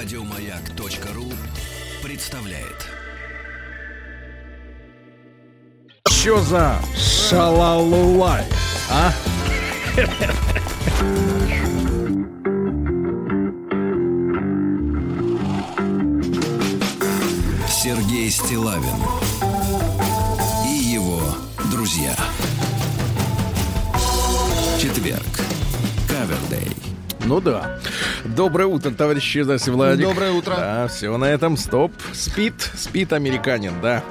[0.00, 1.24] Радиомаяк.ру
[2.04, 2.86] представляет.
[6.06, 8.44] Что за шалалулай,
[8.92, 9.10] а?
[17.68, 19.02] Сергей Стилавин
[20.64, 21.20] и его
[21.72, 22.14] друзья.
[24.80, 25.24] Четверг.
[26.08, 26.77] Кавердей.
[27.28, 27.78] Ну да.
[28.24, 30.06] Доброе утро, товарищи Заси Владик.
[30.06, 30.54] Доброе утро.
[30.56, 31.58] Да, все на этом.
[31.58, 31.92] Стоп.
[32.14, 32.54] Спит.
[32.74, 34.02] Спит американин, да.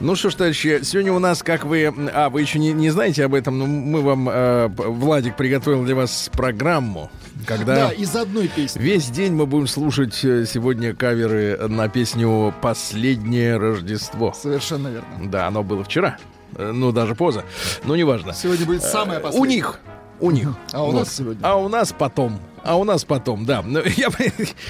[0.00, 1.92] Ну что ж, товарищи, сегодня у нас, как вы...
[2.14, 4.26] А, вы еще не, не знаете об этом, но мы вам...
[4.26, 7.10] э, Владик приготовил для вас программу,
[7.46, 7.74] когда...
[7.74, 8.80] Да, из одной песни.
[8.80, 14.32] Весь день мы будем слушать э, сегодня каверы на песню «Последнее Рождество».
[14.32, 15.08] Совершенно верно.
[15.30, 16.16] Да, оно было вчера.
[16.56, 17.44] Э, Ну, даже поза.
[17.84, 18.32] Ну, неважно.
[18.32, 19.56] Сегодня будет самое У последнее.
[19.56, 19.78] них.
[20.20, 20.48] У них.
[20.72, 21.00] А у Вот.
[21.00, 21.40] нас сегодня.
[21.46, 22.40] А у нас потом.
[22.64, 23.62] А у нас потом, да.
[23.64, 24.08] Ну, Я,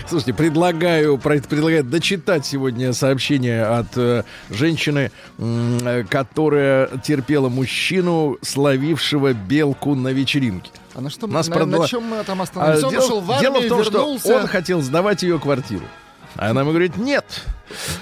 [0.08, 9.94] слушайте, предлагаю, предлагаю дочитать сегодня сообщение от э, женщины, э, которая терпела мужчину, словившего белку
[9.94, 10.70] на вечеринке.
[10.94, 12.84] А на что Нас на, продала- на чем мы там А остановились?
[12.84, 14.24] Он дело, ушел в армию, дело в том, вернулся.
[14.28, 15.84] что он хотел сдавать ее квартиру.
[16.36, 17.26] А она ему говорит, нет.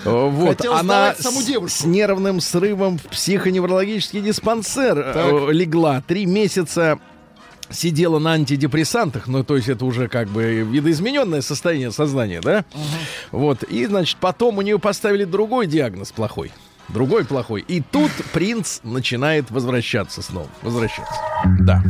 [0.05, 1.79] Вот, Хотел она саму с- девушку.
[1.83, 5.53] с нервным срывом в психоневрологический диспансер э, Так.
[5.53, 6.01] легла.
[6.07, 6.99] Три месяца
[7.71, 12.65] сидела на антидепрессантах, ну, то есть это уже как бы видоизмененное состояние сознания, да?
[13.31, 16.53] Вот, и, значит, потом у нее поставили другой диагноз плохой.
[16.89, 17.65] Другой плохой.
[17.69, 20.49] И тут принц начинает возвращаться снова.
[20.63, 21.15] Возвращаться.
[21.61, 21.83] Да.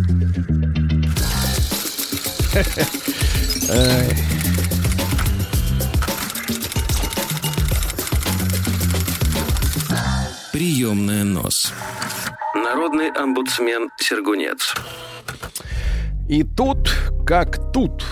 [10.53, 11.73] Приемная нос.
[12.55, 14.75] Народный омбудсмен Сергунец.
[16.29, 16.91] И тут,
[17.27, 18.05] как тут,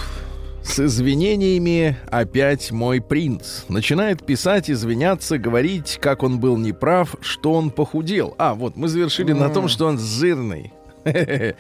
[0.62, 3.65] с извинениями опять мой принц.
[3.69, 8.34] Начинает писать, извиняться, говорить, как он был неправ, что он похудел.
[8.38, 10.72] А, вот, мы завершили на том, что он жирный.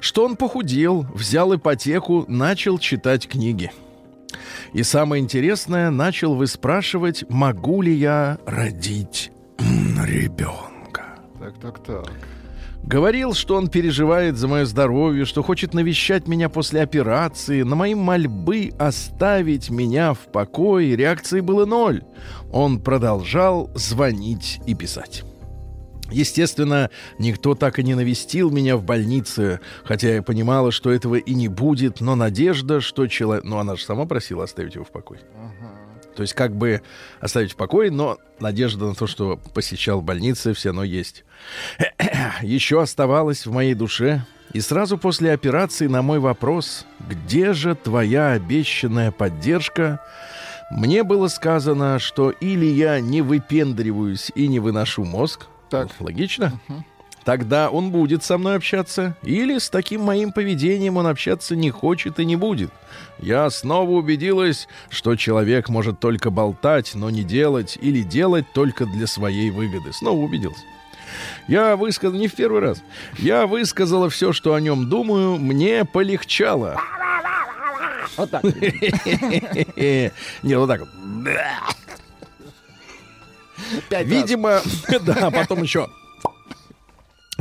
[0.00, 3.72] Что он похудел, взял ипотеку, начал читать книги.
[4.74, 11.18] И самое интересное, начал выспрашивать, могу ли я родить ребенка.
[11.40, 12.12] Так, так, так.
[12.82, 17.62] Говорил, что он переживает за мое здоровье, что хочет навещать меня после операции.
[17.62, 22.02] На мои мольбы оставить меня в покое реакции было ноль.
[22.52, 25.22] Он продолжал звонить и писать.
[26.10, 31.34] Естественно, никто так и не навестил меня в больнице, хотя я понимала, что этого и
[31.34, 33.44] не будет, но надежда, что человек...
[33.44, 35.20] Ну, она же сама просила оставить его в покое.
[36.14, 36.82] То есть как бы
[37.20, 41.24] оставить в покое, но надежда на то, что посещал больницы, все равно есть.
[42.42, 44.24] Еще оставалось в моей душе.
[44.52, 50.00] И сразу после операции на мой вопрос, где же твоя обещанная поддержка,
[50.70, 55.88] мне было сказано, что или я не выпендриваюсь и не выношу мозг, Так.
[56.00, 56.60] логично,
[57.24, 62.18] тогда он будет со мной общаться, или с таким моим поведением он общаться не хочет
[62.18, 62.70] и не будет.
[63.18, 69.06] Я снова убедилась, что человек может только болтать, но не делать, или делать только для
[69.06, 69.92] своей выгоды.
[69.92, 70.62] Снова убедился.
[71.48, 72.82] Я высказал, не в первый раз,
[73.18, 76.80] я высказала все, что о нем думаю, мне полегчало.
[78.16, 78.42] Вот так.
[78.44, 80.10] Не,
[80.56, 80.88] вот так вот.
[84.04, 84.60] Видимо,
[85.06, 85.88] да, потом еще.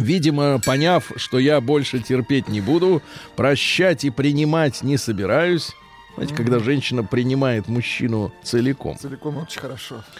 [0.02, 3.02] Видимо, поняв, что я больше терпеть не буду,
[3.36, 5.72] прощать и принимать не собираюсь.
[6.16, 8.98] Знаете, когда женщина принимает мужчину целиком.
[8.98, 10.04] Целиком очень хорошо.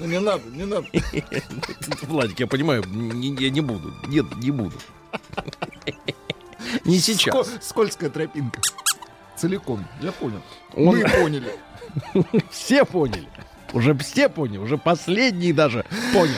[0.00, 0.86] Ну, не надо, не надо.
[2.08, 2.82] Владик, я понимаю,
[3.38, 3.92] я не буду.
[4.08, 4.74] Нет, не буду.
[6.86, 7.34] Не сейчас.
[7.34, 8.60] Ско- скользкая тропинка.
[9.36, 9.84] Целиком.
[10.00, 10.40] Я понял.
[10.74, 11.52] Он- Мы поняли.
[12.50, 13.28] Все поняли.
[13.74, 16.34] Уже все поняли, уже последний даже понял.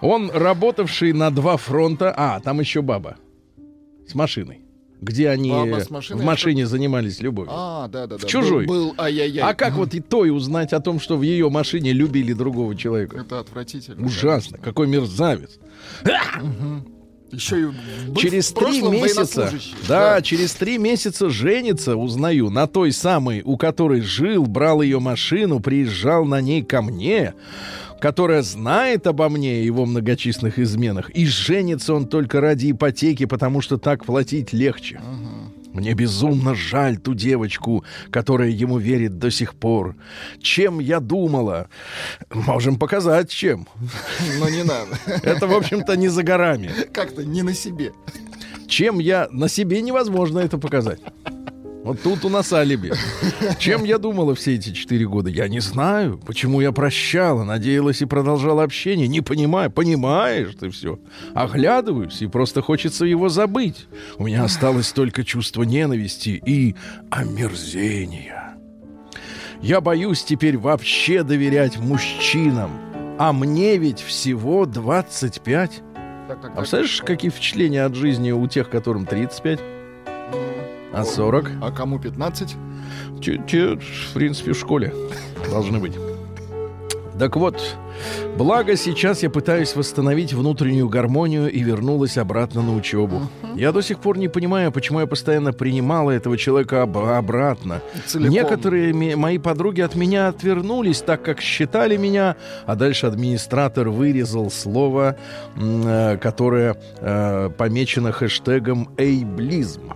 [0.00, 2.12] Он работавший на два фронта.
[2.16, 3.16] А, там еще баба.
[4.06, 4.60] С машиной.
[5.00, 5.52] Где они
[5.90, 7.52] машиной, в машине занимались любовью.
[7.54, 8.26] А, да, да, да.
[8.26, 8.66] В чужой.
[8.66, 9.48] Был, был ай-яй-яй.
[9.48, 13.20] А как вот и той узнать о том, что в ее машине любили другого человека?
[13.20, 14.04] Это отвратительно.
[14.04, 14.58] Ужасно.
[14.58, 15.60] Какой мерзавец.
[17.30, 19.74] Еще и Через три месяца, военнослужащий.
[19.86, 25.60] да, через три месяца женится, узнаю, на той самой, у которой жил, брал ее машину,
[25.60, 27.34] приезжал на ней ко мне,
[28.00, 33.60] которая знает обо мне и его многочисленных изменах, и женится он только ради ипотеки, потому
[33.60, 35.00] что так платить легче.
[35.78, 39.94] Мне безумно жаль ту девочку, которая ему верит до сих пор.
[40.42, 41.68] Чем я думала?
[42.32, 43.68] Можем показать, чем.
[44.38, 44.98] Но не надо.
[45.22, 46.70] Это, в общем-то, не за горами.
[46.92, 47.92] Как-то не на себе.
[48.66, 49.28] Чем я...
[49.30, 51.00] На себе невозможно это показать.
[51.88, 52.92] Вот тут у нас алиби.
[53.58, 55.30] Чем я думала все эти четыре года?
[55.30, 56.18] Я не знаю.
[56.18, 59.08] Почему я прощала, надеялась и продолжала общение.
[59.08, 59.70] Не понимаю.
[59.70, 60.98] Понимаешь ты все.
[61.34, 63.86] Оглядываюсь, и просто хочется его забыть.
[64.18, 66.76] У меня осталось только чувство ненависти и
[67.08, 68.54] омерзения.
[69.62, 72.70] Я боюсь теперь вообще доверять мужчинам.
[73.18, 75.70] А мне ведь всего 25.
[76.28, 79.77] Так, так, А представляешь, какие впечатления от жизни у тех, которым 35?
[80.92, 81.50] А 40?
[81.62, 82.56] А кому 15?
[83.22, 84.92] Те, те, в принципе, в школе
[85.50, 85.92] должны быть.
[87.18, 87.60] Так вот,
[88.36, 93.22] благо сейчас я пытаюсь восстановить внутреннюю гармонию и вернулась обратно на учебу.
[93.56, 97.80] Я до сих пор не понимаю, почему я постоянно принимала этого человека об- обратно.
[98.06, 98.30] Целиком.
[98.32, 102.36] Некоторые ми- мои подруги от меня отвернулись, так как считали меня,
[102.66, 105.16] а дальше администратор вырезал слово,
[105.56, 109.92] м, э, которое э, помечено хэштегом «эйблизм».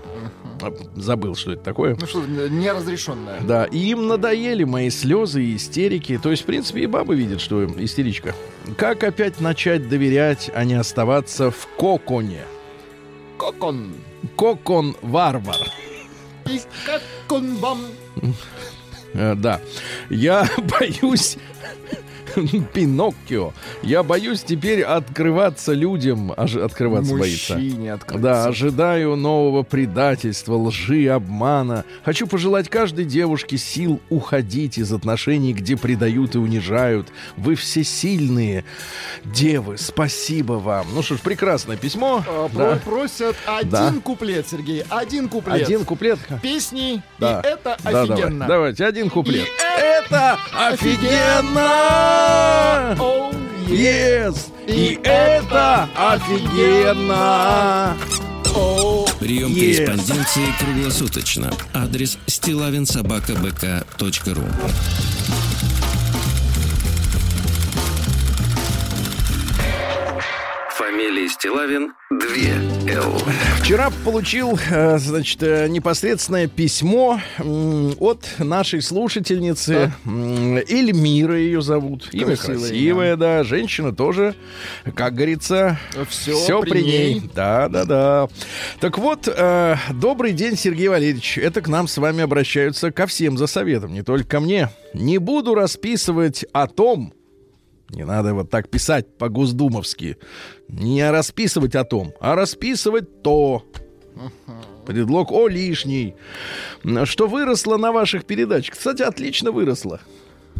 [0.96, 1.96] Забыл, что это такое.
[1.98, 3.40] Ну что, неразрешенная.
[3.40, 6.18] Да, и им надоели мои слезы и истерики.
[6.22, 8.34] То есть, в принципе, и бабы видят, что истеричка.
[8.76, 12.42] Как опять начать доверять, а не оставаться в коконе?
[13.38, 13.92] Кокон.
[14.36, 15.56] Кокон-варвар.
[16.46, 17.80] И как он вам?
[19.14, 19.60] Э, да.
[20.10, 20.48] Я
[20.78, 21.38] боюсь...
[22.72, 23.52] Пиноккио.
[23.82, 26.32] Я боюсь теперь открываться людям.
[26.36, 27.54] Аж открываться боится.
[27.54, 28.22] Мужчине открыться.
[28.22, 31.84] Да, ожидаю нового предательства, лжи, обмана.
[32.04, 37.08] Хочу пожелать каждой девушке сил уходить из отношений, где предают и унижают.
[37.36, 38.64] Вы все сильные.
[39.24, 40.86] Девы, спасибо вам.
[40.94, 42.24] Ну что ж, прекрасное письмо.
[42.28, 42.78] А, Да.
[42.84, 43.92] Просят один Да.
[44.02, 44.84] куплет, Сергей.
[44.88, 45.62] Один куплет.
[45.62, 46.18] Один куплет.
[46.42, 47.02] Песни.
[47.18, 47.40] Да.
[47.40, 48.12] И это Да, давай.
[48.16, 48.46] офигенно.
[48.46, 49.46] Давайте, один куплет.
[49.46, 52.21] И это офигенно!
[52.98, 53.32] Оу,
[53.68, 54.36] е- Yes!
[54.66, 57.96] И это офигенно!
[59.18, 59.76] Прием Yes.
[59.86, 61.50] корреспонденции круглосуточно.
[61.72, 64.44] Адрес стилавинсобакабк.ру
[71.02, 73.12] Фамилия Стилавин 2 Л.
[73.58, 77.20] Вчера получил, э, значит, э, непосредственное письмо
[77.98, 82.08] от нашей слушательницы м, Эльмира ее зовут.
[82.12, 83.42] Имя Красивое красивое, да.
[83.42, 84.36] Женщина тоже,
[84.94, 85.76] как говорится,
[86.08, 87.14] Всё все при при ней.
[87.14, 87.30] ней.
[87.34, 88.28] Да, да, да.
[88.78, 91.36] Так вот, э, добрый день, Сергей Валерьевич.
[91.36, 94.68] Это к нам с вами обращаются ко всем за советом, не только ко мне.
[94.94, 97.12] Не буду расписывать о том,
[97.92, 100.16] не надо вот так писать по-госдумовски.
[100.68, 103.64] Не расписывать о том, а расписывать то.
[104.86, 106.14] Предлог о лишний.
[107.04, 108.74] Что выросло на ваших передачах.
[108.76, 110.00] Кстати, отлично выросло.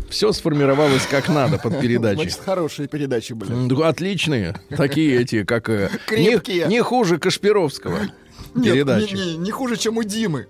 [0.08, 2.17] Все сформировалось как надо под передачи.
[2.23, 3.82] Значит, хорошие передачи были.
[3.82, 4.55] Отличные.
[4.70, 5.69] Такие эти, как...
[5.69, 6.67] э, Крепкие.
[6.67, 7.99] Не, не хуже Кашпировского.
[8.55, 9.14] Нет, передачи.
[9.14, 10.49] не, не- не хуже, чем у Димы.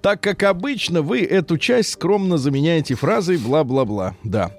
[0.00, 4.14] Так как обычно вы эту часть скромно заменяете фразой бла-бла-бла.
[4.24, 4.50] Да.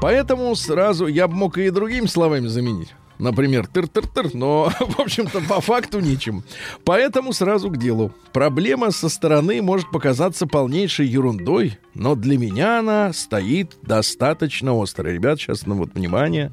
[0.00, 2.94] Поэтому сразу я бы мог и другими словами заменить.
[3.18, 6.44] Например, тыр-тыр-тыр, но, в общем-то, по факту ничем.
[6.84, 8.12] Поэтому сразу к делу.
[8.32, 15.08] Проблема со стороны может показаться полнейшей ерундой, но для меня она стоит достаточно остро.
[15.08, 16.52] Ребят, сейчас, ну вот, внимание,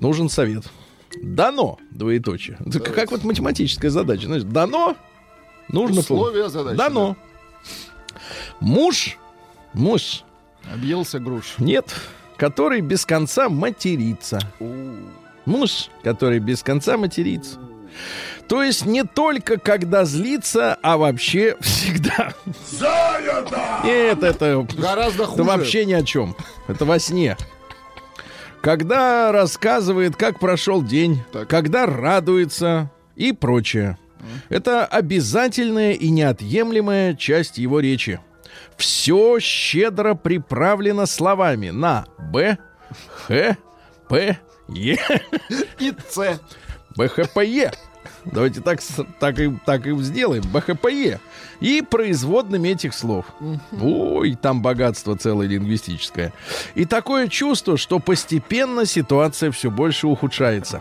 [0.00, 0.64] нужен совет.
[1.20, 2.58] Дано, двоеточие.
[2.94, 4.26] Как вот математическая задача.
[4.26, 4.96] Знаешь, дано,
[5.68, 6.76] нужно Условия задачи.
[6.76, 7.16] Дано.
[8.60, 9.18] Муж,
[9.72, 10.24] муж,
[10.64, 10.74] да.
[10.74, 11.54] Объелся груш.
[11.58, 11.94] нет,
[12.36, 14.40] который без конца матерится.
[15.44, 17.58] Муж, который без конца матерится.
[18.48, 22.32] То есть не только когда злится, а вообще всегда.
[23.84, 25.42] Нет, это, Гораздо хуже.
[25.42, 26.34] это вообще ни о чем.
[26.66, 27.36] Это во сне.
[28.62, 31.48] Когда рассказывает, как прошел день, Так.
[31.48, 33.98] когда радуется и прочее.
[34.48, 38.20] Это обязательная и неотъемлемая часть его речи.
[38.76, 42.58] Все щедро приправлено словами на Б,
[43.08, 43.56] Х,
[44.08, 44.38] П,
[44.68, 44.98] Е.
[45.80, 46.40] И С.
[46.96, 47.72] БХПЕ.
[48.24, 48.80] Давайте так,
[49.18, 50.42] так, и, так и сделаем.
[50.52, 51.20] БХПЕ.
[51.60, 53.26] И производными этих слов.
[53.80, 56.32] Ой, там богатство целое лингвистическое.
[56.74, 60.80] И такое чувство, что постепенно ситуация все больше ухудшается.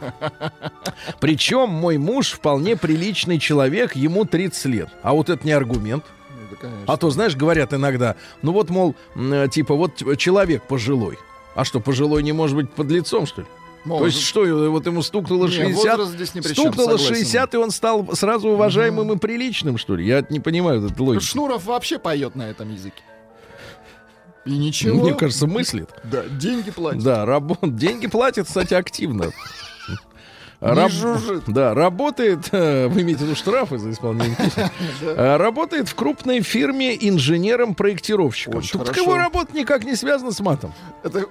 [1.19, 4.89] Причем мой муж вполне приличный человек, ему 30 лет.
[5.01, 6.03] А вот это не аргумент.
[6.29, 6.93] Ну, конечно.
[6.93, 8.95] А то, знаешь, говорят иногда, ну вот, мол,
[9.51, 11.17] типа, вот человек пожилой.
[11.55, 13.47] А что, пожилой не может быть под лицом, что ли?
[13.83, 14.15] То Может.
[14.15, 17.15] есть что, вот ему стукнуло Не, 60, возраст здесь ни при чем, стукнуло согласен.
[17.15, 20.05] 60, и он стал сразу уважаемым и приличным, что ли?
[20.05, 21.23] Я не понимаю этой логики.
[21.23, 23.03] Шнуров вообще поет на этом языке.
[24.45, 25.01] И ничего.
[25.01, 25.89] Мне кажется, мыслит.
[26.03, 27.03] Да, деньги платят.
[27.03, 27.59] Да, работ...
[27.61, 29.31] деньги платят, кстати, активно.
[30.63, 31.43] Раб-.
[31.47, 34.37] Да, работает, э, вы имеете в виду штрафы за исполнение
[35.01, 38.61] Э, работает в крупной фирме инженером-проектировщиком.
[38.61, 40.73] Тут его работа никак не связана с матом.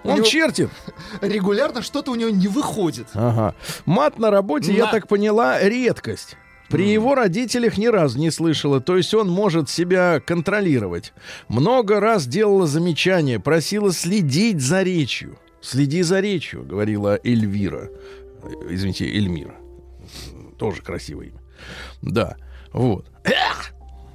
[0.04, 0.70] Он чертит.
[1.20, 3.08] регулярно что-то у него не выходит.
[3.14, 3.54] Ага.
[3.86, 6.36] Мат на работе, я так поняла, редкость.
[6.68, 11.12] При его родителях ни разу не слышала, то есть он может себя контролировать.
[11.48, 15.38] Много раз делала замечания, просила следить за речью.
[15.60, 17.90] Следи за речью, говорила Эльвира.
[18.68, 19.54] Извините, Эльмира.
[20.58, 21.40] Тоже красивое имя.
[22.02, 22.36] Да,
[22.72, 23.06] вот.
[23.24, 23.72] Эх!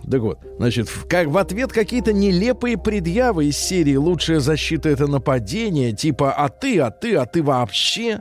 [0.10, 5.08] Так вот, значит, в, как, в ответ какие-то нелепые предъявы из серии «Лучшая защита— это
[5.08, 8.20] нападение», типа «А ты, а ты, а ты вообще...»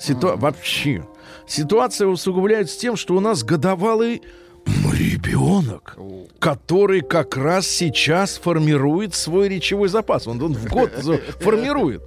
[0.00, 1.06] Ситуа- Вообще.
[1.46, 4.22] Ситуация усугубляется тем, что у нас годовалый
[4.92, 5.96] ребенок,
[6.40, 10.26] который как раз сейчас формирует свой речевой запас.
[10.26, 10.90] Он, он в год
[11.40, 12.02] формирует.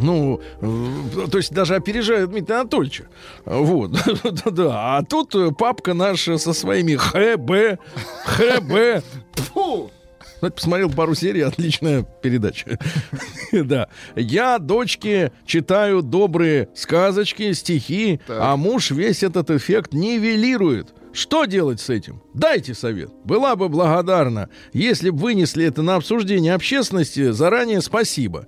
[0.00, 3.04] Ну, э, то есть даже опережает Дмитрия Анатольевича.
[3.44, 3.92] Вот.
[4.50, 4.96] Да.
[4.98, 7.80] А тут э, папка наша со своими ХБ,
[8.24, 9.04] ХБ.
[9.52, 9.90] Фу!
[10.34, 12.78] Кстати, посмотрел пару серий, отличная передача.
[13.52, 13.88] Да.
[14.14, 18.38] Я дочке читаю добрые сказочки, стихи, Так.
[18.40, 20.94] а муж весь этот эффект нивелирует.
[21.12, 22.22] Что делать с этим?
[22.34, 23.10] Дайте совет.
[23.24, 27.30] Была бы благодарна, если бы вынесли это на обсуждение общественности.
[27.30, 28.46] Заранее спасибо.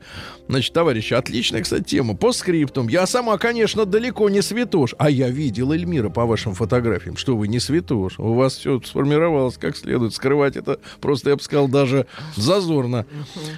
[0.48, 2.14] Значит, товарищи, отличная, кстати, тема.
[2.14, 2.88] По скриптум.
[2.88, 4.94] Я сама, конечно, далеко не святош.
[4.98, 8.18] А я видел Эльмира по вашим фотографиям, что вы не святош.
[8.18, 10.14] У вас все сформировалось как следует.
[10.14, 13.06] Скрывать это просто, я бы сказал, даже зазорно.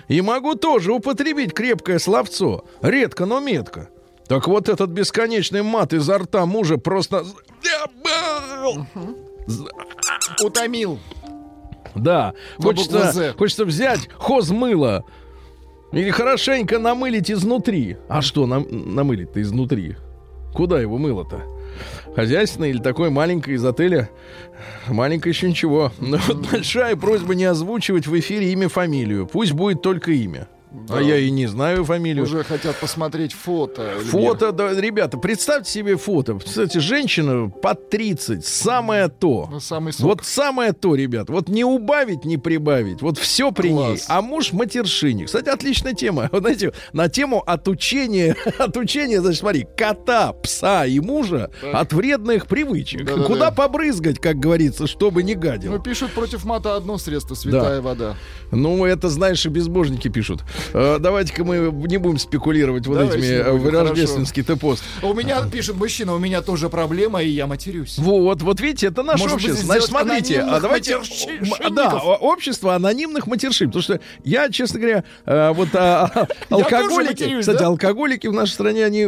[0.08, 2.64] И могу тоже употребить крепкое словцо.
[2.82, 3.88] Редко, но метко.
[4.32, 7.26] Так вот этот бесконечный мат изо рта мужа просто...
[10.42, 10.98] Утомил.
[11.94, 15.04] Да, хочется, хочется взять хозмыло
[15.92, 17.98] или хорошенько намылить изнутри.
[18.08, 19.96] А что нам, намылить-то изнутри?
[20.54, 21.42] Куда его мыло-то?
[22.16, 24.08] Хозяйственное или такое маленькое из отеля?
[24.88, 25.92] Маленькое еще ничего.
[26.00, 29.26] Но вот большая просьба не озвучивать в эфире имя, фамилию.
[29.26, 30.48] Пусть будет только имя.
[30.88, 30.98] Да.
[30.98, 32.24] А я и не знаю фамилию.
[32.24, 33.92] Уже хотят посмотреть фото.
[34.06, 36.38] Фото, да, ребята, представьте себе фото.
[36.38, 39.48] Кстати, женщина под 30, самое то.
[39.50, 40.02] Ну, самый сок.
[40.06, 41.28] Вот самое то, ребят.
[41.28, 43.02] Вот не убавить, не прибавить.
[43.02, 43.90] Вот все при Класс.
[43.90, 44.00] ней.
[44.08, 45.26] А муж матершинник.
[45.26, 46.28] Кстати, отличная тема.
[46.32, 51.74] Вот знаете, на тему отучения, отучения, значит, смотри, кота, пса и мужа Так.
[51.74, 53.04] от вредных привычек.
[53.04, 53.26] Да-да-да.
[53.26, 55.82] Куда побрызгать, как говорится, чтобы не Ну, гадил.
[55.82, 58.16] пишут против мата одно средство, святая вода.
[58.50, 60.42] Ну, это, знаешь, и безбожники пишут.
[60.72, 61.56] Э, Давайте-ка мы
[61.88, 64.82] не будем спекулировать вот Давайте этими не э, будем, рождественский-то пост.
[65.02, 67.98] А У меня, пишет мужчина, у меня тоже проблема, и я матерюсь.
[67.98, 69.66] Вот, вот видите, это наше Может быть, общество.
[69.66, 70.98] Значит, смотрите, а давайте...
[71.70, 73.68] Да, общество анонимных матершин.
[73.68, 77.22] Потому что я, честно говоря, э, вот а, а, алкоголики...
[77.22, 77.66] матерюсь, Кстати, да?
[77.66, 79.04] алкоголики в нашей стране, они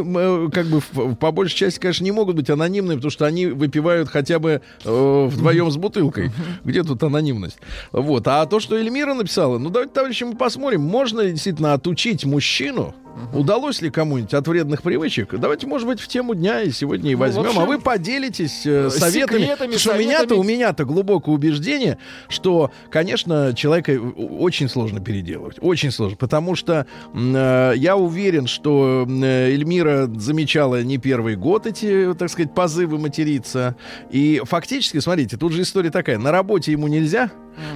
[0.51, 4.09] как бы в- по большей части, конечно, не могут быть анонимными, потому что они выпивают
[4.09, 6.31] хотя бы э, вдвоем с бутылкой.
[6.63, 7.57] Где тут анонимность?
[7.91, 8.27] Вот.
[8.27, 12.95] А то, что Эльмира написала, ну давайте, товарищи, мы посмотрим, можно ли действительно отучить мужчину,
[13.33, 15.35] удалось ли кому-нибудь от вредных привычек?
[15.37, 18.65] Давайте, может быть, в тему дня и сегодня и Ну, возьмем, вообще, а вы поделитесь
[18.65, 19.41] э, советами.
[19.43, 20.37] секретами, Потому что у меня-то, советами.
[20.39, 21.97] у меня-то глубокое убеждение,
[22.29, 25.57] что, конечно, человека э, очень сложно переделывать.
[25.61, 26.17] Очень сложно.
[26.17, 32.55] Потому что э, я уверен, что э, Эльмира замечала не первый год эти, так сказать,
[32.55, 33.75] позывы материться.
[34.09, 36.17] И фактически, смотрите, тут же история такая.
[36.17, 37.29] На работе ему нельзя,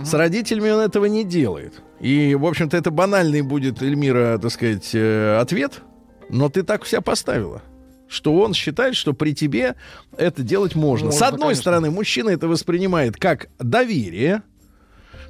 [0.03, 1.81] с родителями он этого не делает.
[1.99, 5.81] И, в общем-то, это банальный будет, Эльмира, так сказать, э, ответ.
[6.29, 7.61] Но ты так вся поставила
[8.09, 9.75] что он считает, что при тебе
[10.17, 11.05] это делать можно.
[11.05, 11.61] Можно, С одной конечно.
[11.61, 14.41] стороны, мужчина это воспринимает как доверие.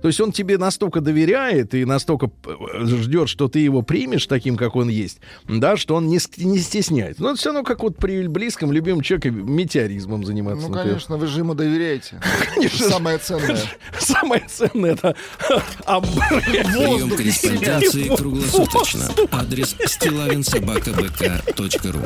[0.01, 4.57] То есть он тебе настолько доверяет и настолько э, ждет, что ты его примешь таким,
[4.57, 7.21] как он есть, да, что он не, не стесняется.
[7.21, 10.63] Но это все равно как вот при близком, любимом человеке метеоризмом заниматься.
[10.63, 10.93] Ну, например.
[10.93, 12.21] конечно, вы же ему доверяете.
[12.53, 12.89] Конечно.
[12.89, 13.59] Самое ценное.
[13.99, 15.15] Самое ценное это.
[15.85, 19.09] Прием корреспонденции круглосуточно.
[19.31, 22.01] Адрес стилавинсобакабк.ру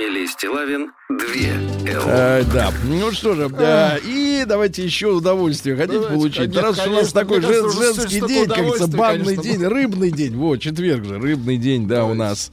[0.00, 2.02] Фамилия Стилавин 2 Л.
[2.06, 6.36] Э, да, ну что же, да, и давайте еще удовольствие хотите Давайте, получить?
[6.54, 9.66] конечно, Раз у нас такой кажется, жен- уже женский день, как говорится, банный конечно, день,
[9.66, 12.50] рыбный день, вот, четверг же, рыбный день, да, у нас.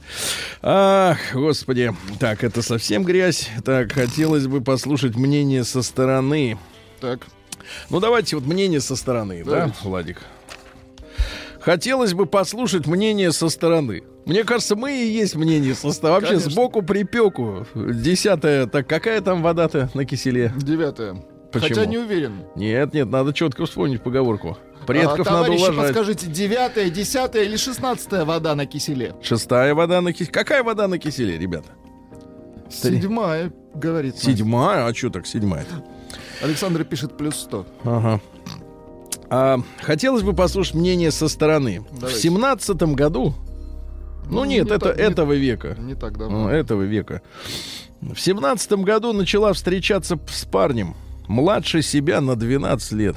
[0.60, 6.58] Ах, господи, так, это совсем грязь, так, хотелось бы послушать мнение со стороны.
[7.00, 7.20] Так,
[7.88, 9.76] Ну, давайте вот мнение со стороны, да, Давайте.
[9.84, 10.18] Владик?
[11.60, 14.02] Хотелось бы послушать мнение со стороны.
[14.28, 16.20] Мне кажется, мы и есть мнение со стороны.
[16.20, 16.50] Вообще, Конечно.
[16.52, 17.66] сбоку припеку.
[17.74, 20.52] Десятая, так какая там вода-то на киселе?
[20.56, 21.16] девятое.
[21.50, 21.68] Почему?
[21.70, 22.44] Хотя не уверен.
[22.54, 24.58] Нет, нет, надо четко вспомнить поговорку.
[24.86, 25.76] Предков А, надо уважать.
[25.76, 29.14] подскажите, девятая, десятая или шестнадцатая вода на киселе?
[29.22, 30.30] Шестая вода на киселе.
[30.32, 31.70] Какая вода на киселе, ребята?
[32.70, 34.18] Седьмая, говорит.
[34.18, 34.86] Седьмая?
[34.86, 35.64] А что так седьмая?
[36.42, 37.66] Александр пишет плюс сто.
[37.82, 38.20] Ага.
[39.30, 41.80] А, хотелось бы послушать мнение со стороны.
[41.90, 42.20] В Давайте.
[42.20, 43.34] семнадцатом году,
[44.28, 46.50] ну, Ну, нет, не это так- не- этого века, Не так Ну, давно.
[46.50, 47.22] этого века.
[48.00, 50.94] В семнадцатом году начала встречаться с парнем
[51.26, 53.16] младше себя на 12 лет.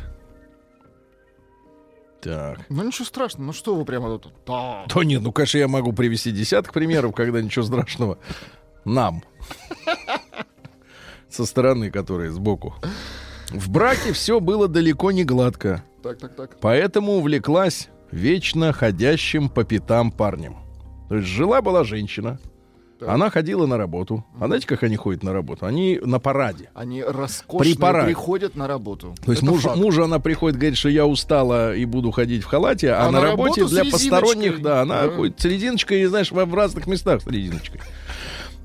[2.22, 2.60] Так.
[2.70, 4.34] Ну ничего страшного, ну что вы прямо тут?
[4.46, 4.86] Да.
[4.88, 8.20] То нет, ну, конечно, я могу привести десяток примеров, когда ничего страшного
[8.86, 9.24] нам.
[11.30, 12.76] Со стороны, которые сбоку.
[13.50, 15.84] В браке все было далеко не гладко.
[16.04, 16.58] Так, так, так.
[16.60, 20.58] Поэтому увлеклась вечно ходящим по пятам парнем.
[21.12, 22.40] То есть жила-была женщина.
[22.98, 23.10] Так.
[23.10, 24.24] Она ходила на работу.
[24.40, 25.66] А знаете, как они ходят на работу?
[25.66, 26.70] Они на параде.
[26.74, 28.06] Они роскошно параде.
[28.06, 29.14] приходят на работу.
[29.26, 29.76] То есть Это муж, факт.
[29.76, 33.20] мужу она приходит, говорит, что я устала и буду ходить в халате, а, А на,
[33.20, 35.10] на работе для посторонних, да, она Да.
[35.10, 37.82] ходит с резиночкой, и, знаешь, в, разных местах с резиночкой.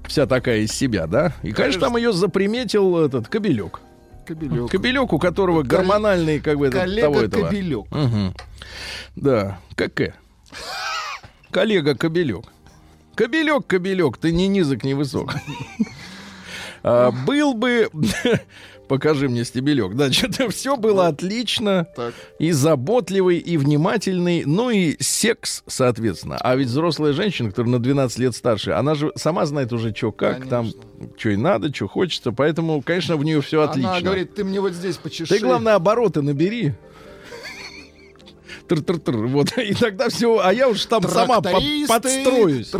[0.07, 1.33] Вся такая из себя, да?
[1.43, 3.81] И, конечно, там ее заприметил этот кобелек.
[4.25, 4.71] Кобелек.
[4.71, 7.49] Кобелек, у которого Кол- гормональный, как бы, этот, того Коллега этого.
[7.49, 7.87] Кобелек.
[7.91, 8.35] Мгм.
[9.17, 10.15] Да, КК.
[11.50, 12.45] Коллега Кобелек.
[13.15, 15.35] Кобелек, Кобелек, ты ни низок, ни высок.
[16.83, 17.88] А, Был бы...
[18.88, 19.95] Покажи мне стебелек.
[19.95, 21.87] Значит, все было отлично.
[21.97, 22.15] Так.
[22.38, 26.37] И заботливый, и внимательный, ну и секс, соответственно.
[26.38, 30.12] А ведь взрослая женщина, которая на 12 лет старше, она же сама знает уже, что
[30.12, 30.71] как, там,
[31.17, 32.33] что и надо, что хочется.
[32.33, 33.91] Поэтому, конечно, в нее все отлично.
[33.93, 35.35] Она говорит, ты мне вот здесь почеши.
[35.35, 36.75] Ты, главное, обороты набери.
[38.69, 39.17] Тр-тр-тр.
[39.27, 42.73] Вот, и тогда все, а я уж там сама по- подстроюсь.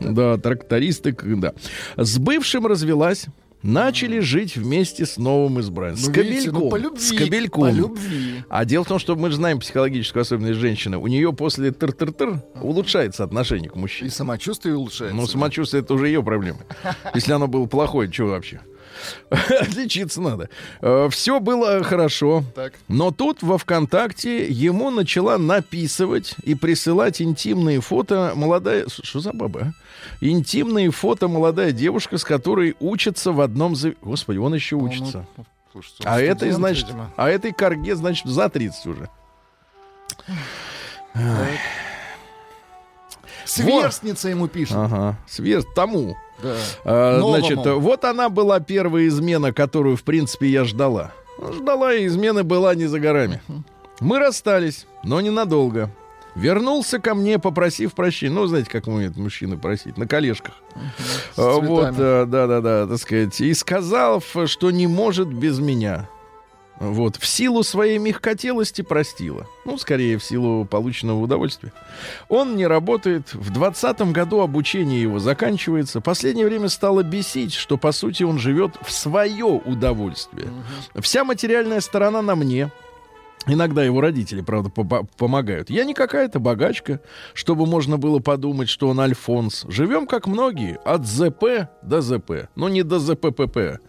[0.00, 1.52] Да, трактористы, да.
[1.96, 3.26] С бывшим развелась.
[3.62, 6.08] Начали жить вместе с новым избранцем.
[6.08, 6.60] Ну, с видите, кабельком.
[6.64, 7.62] ну, по любви, с кабельком.
[7.62, 8.34] по любви.
[8.50, 10.98] А дело в том, что мы же знаем психологическую особенность женщины.
[10.98, 14.10] У нее после тыр-тыр-тыр улучшается отношение к И мужчине.
[14.10, 15.16] самочувствие улучшается.
[15.16, 16.58] Ну, самочувствие это уже ее проблема.
[17.14, 18.60] Если оно было плохое, что вообще?
[19.30, 20.48] Отличиться надо.
[21.10, 22.44] Все было хорошо.
[22.54, 22.74] Так.
[22.88, 28.86] Но тут во ВКонтакте ему начала написывать и присылать интимные фото молодая...
[28.88, 29.72] Что за баба, а?
[30.20, 33.74] Интимные фото молодая девушка, с которой учится в одном...
[34.02, 35.26] Господи, он еще Ну, учится.
[35.36, 37.10] ну, слушайте, А этой, значит, видимо.
[37.16, 39.08] а этой корге, значит, за 30 уже.
[43.44, 44.76] Сверстница ему пишет.
[44.76, 45.16] Ага.
[45.28, 46.16] Сверх тому.
[46.44, 46.54] Да.
[46.84, 47.38] А, Новому.
[47.38, 51.12] значит, вот она была первая измена, которую, в принципе, я ждала.
[51.52, 53.40] Ждала, и измена была не за горами.
[54.00, 55.90] Мы расстались, но ненадолго.
[56.34, 58.34] Вернулся ко мне, попросив прощения.
[58.34, 60.54] Ну, знаете, как умеют мужчины просить, на колешках.
[61.36, 63.40] А, Вот, э, да-да-да, так сказать.
[63.40, 66.08] И сказал, что не может без меня.
[66.80, 69.46] Вот, в силу своей мягкотелости простила.
[69.64, 71.72] Ну, скорее, в силу полученного удовольствия.
[72.28, 73.32] Он не работает.
[73.32, 76.00] В двадцатом году обучение его заканчивается.
[76.00, 80.48] Последнее время стало бесить, что, по сути, он живет в свое удовольствие.
[80.98, 82.70] Вся материальная сторона на мне.
[83.46, 85.68] Иногда его родители, правда, по- помогают.
[85.68, 87.00] Я не какая-то богачка,
[87.34, 89.66] чтобы можно было подумать, что он Альфонс.
[89.68, 92.48] Живем как многие, от ЗП до ЗП.
[92.56, 93.80] Но не до ЗППП.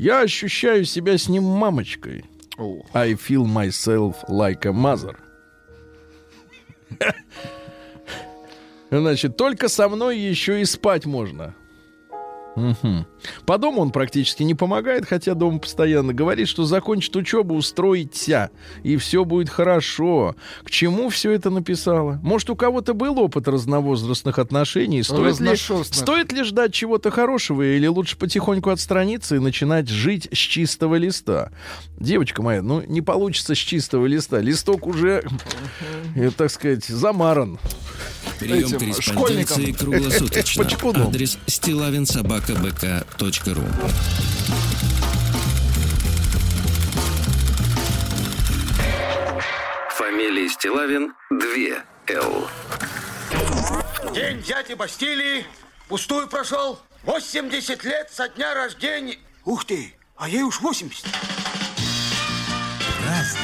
[0.00, 2.24] Я ощущаю себя с ним мамочкой.
[2.56, 5.14] О, I feel myself like a mother.
[8.90, 11.54] Значит, только со мной еще и спать можно.
[12.56, 13.06] Мгм.
[13.46, 18.50] По дому он практически не помогает, хотя дома постоянно говорит, что закончит учебу, устроится,
[18.82, 20.34] и все будет хорошо.
[20.64, 22.18] К чему все это написала?
[22.22, 25.02] Может, у кого-то был опыт разновозрастных отношений?
[25.02, 30.38] Стоит ли, стоит ли ждать чего-то хорошего, или лучше потихоньку отстраниться и начинать жить с
[30.38, 31.52] чистого листа?
[31.98, 34.40] Девочка моя, ну не получится с чистого листа.
[34.40, 35.22] Листок уже,
[36.16, 37.58] э, так сказать, замаран.
[38.40, 40.64] Прием Этим корреспонденции круглосуточно.
[41.04, 43.64] Адрес стилавинсобакабк.ру
[49.90, 51.38] Фамилия Стилавин 2
[52.08, 52.48] Л.
[54.14, 55.44] День дяди Бастилии
[55.88, 56.80] пустую прошел.
[57.02, 59.18] 80 лет со дня рождения.
[59.44, 61.04] Ух ты, а ей уж 80.
[63.06, 63.39] Разный,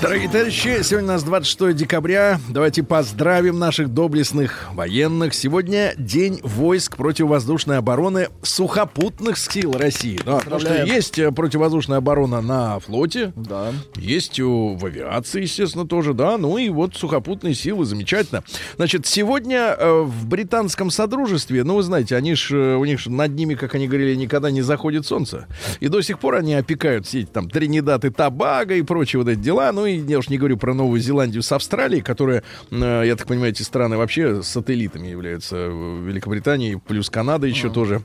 [0.00, 2.38] Дорогие товарищи, сегодня у нас 26 декабря.
[2.48, 5.34] Давайте поздравим наших доблестных военных.
[5.34, 10.20] Сегодня день войск противовоздушной обороны сухопутных сил России.
[10.24, 13.72] Да, потому что есть э, противовоздушная оборона на флоте, Да.
[13.96, 16.38] есть у- в авиации, естественно, тоже, да.
[16.38, 18.44] Ну и вот сухопутные силы, замечательно.
[18.76, 23.08] Значит, сегодня э, в британском содружестве, ну, вы знаете, они ж, э, у них ж
[23.08, 25.48] над ними, как они говорили, никогда не заходит солнце.
[25.80, 29.28] И до сих пор они опекают все эти там Тринидад и Табаго и прочие вот
[29.28, 29.72] эти дела.
[29.72, 33.26] Ну и я уж не говорю про Новую Зеландию с Австралией, которые, э, я так
[33.26, 38.02] понимаю, эти страны вообще сателлитами являются Великобритании, плюс Канада еще тоже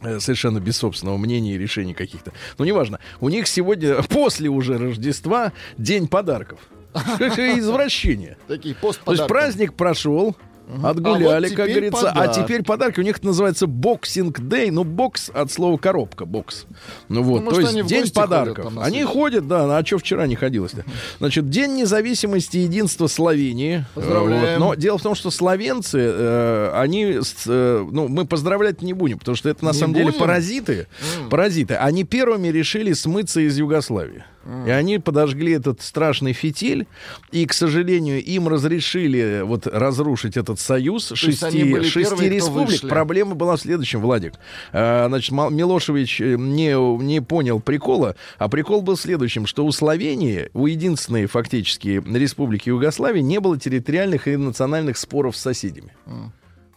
[0.00, 2.32] э, совершенно без собственного мнения и решений каких-то.
[2.58, 3.00] Ну, неважно.
[3.20, 6.60] У них сегодня, после уже Рождества, день подарков.
[7.18, 8.36] Извращение.
[8.46, 9.20] Такие То постподарки.
[9.20, 10.36] есть праздник прошел,
[10.82, 12.36] отгуляли, А вот как говорится, а подарок.
[12.36, 13.00] теперь подарки.
[13.00, 16.66] У них это называется боксинг дей, ну бокс от слова коробка, бокс.
[17.08, 18.72] Ну вот, Ну, то есть день ходят подарков.
[18.74, 20.84] на они ходят, да, а что вчера не ходилось-то?
[21.18, 23.84] Значит, день независимости и единства Словении.
[23.94, 24.60] Поздравляем.
[24.60, 24.68] Вот.
[24.68, 29.36] Но дело в том, что словенцы, э, они, э, ну, мы поздравлять не будем, потому
[29.36, 30.18] что это на Не самом деле будем?
[30.20, 30.86] паразиты.
[31.30, 31.74] Паразиты.
[31.74, 34.24] Они первыми решили смыться из Югославии.
[34.66, 36.86] И они подожгли этот страшный фитиль,
[37.32, 42.88] и, к сожалению, им разрешили вот разрушить этот союз они шести, шести первые, республик.
[42.88, 44.34] Проблема была в следующем, Владик.
[44.72, 49.72] А, значит, Милошевич э, не, не понял прикола, а прикол был в следующем, что у
[49.72, 55.92] Словении, у единственной фактически республики Югославии, не было территориальных и национальных споров с соседями.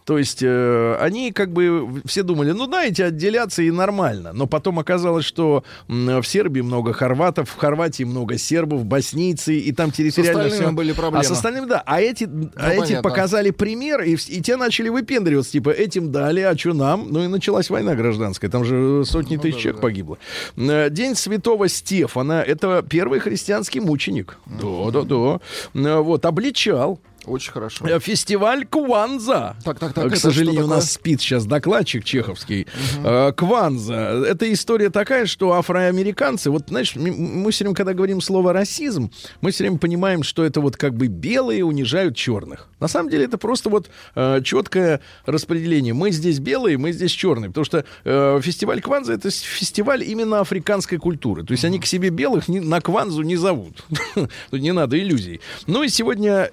[0.04, 4.32] То есть э, они как бы все думали, ну дайте отделяться и нормально.
[4.32, 9.90] Но потом оказалось, что в Сербии много хорватов, в Хорватии много сербов, боснийцы, и там
[9.90, 11.18] территориально всё- были проблемы.
[11.20, 11.82] А с остальными, да.
[11.86, 15.52] А эти, а эти показали пример, и, и те начали выпендриваться.
[15.52, 17.06] Типа, этим дали, а что нам?
[17.10, 18.50] Ну и началась война гражданская.
[18.50, 20.18] Там же сотни Ну тысяч человек погибло.
[20.56, 22.42] Э, День святого Стефана.
[22.42, 24.36] Это первый христианский мученик.
[24.46, 25.40] Да-да-да.
[25.74, 27.00] Э, Вот, обличал.
[27.26, 27.86] Очень хорошо.
[27.86, 29.56] Э, Фестиваль Кванза.
[29.64, 32.66] Так, так, так, К сожалению, у нас спит сейчас докладчик чеховский.
[33.04, 33.94] Э, Кванза.
[34.26, 39.50] Это история такая, что афроамериканцы, вот, знаешь, мы все время, когда говорим слово расизм, мы
[39.52, 42.68] все время понимаем, что это вот как бы белые унижают черных.
[42.80, 45.94] На самом деле это просто вот э, четкое распределение.
[45.94, 47.48] Мы здесь белые, мы здесь черные.
[47.50, 51.44] Потому что э, фестиваль Кванза это фестиваль именно африканской культуры.
[51.44, 53.84] То есть они к себе белых ни- на Кванзу не зовут.
[54.52, 55.40] Не надо иллюзий.
[55.66, 56.48] Ну и сегодня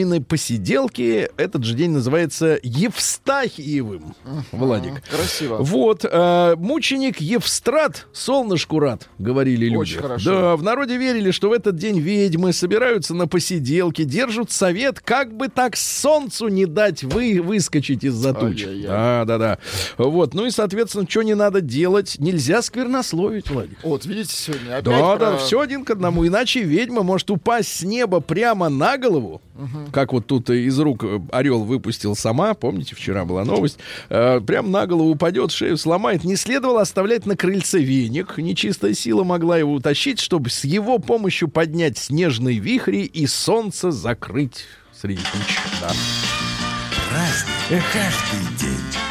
[0.00, 1.28] ведьмины посиделки.
[1.36, 4.14] Этот же день называется Евстахиевым.
[4.52, 5.02] Владик.
[5.10, 5.58] Красиво.
[5.58, 9.76] Вот, э, мученик Евстрат, солнышку рад, говорили люди.
[9.76, 10.30] Очень хорошо.
[10.30, 15.34] Да, в народе верили, что в этот день ведьмы собираются на посиделки, держат совет, как
[15.36, 18.64] бы так солнцу не дать вы выскочить из-за туч.
[18.64, 18.86] Ай-яй-яй.
[18.88, 19.58] Да, да, да.
[19.98, 22.16] Вот, ну и, соответственно, что не надо делать?
[22.18, 23.78] Нельзя сквернословить, Владик.
[23.82, 26.26] Вот, видите, сегодня опять Да, про- да, все один к одному.
[26.26, 29.42] Иначе ведьма может упасть с неба прямо на голову.
[29.90, 32.54] Как вот тут из рук э, орел выпустил сама.
[32.54, 33.78] Помните, вчера была новость.
[34.08, 36.24] Э, прям на голову упадет, шею сломает.
[36.24, 38.38] Не следовало оставлять на крыльце веник.
[38.38, 44.66] Нечистая сила могла его утащить, чтобы с его помощью поднять снежные вихри и солнце закрыть
[44.92, 45.58] среди туч.
[45.80, 45.90] Да.
[47.10, 49.09] Праздник каждый день.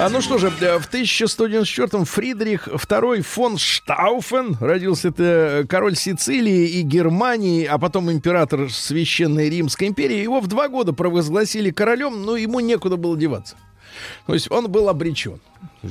[0.00, 6.68] А ну что же, э, в 1194-м Фридрих II фон Штауфен родился это король Сицилии
[6.68, 10.22] и Германии, а потом император Священной Римской империи.
[10.22, 13.56] Его в два года провозгласили королем, но ему некуда было деваться.
[14.28, 15.40] То есть он был обречен.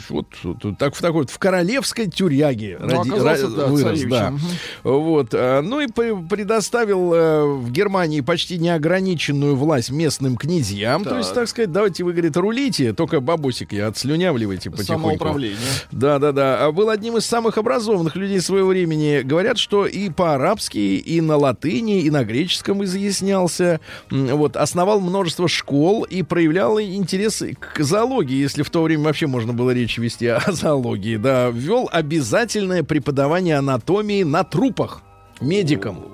[0.10, 3.82] Вот, вот так в такой вот в королевской тюряге Ну, роди- оказался, ра- да, вырос,
[3.84, 4.10] царевичем.
[4.10, 4.30] да.
[4.32, 4.42] Мгм.
[4.84, 11.04] Вот, а, ну и пре- предоставил э, в Германии почти неограниченную власть местным князьям.
[11.06, 11.36] То есть, Так.
[11.36, 15.04] так сказать, давайте вы, говорит, рулите, только бабосики отслюнявливайте потихоньку.
[15.04, 15.58] Самоуправление.
[15.92, 16.66] Да, да, да.
[16.66, 19.22] А Был одним из самых образованных людей своего времени.
[19.24, 23.80] Говорят, что и по-арабски, и на латыни, и на греческом изъяснялся.
[24.12, 29.54] Вот, основал множество школ и проявлял интерес к зоологии, если в то время вообще можно
[29.58, 31.18] было речь вести о зоологии.
[31.18, 35.02] Да, ввел обязательное преподавание анатомии на трупах
[35.42, 36.06] медикам.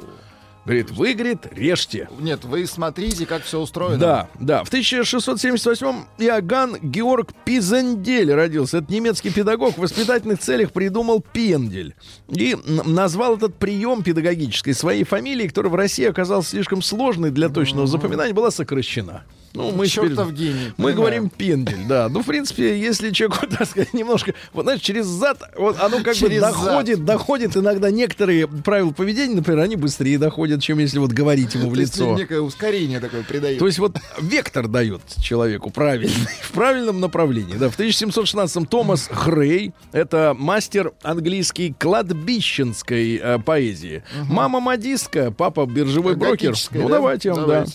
[0.65, 2.07] Говорит, вы, говорит, режьте.
[2.19, 3.97] Нет, вы смотрите, как все устроено.
[3.97, 4.63] Да, да.
[4.63, 8.77] В 1678-м Иоганн Георг Пизендель родился.
[8.77, 9.75] Это немецкий педагог.
[9.75, 11.95] В воспитательных целях придумал пендель.
[12.29, 17.85] И назвал этот прием педагогической своей фамилией, которая в России оказалась слишком сложной для точного
[17.85, 19.25] запоминания, была сокращена.
[19.55, 20.53] Ну, мы теперь- Чертов гений.
[20.69, 20.95] мы понимаю.
[20.95, 22.09] говорим пендель, да.
[22.09, 26.13] Ну, в принципе, если человеку, так сказать, немножко, вот знаешь, через зад, вот оно как
[26.15, 26.53] бы Через зад.
[26.53, 31.69] доходит, доходит иногда некоторые правила поведения, например, они быстрее доходят чем если вот говорить ему
[31.69, 32.17] в То есть лицо.
[32.17, 33.59] некое ускорение такое придает.
[33.59, 37.55] То есть вот вектор дает человеку правильный, в правильном направлении.
[37.55, 44.03] Да, в 1716-м Томас Хрей, это мастер английской кладбищенской э, поэзии.
[44.29, 46.55] Мама модистка, папа биржевой брокер.
[46.71, 46.95] Ну да?
[46.95, 47.65] давайте вам, да.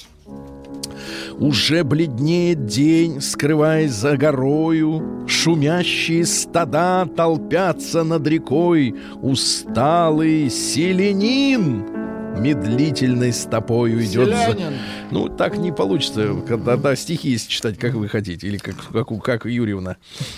[1.38, 11.97] Уже бледнеет день, скрываясь за горою, Шумящие стада толпятся над рекой, Усталый селенин
[12.36, 14.72] медлительной стопою идет за...
[15.10, 19.08] Ну, так не получится, когда да, стихи если читать, как вы хотите, или как, как,
[19.22, 19.96] как Юрьевна.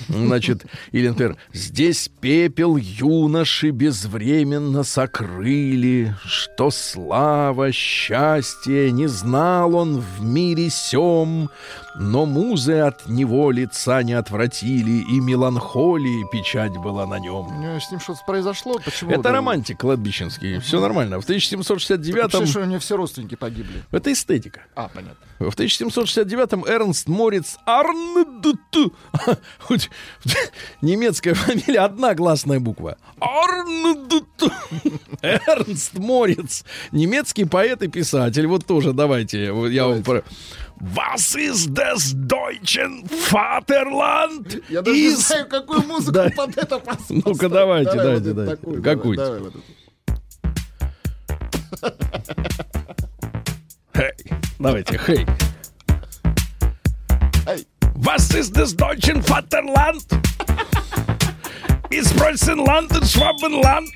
[0.08, 10.24] Значит, или, например, «Здесь пепел юноши безвременно сокрыли, что слава, счастье не знал он в
[10.24, 11.50] мире сём,
[11.94, 17.48] но музы от него лица не отвратили, и меланхолии печать была на нем».
[17.80, 18.80] С ним что-то произошло?
[18.84, 19.12] Почему?
[19.12, 21.20] Это романтик кладбищенский, все нормально.
[21.20, 22.30] В 1769-м...
[22.30, 23.82] Вообще, что у него все родственники погибли.
[23.90, 24.62] Это эстетика.
[24.74, 25.26] А, понятно.
[25.38, 28.58] В 1769-м Эрнст Мориц Арндт,
[29.58, 29.90] хоть
[30.82, 32.98] немецкая фамилия, одна гласная буква.
[33.20, 34.24] Арндт.
[35.22, 38.46] Эрнст Мориц, немецкий поэт и писатель.
[38.46, 40.22] Вот тоже давайте, я вам про...
[40.80, 44.62] Was ist das deutschen Vaterland?
[44.70, 46.30] Я даже не Is- знаю, какую музыку Да.
[46.34, 47.26] под это поставить.
[47.26, 48.56] Ну-ка, давайте, Давай дайте, вот дайте.
[48.56, 49.24] такую, Какую-то.
[49.24, 49.64] давай, давай вот.
[53.94, 54.12] Хей.
[54.58, 55.26] Давайте, хей.
[57.46, 57.66] Ай.
[57.96, 60.02] Was ist das deutschen Vaterland?
[61.90, 63.88] Ist Preußenland und Schwabenland?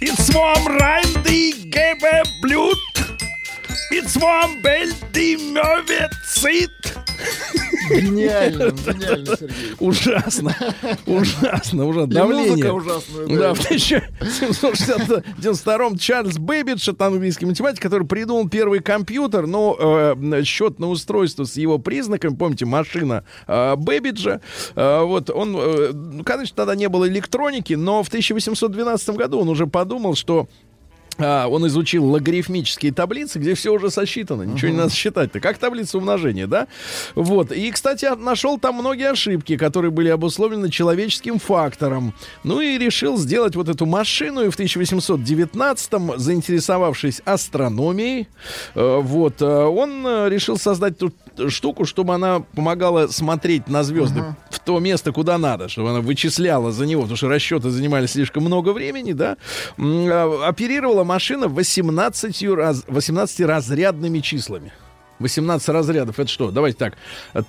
[0.00, 2.76] Ist's, wo am Rhein die Rebe blüht?
[5.14, 6.96] Die Möwe zieht?
[7.88, 9.74] Гениально, гениально, Сергей.
[9.78, 10.54] Ужасно,
[11.06, 12.06] ужасно, ужасно.
[12.06, 12.72] Давление.
[12.72, 13.26] ужасная.
[13.26, 20.88] Да, в 1762 Чарльз Бэббидж, это английский математик, который придумал первый компьютер, но э, счетное
[20.88, 24.40] устройство с его признаками, помните, машина э, Бэббиджа,
[24.74, 29.48] э, вот он, э, ну, конечно, тогда не было электроники, но в 1812 году он
[29.48, 30.48] уже подумал, что
[31.18, 35.98] а, он изучил логарифмические таблицы, где все уже сосчитано, ничего не надо считать-то, как таблица
[35.98, 36.66] умножения, да?
[37.14, 37.52] Вот.
[37.52, 42.14] И, кстати, нашел там многие ошибки, которые были обусловлены человеческим фактором.
[42.44, 48.28] Ну и решил сделать вот эту машину, и в 1819-м, заинтересовавшись астрономией,
[48.74, 51.12] э, вот, э, он э, решил создать ту
[51.48, 56.72] штуку, чтобы она помогала смотреть на звезды в то место, куда надо, чтобы она вычисляла
[56.72, 59.36] за него, потому что расчеты занимали слишком много времени, да,
[59.76, 64.72] оперировала машина 18, раз, 18 разрядными числами.
[65.18, 66.50] 18 разрядов, это что?
[66.50, 66.94] Давайте так.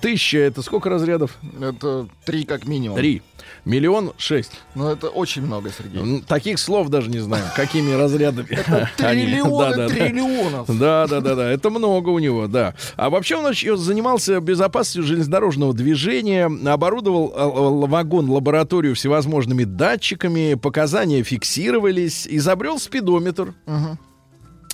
[0.00, 1.36] Тысяча, это сколько разрядов?
[1.60, 2.96] Это три как минимум.
[2.96, 3.22] Три.
[3.64, 4.52] Миллион шесть.
[4.74, 6.22] Ну, это очень много, Сергей.
[6.22, 8.48] Таких слов даже не знаю, какими разрядами.
[8.98, 10.78] они- Триллионы триллионов.
[10.78, 12.74] Да, да, да, да, это много у него, да.
[12.96, 22.78] А вообще он занимался безопасностью железнодорожного движения, оборудовал э, вагон-лабораторию всевозможными датчиками, показания фиксировались, изобрел
[22.78, 23.54] спидометр.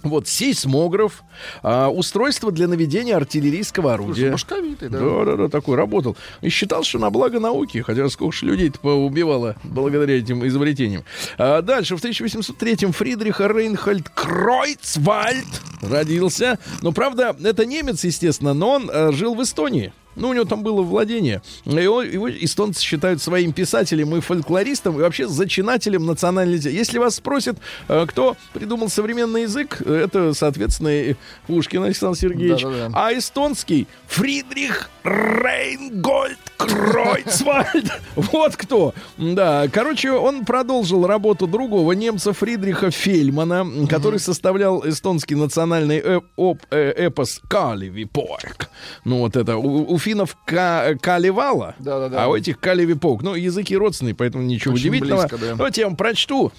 [0.05, 1.25] Вот сейсмограф,
[1.63, 4.31] а, устройство для наведения артиллерийского орудия.
[4.31, 4.99] башковитый, да.
[4.99, 6.17] Да, да, да, такой работал.
[6.43, 11.05] И считал, что на благо науки, хотя сколько ж людей-то поубивало благодаря этим изобретениям.
[11.39, 15.47] А дальше, в 1803-м Фридриха Рейнхольд Кройцвальд
[15.81, 16.59] родился.
[16.83, 19.93] Но, правда, это немец, естественно, но он э, жил в Эстонии.
[20.17, 21.43] Ну, у него там было владение.
[21.65, 26.79] Его, его эстонцы считают своим писателем и фольклористом, и вообще зачинателем национальной литературы.
[26.79, 32.63] Если вас спросят, э, кто придумал современный язык, это, соответственно, Пушкин Александр Сергеевич.
[32.63, 32.91] Да-да-да.
[32.95, 37.91] А эстонский Фридрих Рейнгольд Кройцвальд.
[38.17, 38.95] Вот кто.
[39.19, 46.93] Да, короче, он продолжил работу другого немца Фридриха Фельмана, который составлял эстонский национальный э- э-
[46.97, 48.71] эпос Калевипорк.
[49.05, 49.57] Ну, вот это.
[49.57, 52.25] У, у финнов Ка- Калевала, Да-да-да.
[52.25, 53.23] а у этих Калевипорк.
[53.23, 55.23] Ну, языки родственные, поэтому ничего Очень удивительного.
[55.23, 55.55] близко, да.
[55.55, 56.53] Давайте я вам прочту.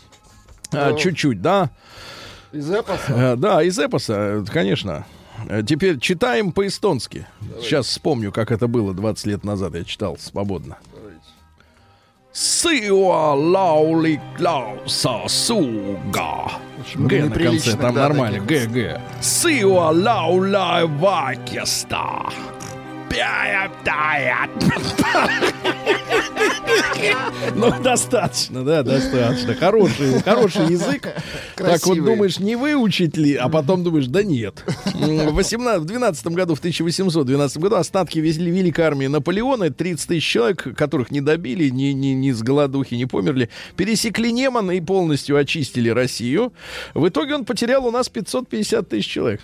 [0.72, 0.94] а, Да.
[0.98, 1.70] чуть-чуть, да.
[2.52, 3.04] Из эпоса.
[3.10, 5.06] Э, Да, из эпоса, конечно.
[5.48, 7.28] Э, Теперь читаем по-эстонски.
[7.62, 9.76] Сейчас вспомню, как это было 20 лет назад.
[9.76, 10.78] Я читал свободно.
[12.34, 16.52] Сиуа лаули клауса суга.
[16.96, 18.42] Г на конце, там да, нормально.
[18.46, 18.70] таких.
[18.72, 19.02] Г, Г.
[19.22, 22.30] Сиуа лауля вакеста.
[27.56, 29.54] Ну, достаточно, да, достаточно.
[29.56, 31.08] Хороший, хороший язык.
[31.56, 34.64] Так вот думаешь, не выучить ли, а потом думаешь, да нет.
[34.94, 40.26] В 18, в 12 году, в 1812 году остатки везли Великой армии Наполеона, 30 тысяч
[40.28, 45.38] человек, которых не добили, ни, ни, ни с голодухи не померли, пересекли Неман и полностью
[45.38, 46.54] очистили Россию.
[46.94, 49.42] В итоге он потерял у нас 550 тысяч человек.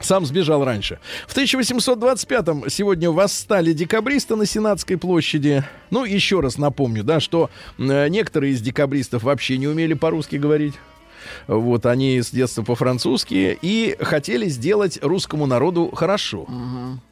[0.00, 0.98] Сам сбежал раньше.
[1.26, 5.64] В 1825-м сегодня восстали декабристы на Сенатской площади.
[5.90, 10.74] Ну, еще раз напомню, да, что э, некоторые из декабристов вообще не умели по-русски говорить.
[11.46, 16.46] Вот они с детства по-французски и хотели сделать русскому народу хорошо.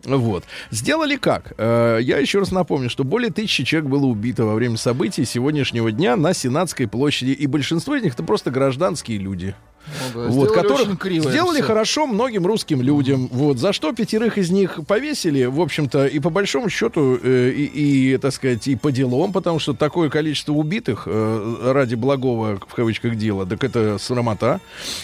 [0.05, 0.45] Вот.
[0.71, 1.53] Сделали как?
[1.59, 5.91] Э, Я еще раз напомню, что более тысячи человек было убито во время событий сегодняшнего
[5.93, 7.31] дня на Сенатской площади.
[7.31, 9.55] И большинство из них это просто гражданские люди.
[10.15, 11.67] Ну да, Вот, которых криво сделали всё.
[11.67, 13.29] хорошо многим русским людям.
[13.31, 18.13] Вот, за что пятерых из них повесили, в общем-то, и по большому счету, э, и,
[18.15, 22.75] и, так сказать, и по делам, потому что такое количество убитых э, ради благого, в
[22.75, 24.61] кавычках, дела, так это срамота.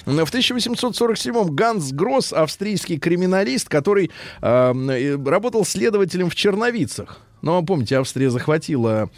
[0.07, 4.11] В 1847-м Ганс Гросс, австрийский криминалист, который
[4.41, 7.21] э, э, работал следователем в Черновицах.
[7.43, 9.11] Вы помните, Австрия захватила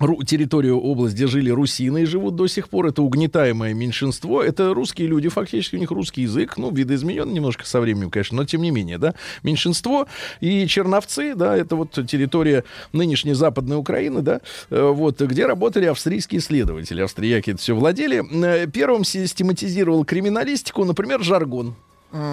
[0.00, 2.86] ру- территорию, область, где жили русины и живут до сих пор.
[2.86, 4.42] Это угнетаемое меньшинство.
[4.42, 6.56] Это русские люди, фактически у них русский язык.
[6.56, 9.14] Ну, видоизменен немножко со временем, конечно, но тем не менее, да.
[9.42, 10.06] Меньшинство
[10.40, 16.40] и черновцы, да, это вот территория нынешней Западной Украины, да, э, вот, где работали австрийские
[16.40, 17.02] следователи.
[17.02, 18.22] Австрияки это все владели.
[18.44, 21.74] Э, Первым систематизировал криминалистику, например, жаргон.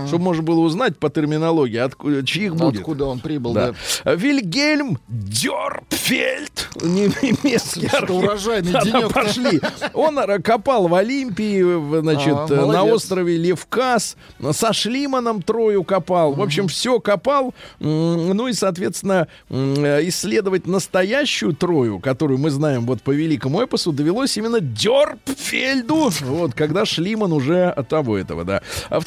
[0.08, 2.80] Чтобы можно было узнать по терминологии, отку- чьих будет.
[2.82, 3.74] Откуда он прибыл, Да.
[4.04, 4.16] да.
[4.16, 9.14] Вильгельм Дёрпфельд, немецкий Что архи- урожайный Да, денек.
[9.14, 9.62] пошли.
[9.94, 14.18] Он копал в Олимпии, в, значит, А, э, на острове Левкас,
[14.52, 16.34] со Шлиманом Трою копал.
[16.34, 17.54] В общем, все копал.
[17.80, 24.36] Ну и, соответственно, э, исследовать настоящую Трою, которую мы знаем вот по великому эпосу, довелось
[24.38, 26.10] именно Дёрпфельду.
[26.22, 28.62] Вот, когда Шлиман уже от того этого, да.
[28.90, 29.06] А в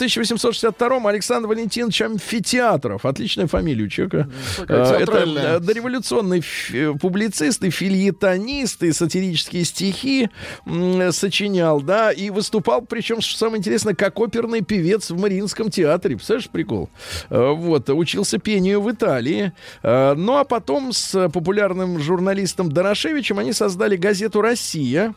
[0.63, 3.05] 1862-м Александр Валентинович Амфитеатров.
[3.05, 4.29] Отличная фамилия у человека.
[4.69, 10.31] Э, Это э, дореволюционный э, публицист и фильетонист, и сатирические стихи
[10.67, 16.17] м, сочинял, да, и выступал, причем, что самое интересное, как оперный певец в Мариинском театре.
[16.17, 16.91] Представляешь, прикол?
[17.31, 19.53] Э, Вот, учился пению в Италии.
[19.83, 25.15] Э, Ну, а потом с популярным журналистом Дорошевичем они создали газету «Россия»,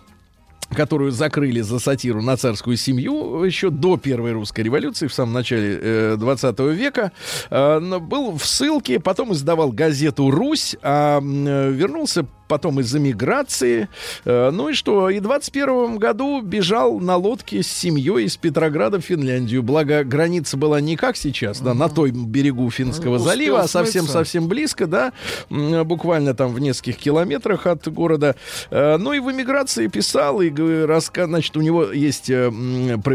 [0.73, 5.79] которую закрыли за сатиру на царскую семью еще до Первой русской революции, в самом начале
[5.81, 7.11] э, 20 века,
[7.49, 13.89] э, был в ссылке, потом издавал газету «Русь», а э, вернулся потом из эмиграции.
[14.23, 15.09] Э, ну и что?
[15.09, 19.63] И в 21 году бежал на лодке с семьей из Петрограда в Финляндию.
[19.63, 24.47] Благо, граница была не как сейчас, да, на той берегу Финского Успел залива, а совсем-совсем
[24.47, 25.13] близко, да,
[25.49, 28.35] буквально там в нескольких километрах от города.
[28.69, 30.51] Э, Ну и в эмиграции писал, и
[30.85, 31.25] раска...
[31.25, 32.51] значит, у него есть э,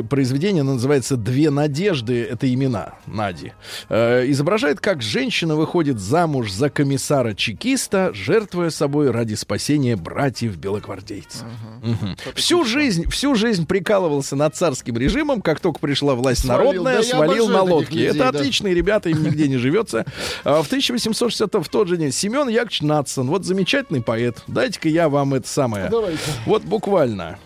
[0.09, 3.53] произведение, оно называется «Две надежды», это имена Нади.
[3.89, 11.43] Изображает, как женщина выходит замуж за комиссара-чекиста, жертвуя собой ради спасения братьев-белогвардейцев.
[11.83, 12.17] Мгм.
[12.35, 16.73] Всю жизнь, всю жизнь прикалывался над царским режимом, как только пришла власть Свалил.
[16.73, 17.93] народная, Да свалил на лодке.
[17.93, 18.29] людей, Это да.
[18.31, 20.07] отличные ребята, им нигде не живется.
[20.43, 24.43] А В 1860 в тот же день Семен Яковлевич Натсон, вот замечательный поэт.
[24.47, 25.91] Дайте-ка я вам это самое.
[25.91, 26.19] Давайте.
[26.47, 27.39] Вот буквально.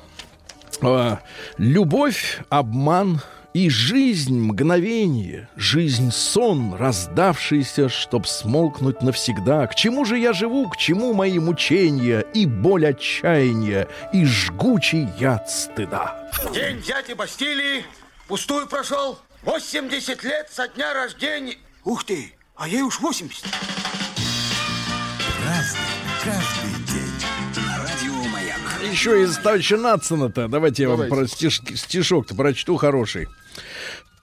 [0.80, 1.18] А,
[1.58, 3.20] Любовь, обман
[3.54, 9.68] и жизнь мгновение, жизнь сон, раздавшийся, чтоб смолкнуть навсегда.
[9.68, 15.48] К чему же я живу, к чему мои мучения и боль отчаяния и жгучий яд
[15.48, 16.28] стыда?
[16.52, 17.84] День дяди Бастилии
[18.26, 19.20] пустую прошел.
[19.44, 21.54] 80 лет со дня рождения.
[21.84, 23.44] Ух ты, а ей уж 80.
[25.46, 25.80] Разный,
[26.24, 27.64] каждый день.
[27.64, 28.58] На радио Маяк.
[28.90, 30.48] Еще из товарища Натсона-то.
[30.48, 31.14] Давайте я вам Давайте.
[31.14, 33.28] про стишки- стишок-то прочту хороший.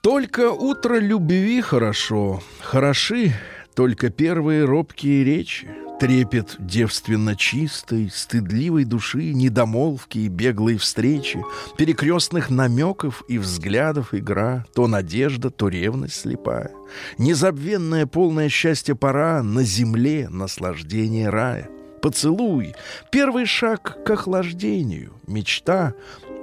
[0.02, 3.32] Только утро любви хорошо, хороши
[3.76, 5.68] только первые робкие речи,
[6.00, 11.44] трепет девственно чистой, стыдливой души, недомолвки и беглые встречи,
[11.78, 16.72] перекрестных намеков и взглядов игра, то надежда, то ревность слепая.
[17.16, 21.70] Незабвенное полное счастье пора на земле наслаждение рая.
[22.02, 22.74] Поцелуй—
[23.12, 25.94] первый шаг к охлаждению, мечта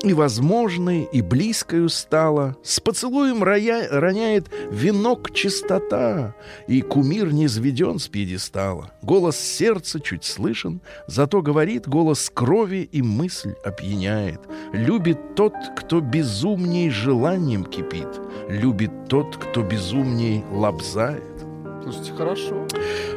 [0.04, 2.56] и возможной, и близкою стала.
[2.64, 6.36] С поцелуем роя- роняет венок чистота,
[6.68, 8.92] и кумир не сведен с пьедестала.
[9.02, 14.42] Голос сердца чуть слышен, зато говорит голос крови и мысль опьяняет.
[14.74, 18.08] Любит тот, кто безумней желанием кипит,
[18.48, 21.24] любит тот, кто безумней лобзает.
[21.84, 22.68] Слушайте, хорошо.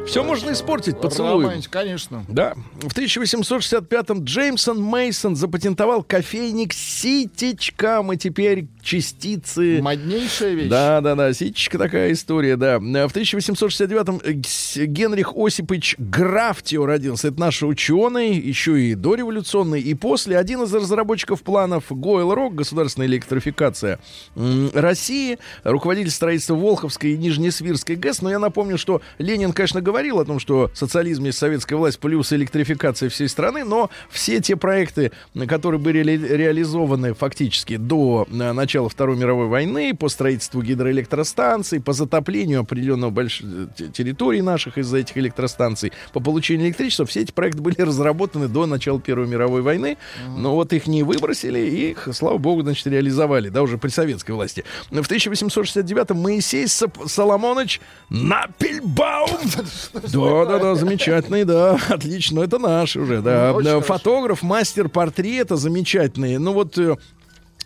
[0.05, 1.47] Все можно испортить поцелуем.
[1.47, 2.25] Романтик, конечно.
[2.27, 2.55] Да.
[2.81, 9.81] В 1865-м Джеймсон Мейсон запатентовал кофейник с ситечком, и теперь частицы...
[9.81, 10.69] Моднейшая вещь.
[10.69, 12.79] Да, да, да, ситечка такая история, да.
[12.79, 17.29] В 1869-м э, Генрих Осипович Графтио родился.
[17.29, 23.07] Это наш ученый, еще и дореволюционный, и после один из разработчиков планов Гойл Рок, государственная
[23.07, 23.99] электрификация
[24.35, 28.21] России, руководитель строительства Волховской и Нижнесвирской ГЭС.
[28.21, 32.33] Но я напомню, что Ленин, конечно, говорил о том, что социализм есть советская власть плюс
[32.33, 35.11] электрификация всей страны, но все те проекты,
[35.47, 41.93] которые были ре- реализованы фактически до э, начала Второй мировой войны, по строительству гидроэлектростанций, по
[41.93, 43.41] затоплению определенного больш...
[43.77, 48.65] т- территорий наших из-за этих электростанций, по получению электричества, все эти проекты были разработаны до
[48.65, 49.97] начала Первой мировой войны,
[50.37, 54.31] но вот их не выбросили, и их, слава богу, значит, реализовали, да, уже при советской
[54.31, 54.63] власти.
[54.89, 59.39] В 1869-м Моисей Соломонович Напельбаум
[59.93, 63.53] да, да, да, замечательный, да, отлично, это наш уже, да.
[63.63, 63.81] Э.
[63.81, 66.37] Фотограф, мастер портрета замечательный.
[66.37, 66.97] Ну вот э,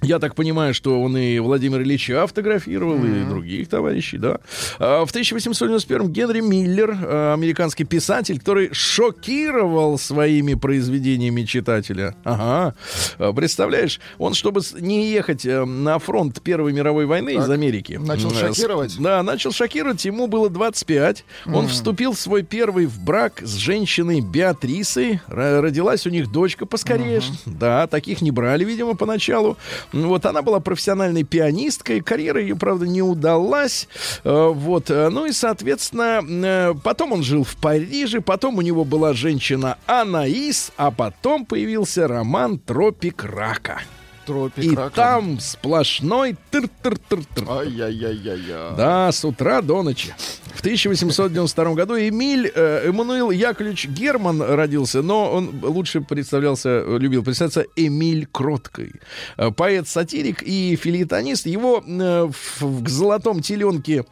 [0.01, 4.39] я так понимаю, что он и Владимир Ильича автографировал, и других товарищей, да.
[4.79, 12.15] А, В 1891 Генри Миллер, э, американский писатель, который шокировал своими произведениями читателя.
[12.23, 12.75] Ага.
[13.17, 17.99] А, Представляешь, он, чтобы не ехать э, на фронт Первой мировой войны из Америки.
[18.01, 18.95] Начал э, шокировать?
[18.99, 20.05] Да, начал шокировать.
[20.05, 21.25] Ему было 25.
[21.47, 25.21] Он вступил в свой первый в брак с женщиной Беатрисой.
[25.27, 27.21] Родилась у них дочка поскорее.
[27.45, 29.57] Да, таких не брали, видимо, поначалу.
[29.93, 32.01] Ну, Вот она была профессиональной пианисткой.
[32.01, 33.87] Карьера ее, правда, не удалась.
[34.23, 34.89] Э, Вот.
[34.89, 38.21] э, Ну и, соответственно, э, потом он жил в Париже.
[38.21, 40.71] Потом у него была женщина Анаис.
[40.77, 43.81] А потом появился роман «Тропик рака».
[44.27, 44.93] Тропик И рака.
[44.95, 47.49] там сплошной тыр-тыр-тыр-тыр.
[47.49, 48.75] Ай-яй-яй-яй-яй.
[48.75, 50.13] Да, с утра до ночи.
[50.53, 57.65] В 1892 году Эмиль э, Эммануил Яковлевич Герман родился, но он лучше представлялся, любил представляться
[57.77, 58.91] Эмиль Кроткой.
[59.37, 61.45] Э, Поэт-сатирик и филитонист.
[61.45, 64.05] Его э, в, в золотом теленке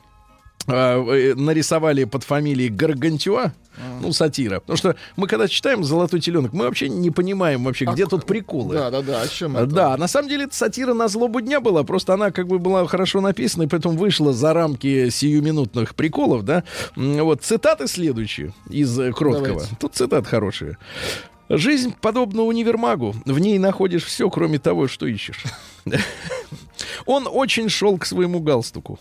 [0.68, 3.54] нарисовали под фамилией Гаргантюа,
[4.02, 4.60] ну, сатира.
[4.60, 8.76] Потому что мы, когда читаем «Золотой теленок», мы вообще не понимаем вообще, где тут приколы.
[8.76, 9.22] Да, да, да.
[9.22, 9.66] О чем это?
[9.66, 12.86] Да, на самом деле это сатира на злобу дня была, просто она как бы была
[12.88, 16.64] хорошо написана, и поэтому вышла за рамки сиюминутных приколов, да.
[16.96, 19.48] Вот цитаты следующие из э, Кроткого.
[19.48, 19.76] Давайте.
[19.80, 20.78] Тут цитаты хорошие.
[21.50, 23.16] Жизнь подобна универмагу.
[23.26, 25.44] В ней находишь все, кроме того, что ищешь.
[27.06, 29.00] Он очень шел к своему галстуку.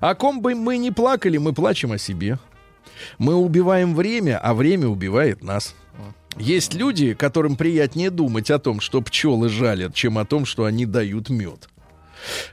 [0.00, 2.38] О ком бы мы ни плакали, мы плачем о себе.
[3.18, 5.74] Мы убиваем время, а время убивает нас.
[6.38, 10.84] Есть люди, которым приятнее думать о том, что пчелы жалят, чем о том, что они
[10.84, 11.68] дают мед.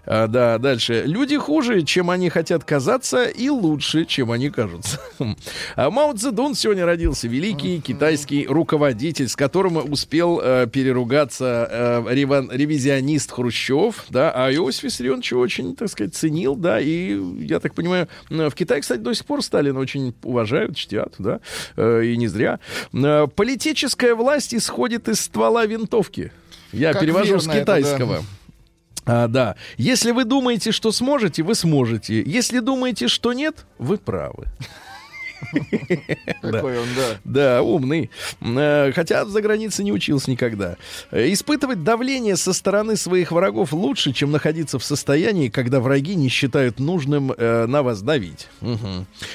[0.05, 1.03] А, да, дальше.
[1.05, 4.99] Люди хуже, чем они хотят казаться, и лучше, чем они кажутся.
[5.75, 7.27] А Мао Цзэдун сегодня родился.
[7.27, 14.83] Великий китайский руководитель, с которым успел э, переругаться э, рева- ревизионист Хрущев, да, а Иосиф
[14.83, 19.25] Виссарионович очень, так сказать, ценил, да, и, я так понимаю, в Китае, кстати, до сих
[19.25, 21.39] пор Сталина очень уважают, чтят, да,
[21.75, 22.59] э, и не зря.
[22.93, 26.31] Э, Политическая власть исходит из ствола винтовки.
[26.71, 28.21] Я Как перевожу с верно это, да.
[29.05, 29.55] А, да.
[29.77, 32.21] Если вы думаете, что сможете, вы сможете.
[32.21, 34.45] Если думаете, что нет, вы правы.
[36.41, 37.17] Какой он, да.
[37.23, 38.09] Да, умный.
[38.41, 40.77] Э, Хотя за границей не учился никогда.
[41.11, 46.29] Э, Испытывать давление со стороны своих врагов лучше, чем находиться в состоянии, когда враги не
[46.29, 48.47] считают нужным э, на вас давить.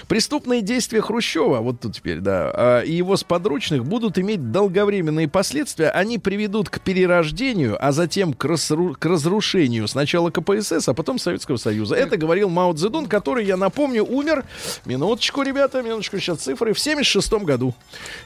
[0.09, 5.91] Преступные действия Хрущева, вот тут теперь, да, а, и его сподручных будут иметь долговременные последствия.
[5.91, 11.95] Они приведут к перерождению, а затем к разрушению сначала КПСС, а потом Советского Союза.
[11.95, 14.45] Это говорил Мао Цзэдун, который, я напомню, умер,
[14.85, 17.75] минуточку, ребята, минуточку, сейчас цифры, в 76 году.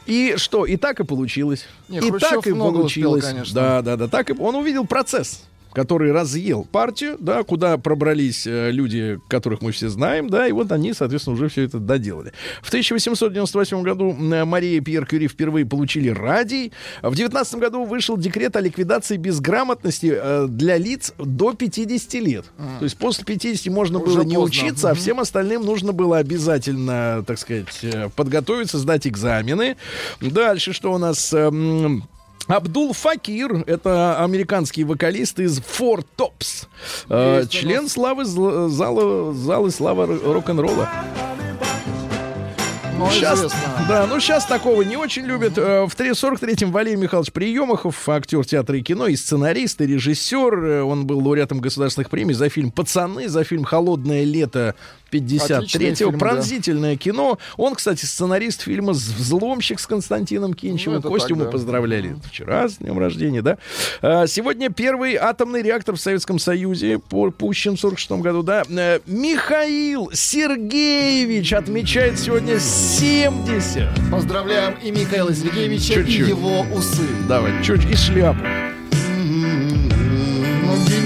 [0.05, 1.65] И что, и так и получилось.
[1.89, 3.25] Не, и Хрущев так и много успел, получилось.
[3.25, 3.53] конечно.
[3.53, 5.43] Да, да, да, так и он увидел процесс
[5.73, 10.71] который разъел партию, да, куда пробрались э, люди, которых мы все знаем, да, и вот
[10.71, 12.31] они, соответственно, уже все это доделали.
[12.61, 16.71] В 1898 году э, Мария и Пьер Кюри впервые получили радий.
[17.01, 22.45] В 19 году вышел декрет о ликвидации безграмотности э, для лиц до 50 лет.
[22.79, 24.63] То есть после 50 можно Уже было не поздно.
[24.63, 27.67] учиться, а всем остальным нужно было обязательно, так сказать,
[28.15, 29.77] подготовиться, сдать экзамены.
[30.21, 31.33] Дальше что у нас?
[32.47, 36.67] Абдул Факир, это американский вокалист из Four Tops,
[37.09, 40.89] э, член славы зала, залы славы рок-н-ролла.
[42.95, 43.59] Ну, Сейчас, известно.
[43.89, 45.57] да, ну сейчас такого не очень любят.
[45.57, 50.63] Э, В 43-м Валерий Михайлович Приемахов, актер театра и кино, и сценарист, и режиссер.
[50.63, 54.75] Э, Он был лауреатом государственных премий за фильм «Пацаны», за фильм «Холодное лето»
[55.13, 55.95] 53-го.
[55.95, 56.17] фильм, да.
[56.17, 57.37] Пронзительное кино.
[57.57, 61.01] Он, кстати, сценарист фильма «Взломщик» с Константином Кинчевым.
[61.03, 61.51] Ну, Костю так, мы да.
[61.51, 63.57] поздравляли вчера с днем рождения, да.
[64.01, 68.63] А, Сегодня первый атомный реактор в Советском Союзе пущен в 46 году, да.
[68.69, 73.89] Э, Михаил Сергеевич отмечает сегодня 70.
[74.11, 76.27] Поздравляем и Михаила Сергеевича, Чуть-чуть.
[76.27, 77.03] и его усы.
[77.27, 78.39] Давай, чуть и шляпу.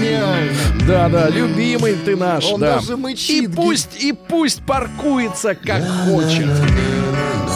[0.08, 0.52] Гениально.
[0.86, 2.76] Да, да, любимый ты наш, Он да.
[2.76, 3.44] даже мычит.
[3.44, 6.48] И пусть, и пусть паркуется как хочет.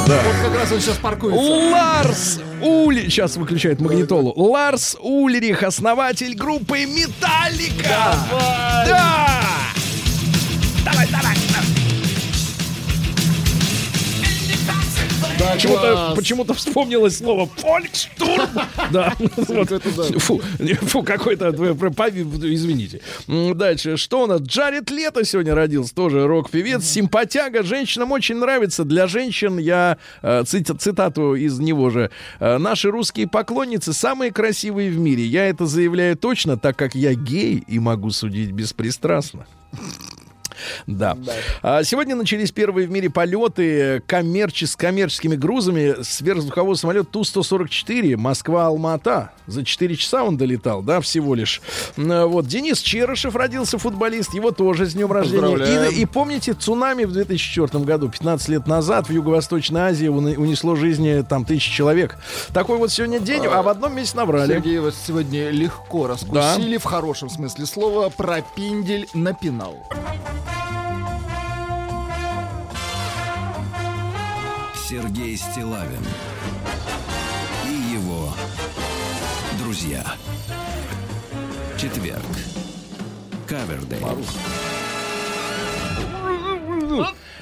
[0.07, 0.21] Да.
[0.25, 1.41] Вот как раз он сейчас паркуется.
[1.41, 3.09] Ларс Ули...
[3.09, 4.33] Сейчас выключает магнитолу.
[4.37, 8.15] Ларс Ульрих, основатель группы Металлика.
[8.87, 9.52] Да!
[15.43, 18.49] Да, Почему-то, почему-то вспомнилось слово «фолькштурм».
[18.93, 19.15] Да.
[20.19, 21.75] Фу, какой-то, э,
[22.55, 23.01] извините.
[23.27, 24.41] Дальше, что у нас?
[24.43, 28.85] Джаред Лето сегодня родился, тоже рок-певец, симпатяга, женщинам очень нравится.
[28.85, 32.11] Для женщин я э, цит- цитату из него же.
[32.39, 35.25] Э, Наши русские поклонницы самые красивые в мире.
[35.25, 39.47] Я это заявляю точно, так как я гей и могу судить беспристрастно.
[40.87, 41.17] Да.
[41.63, 46.03] А сегодня начались первые в мире полеты коммерче- с коммерческими грузами.
[46.03, 49.33] Сверхзвуковой самолет Ту-144 Москва-Алмата.
[49.47, 51.61] За 4 часа он долетал, да, всего лишь.
[51.97, 52.47] Вот.
[52.47, 54.35] Денис Черышев родился, футболист.
[54.35, 55.89] Его тоже с днем рождения.
[55.91, 61.25] И, и помните, цунами в 2004 году, 15 лет назад, в Юго-Восточной Азии унесло жизни
[61.29, 62.17] там тысячи человек.
[62.53, 64.53] Такой вот сегодня день, а в одном месте набрали.
[64.55, 69.89] Сергей вас сегодня легко раскусили, в хорошем смысле слова, про пиндель напинал.
[74.93, 76.05] Сергей Стилавин
[77.67, 78.29] и его
[79.59, 80.05] друзья.
[81.79, 82.23] Четверг.
[83.49, 84.03] Кавердей.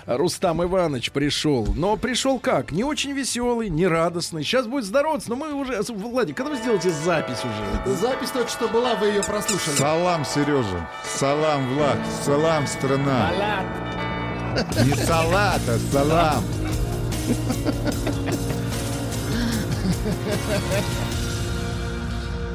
[0.06, 1.66] Рустам Иванович пришел.
[1.74, 2.72] Но пришел как?
[2.72, 4.42] Не очень веселый, не радостный.
[4.42, 5.80] Сейчас будет здороваться, но мы уже...
[5.88, 7.96] Владик, когда вы сделаете запись уже?
[7.96, 9.76] Запись только что была, вы ее прослушали.
[9.76, 10.88] Салам, Сережа.
[11.04, 11.98] Салам, Влад.
[12.24, 13.30] Салам, страна.
[14.84, 16.44] Не салат, а салам.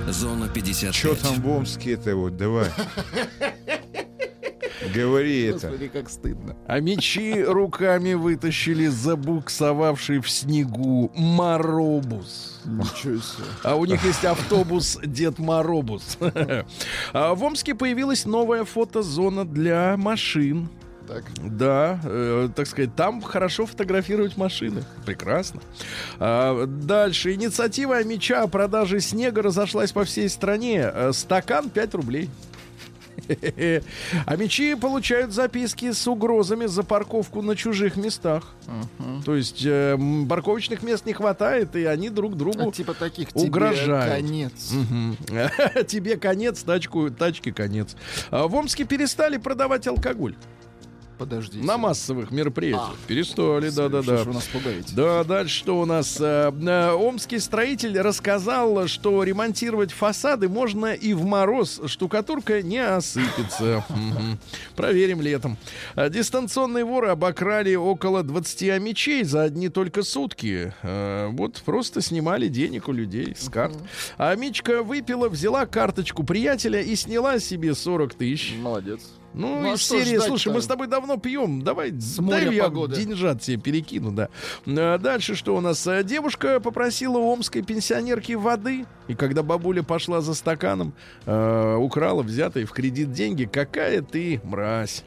[0.07, 0.95] Зона 55.
[0.95, 2.69] Что там в Омске-то вот, давай.
[4.93, 5.67] Говори это.
[5.67, 6.55] Господи, как стыдно.
[6.67, 12.61] А мечи руками вытащили забуксовавший в снегу Моробус.
[12.65, 13.45] Ничего себе.
[13.63, 16.17] А у них есть автобус Дед Моробус.
[17.13, 20.69] А В Омске появилась новая фотозона для машин.
[21.07, 21.23] Так.
[21.37, 24.83] Да, э, так сказать, там хорошо фотографировать машины.
[25.05, 25.61] Прекрасно.
[26.19, 27.33] А, дальше.
[27.33, 30.89] Инициатива меча о продаже снега разошлась по всей стране.
[30.91, 32.29] Э, Стакан 5 рублей.
[34.25, 38.53] А мечи получают записки с угрозами за парковку на чужих местах.
[39.25, 39.97] То есть э,
[40.29, 44.13] парковочных мест не хватает, и они друг другу А типа таких тебе угрожают.
[44.13, 44.71] конец.
[44.71, 45.17] Мгм.
[45.87, 47.95] Тебе конец, тачку, тачке конец.
[48.31, 50.35] А В Омске перестали продавать алкоголь
[51.17, 51.65] Подождите.
[51.65, 52.93] на массовых мероприятиях.
[52.93, 53.07] А.
[53.07, 54.23] Перестали, да-да-да.
[54.23, 54.93] вы нас пугаете?
[54.95, 56.17] Да, дальше что у нас?
[56.19, 61.81] Э, э, Омский строитель рассказал, что ремонтировать фасады можно и в мороз.
[61.85, 63.85] Штукатурка не осыпется.
[64.75, 65.57] Проверим летом.
[65.95, 70.73] А Дистанционные воры обокрали около 20 мечей за одни только сутки.
[70.83, 73.77] Э, Вот просто снимали денег у людей с карт.
[74.17, 78.53] А Мичка выпила, взяла карточку приятеля и сняла себе 40 тысяч.
[78.59, 79.01] Молодец.
[79.35, 82.55] Ну, Ну, а из что серии, слушай, мы с тобой давно пьем, давай, моря дай
[82.55, 82.95] я погоды.
[82.95, 84.29] деньжат тебе перекину, да.
[84.65, 85.85] А Дальше что у нас?
[85.87, 90.93] А, Девушка попросила у омской пенсионерки воды, и когда бабуля пошла за стаканом,
[91.25, 93.45] э, украла взятые в кредит деньги.
[93.45, 95.03] Какая ты мразь.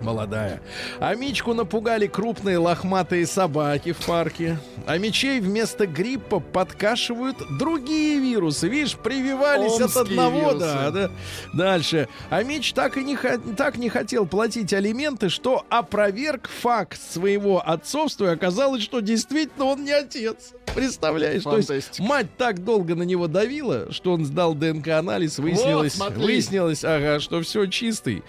[0.00, 0.60] Молодая.
[0.98, 4.58] А Мичку напугали крупные лохматые собаки в парке.
[4.86, 8.68] А мечей вместо гриппа подкашивают другие вирусы.
[8.68, 10.58] Видишь, прививались от Омские одного, вирусы.
[10.58, 11.10] да, да.
[11.52, 12.08] Дальше.
[12.30, 13.16] А Мич так и не,
[13.56, 19.84] так не хотел платить алименты, что опроверг факт своего отцовства, и оказалось, что действительно он
[19.84, 20.52] не отец.
[20.74, 21.42] Представляешь?
[21.42, 22.02] То есть Фантастика.
[22.02, 26.22] мать так долго на него давила, что он сдал ДНК-анализ, выяснилось, смотри.
[26.22, 28.22] выяснилось, ага, что все чистый.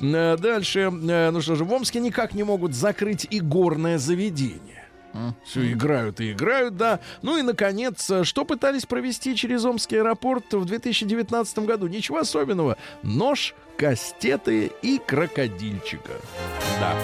[0.00, 0.90] Э, Дальше,
[1.26, 4.84] э, ну что же, в Омске никак не могут закрыть и горное заведение.
[5.44, 7.00] Все играют и играют, да.
[7.22, 11.86] Ну и, наконец, э, что пытались провести через Омский аэропорт в 2019 году?
[11.86, 12.76] Ничего особенного.
[13.02, 16.12] Нож, кастеты и крокодильчика.
[16.80, 16.94] Да.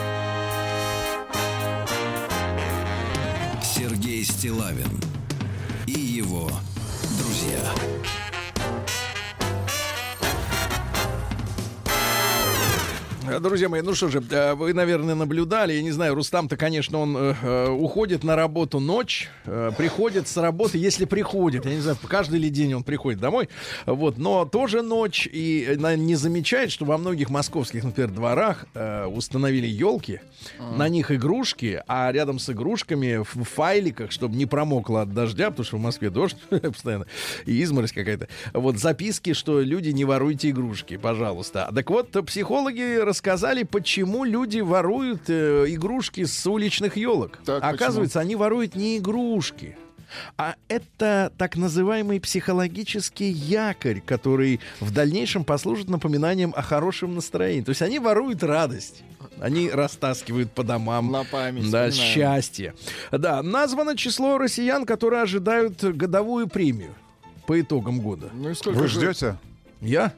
[3.62, 5.00] Сергей Стилавин
[5.86, 6.50] и его
[7.18, 8.23] друзья.
[13.24, 17.16] Друзья мои, ну что же, э, вы, наверное, наблюдали, я не знаю, Рустам-то, конечно, он
[17.16, 21.96] э, э, уходит на работу ночь, э, приходит с работы, если приходит, я не знаю,
[22.06, 23.48] каждый ли день он приходит домой,
[23.86, 29.06] вот, но тоже ночь, и на- не замечает, что во многих московских, например, дворах э,
[29.06, 30.20] установили елки,
[30.76, 35.64] на них игрушки, а рядом с игрушками в файликах, чтобы не промокло от дождя, потому
[35.64, 37.06] что в Москве дождь постоянно,
[37.46, 41.70] и изморозь какая-то, вот записки, что люди не воруйте игрушки, пожалуйста.
[41.74, 47.38] Так вот, психологи рассказали, почему люди воруют э, игрушки с уличных елок.
[47.44, 49.76] Так, Оказывается, они воруют не игрушки.
[50.36, 57.62] А это так называемый психологический якорь, который в дальнейшем послужит напоминанием о хорошем настроении.
[57.62, 59.02] То есть они воруют радость.
[59.40, 61.10] Они растаскивают по домам.
[61.12, 61.70] На память.
[61.70, 62.14] Да, вспоминаем.
[62.14, 62.74] счастье.
[63.12, 66.94] Да, названо число россиян, которые ожидают годовую премию
[67.46, 68.30] по итогам года.
[68.34, 69.36] Ну и сколько Вы же- ждете?
[69.80, 70.12] Я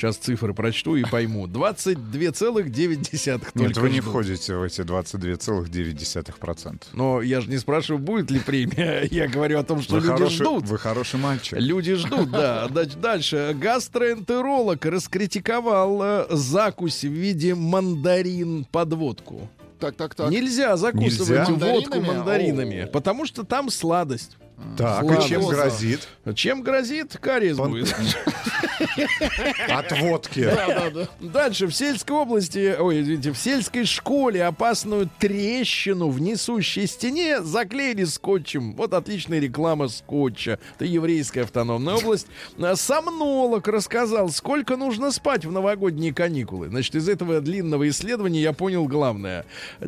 [0.00, 1.46] сейчас цифры прочту и пойму.
[1.46, 4.10] 22,9 Нет, только вы не ждут.
[4.10, 6.82] входите в эти 22,9%.
[6.92, 9.06] Но я же не спрашиваю, будет ли премия.
[9.10, 10.64] Я говорю о том, что Вы люди хороший, ждут.
[10.64, 11.58] вы хороший мальчик.
[11.58, 12.68] Люди ждут, да.
[13.00, 13.54] Дальше-.
[13.54, 19.48] Гастроэнтеролог раскритиковал э, закусь в виде мандарин под водку.
[19.78, 20.30] Так, так, так.
[20.30, 21.66] Нельзя закусывать Нельзя?
[21.66, 22.16] водку Мандаринами?
[22.16, 24.36] мандаринами, потому что там сладость.
[24.76, 25.22] Так, Ладно.
[25.24, 26.08] и чем грозит?
[26.34, 27.16] Чем грозит?
[27.20, 27.94] Кариес Пан- будет.
[29.68, 30.44] От водки.
[30.44, 31.08] Да, да, да.
[31.20, 31.66] Дальше.
[31.66, 38.74] В сельской области, ой, извините, в сельской школе опасную трещину в несущей стене заклеили скотчем.
[38.74, 40.58] Вот отличная реклама скотча.
[40.76, 42.26] Это еврейская автономная область.
[42.58, 46.68] А Сомнолог рассказал, сколько нужно спать в новогодние каникулы.
[46.68, 49.44] Значит, из этого длинного исследования я понял главное.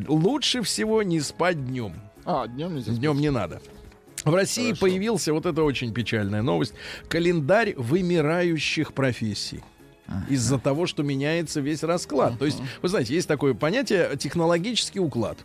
[0.06, 1.94] Лучше всего не спать днем.
[2.24, 2.92] А, днем нельзя.
[2.92, 3.60] Днем не надо.
[4.24, 4.80] В России Хорошо.
[4.80, 6.74] появился, вот это очень печальная новость,
[7.08, 9.60] календарь вымирающих профессий.
[10.28, 12.38] Из-за того, что меняется весь расклад.
[12.38, 15.38] То есть, вы знаете, есть такое понятие технологический уклад.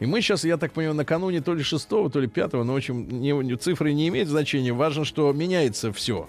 [0.00, 2.76] И мы сейчас, я так понимаю, накануне то ли шестого, то ли пятого, но, в
[2.76, 4.72] общем, не- цифры не имеют значения.
[4.72, 6.28] Важно, что меняется все.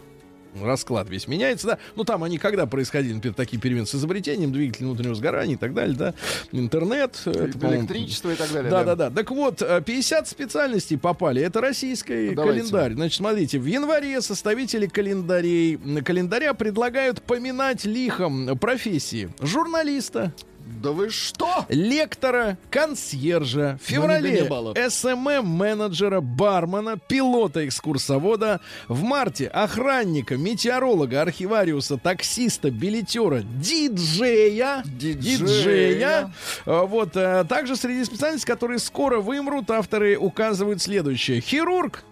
[0.62, 1.78] Расклад весь меняется, да.
[1.96, 5.74] Ну, там они когда происходили, например, такие перемены с изобретением двигателя внутреннего сгорания и так
[5.74, 6.14] далее, да.
[6.52, 7.20] Интернет.
[7.26, 8.70] это, по-моему, Электричество и так далее.
[8.72, 9.10] да, да, да.
[9.10, 11.42] Так вот, э, 50 специальностей попали.
[11.42, 12.62] Это российский Давайте.
[12.62, 12.94] календарь.
[12.94, 20.34] Значит, смотрите, в январе составители календарей, календаря предлагают поминать лихом профессии журналиста,
[20.66, 21.66] Да вы что?
[21.70, 24.50] лектора, консьержа, в феврале.
[24.90, 36.34] SMM-менеджера, бармена, пилота, экскурсовода, в марте охранника, метеоролога, архивариуса, таксиста, билетера, диджея, Диджея.
[36.66, 41.42] А, Вот, а, также среди специальностей, которые скоро вымрут, авторы указывают следующее.
[41.42, 42.04] Хирург,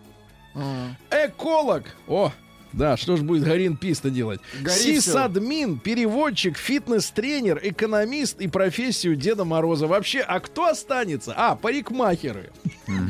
[0.53, 2.31] А, эколог, о,
[2.73, 4.39] да, что ж будет Гарин Писта делать?
[4.67, 9.87] Сисадмин, переводчик, фитнес-тренер, экономист и профессию Деда Мороза.
[9.87, 11.33] Вообще, а кто останется?
[11.35, 12.49] А, парикмахеры.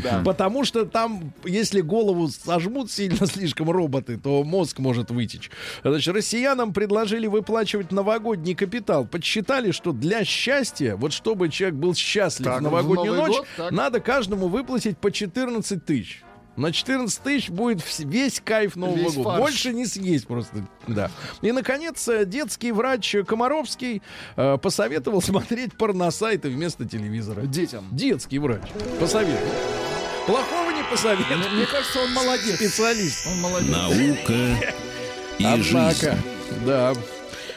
[0.04, 0.22] Да.
[0.26, 5.52] Потому что там, если голову сожмут сильно слишком роботы, то мозг может вытечь.
[5.84, 9.06] Значит, россиянам предложили выплачивать новогодний капитал.
[9.06, 13.48] Подсчитали, что для счастья, вот чтобы человек был счастлив Так, в новогоднюю в ночь, год,
[13.58, 13.72] так.
[13.72, 16.24] надо каждому выплатить по 14 тысяч.
[16.58, 19.30] На 14 тысяч будет весь кайф Нового Весь года.
[19.30, 19.40] фарш.
[19.40, 20.68] Больше не съесть просто.
[20.88, 21.10] Да.
[21.42, 24.02] И, наконец, э, детский врач Комаровский
[24.36, 27.42] э, посоветовал смотреть порносайты вместо телевизора.
[27.44, 27.88] Детям.
[27.92, 28.62] Детский врач.
[29.00, 29.50] Посоветовал.
[30.28, 31.50] Плохого не посоветовал.
[31.54, 32.56] Мне кажется, он молодец.
[32.56, 33.28] Специалист.
[33.28, 33.72] Он молодец.
[33.72, 34.74] Наука
[35.40, 36.18] и Однако, жизнь.
[36.66, 36.94] да.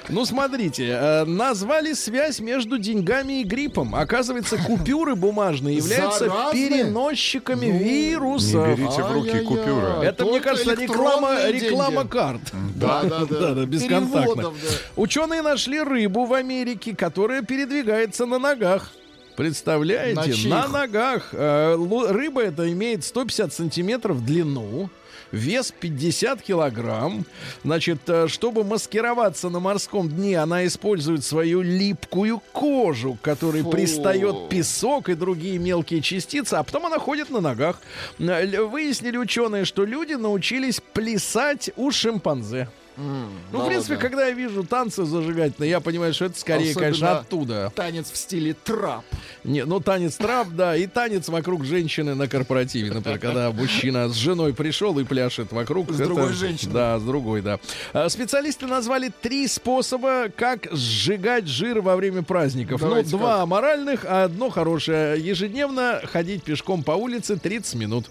[0.09, 3.95] Ну, смотрите, э, назвали связь между деньгами и гриппом.
[3.95, 6.69] Оказывается, купюры бумажные являются Заразные?
[6.69, 8.67] переносчиками Ну, вируса.
[8.67, 10.05] Не берите в руки купюры.
[10.05, 12.41] Это, мне кажется, реклама, реклама карт.
[12.75, 13.27] Да, да, да.
[13.45, 14.53] Да, да, бесконтактно.
[14.97, 18.91] Ученые нашли рыбу в Америке, которая передвигается на ногах.
[19.37, 20.49] Представляете?
[20.49, 20.67] На?
[20.67, 21.31] На ногах.
[21.33, 21.75] Э,
[22.09, 24.89] Рыба эта имеет 150 сантиметров в длину.
[25.35, 27.27] Вес 50 килограмм.
[27.65, 33.71] Значит, э, чтобы маскироваться на морском дне, она использует свою липкую кожу, к которой Фу.
[33.71, 37.81] пристает песок и другие мелкие частицы, а потом она ходит на ногах.
[38.19, 42.69] Э, Выяснили ученые, что люди научились плясать у шимпанзе.
[42.97, 44.09] М, Ну, да в принципе, ладно.
[44.09, 47.73] когда я вижу танцы зажигательные, я понимаю, что это скорее, Особенно конечно, оттуда.
[47.75, 49.05] Танец в стиле трап.
[49.43, 52.93] Не, ну, танец трап, да, и танец вокруг женщины на корпоративе.
[52.93, 55.91] Например, когда мужчина с женой пришел и пляшет вокруг.
[55.91, 56.73] С это- другой женщиной.
[56.73, 57.59] Да, с другой, да.
[57.93, 62.81] А, Специалисты назвали три способа, как сжигать жир во время праздников.
[62.81, 65.19] Давайте ну, два моральных, а одно хорошее.
[65.21, 68.07] Ежедневно ходить пешком по улице 30 минут.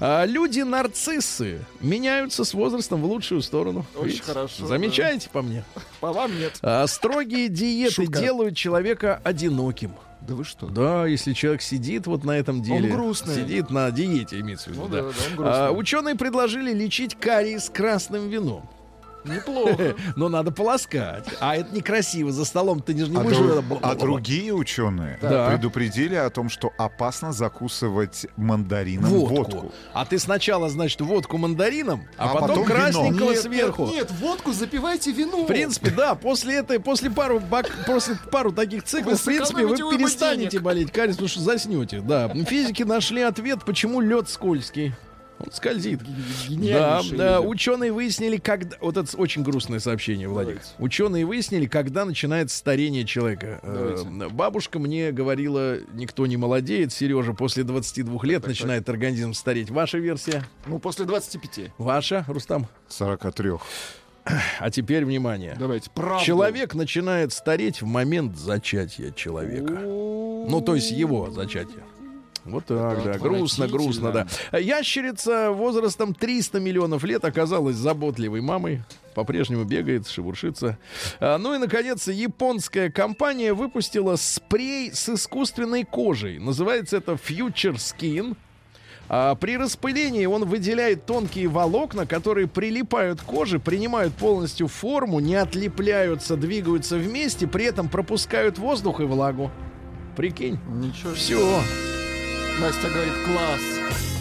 [0.00, 3.84] А, Люди-нарциссы меняются с возрастом в лучшую сторону.
[3.96, 4.32] Очень Замечаете?
[4.56, 5.64] хорошо, Замечаете по мне?
[6.00, 6.58] По вам нет.
[6.62, 8.20] А, строгие диеты Шутка.
[8.20, 9.92] делают человека одиноким.
[10.20, 10.66] Да вы что?
[10.66, 12.90] Да, если человек сидит вот на этом деле.
[12.90, 13.34] грустный.
[13.34, 14.82] Сидит на диете, имеется в виду.
[14.82, 15.02] Ну да.
[15.02, 18.68] да, да, он А, ученые предложили лечить карий с красным вином.
[19.28, 19.94] Неплохо.
[20.16, 21.24] Но надо полоскать.
[21.40, 22.32] А это некрасиво.
[22.32, 23.36] За столом ты же не А, будешь...
[23.36, 25.48] а бл- другие ученые Да.
[25.50, 29.34] предупредили о том, что опасно закусывать мандарином водку.
[29.36, 29.72] водку.
[29.92, 33.86] А ты сначала, значит, водку мандарином, а, А потом, красненького Нет, сверху.
[33.86, 35.44] Нет, нет, водку запивайте вином.
[35.44, 39.66] В принципе, да, после этой, после пару, бак- после пару таких циклов, Вы в принципе,
[39.66, 40.62] вы перестанете денег.
[40.64, 42.00] болеть кариес, потому что заснете.
[42.00, 42.28] Да.
[42.44, 44.94] Физики нашли ответ, почему лед скользкий.
[45.38, 46.00] Он скользит.
[46.48, 48.76] Да, да, ученые выяснили, когда...
[48.80, 50.54] Вот это очень грустное сообщение, Владик.
[50.54, 50.74] Давайте.
[50.78, 53.60] Ученые выяснили, когда начинается старение человека.
[53.62, 56.92] Э, бабушка мне говорила, никто не молодеет.
[56.92, 59.70] Сережа после 22 лет начинает организм стареть.
[59.70, 60.44] Ваша версия?
[60.66, 61.72] Ну, после 25.
[61.78, 62.66] Ваша, Рустам?
[62.88, 63.52] 43.
[64.60, 65.56] А теперь внимание.
[65.58, 66.24] Давайте, правда.
[66.24, 69.72] Человек начинает стареть в момент зачатия человека.
[69.72, 71.84] Ну, то есть его зачатия.
[72.50, 73.18] Вот так, да.
[73.18, 74.58] Грустно, грустно, да.
[74.58, 78.82] Ящерица возрастом 300 миллионов лет оказалась заботливой мамой.
[79.14, 80.78] По-прежнему бегает, шебуршится.
[81.18, 86.38] А, ну и, наконец, японская компания выпустила спрей с искусственной кожей.
[86.38, 88.36] Называется это Future Skin.
[89.08, 95.34] А при распылении он выделяет тонкие волокна, которые прилипают к коже, принимают полностью форму, не
[95.34, 99.50] отлепляются, двигаются вместе, при этом пропускают воздух и влагу.
[100.14, 100.58] Прикинь.
[100.68, 101.14] Ничего.
[101.14, 101.60] Все.
[102.60, 103.60] Настя говорит, класс.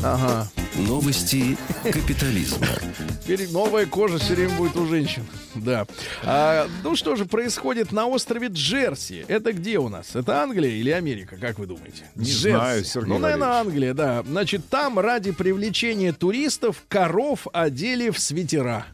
[0.03, 0.47] Ага.
[0.75, 2.67] Новости капитализма.
[3.23, 5.25] Теперь новая кожа все время будет у женщин.
[5.55, 5.87] Да.
[6.23, 9.25] А, ну что же происходит на острове Джерси?
[9.27, 10.15] Это где у нас?
[10.15, 12.03] Это Англия или Америка, как вы думаете?
[12.15, 13.59] Не знаю, Сергей Ну, наверное.
[13.59, 14.23] Англия, да.
[14.23, 18.85] Значит, там ради привлечения туристов коров одели в свитера.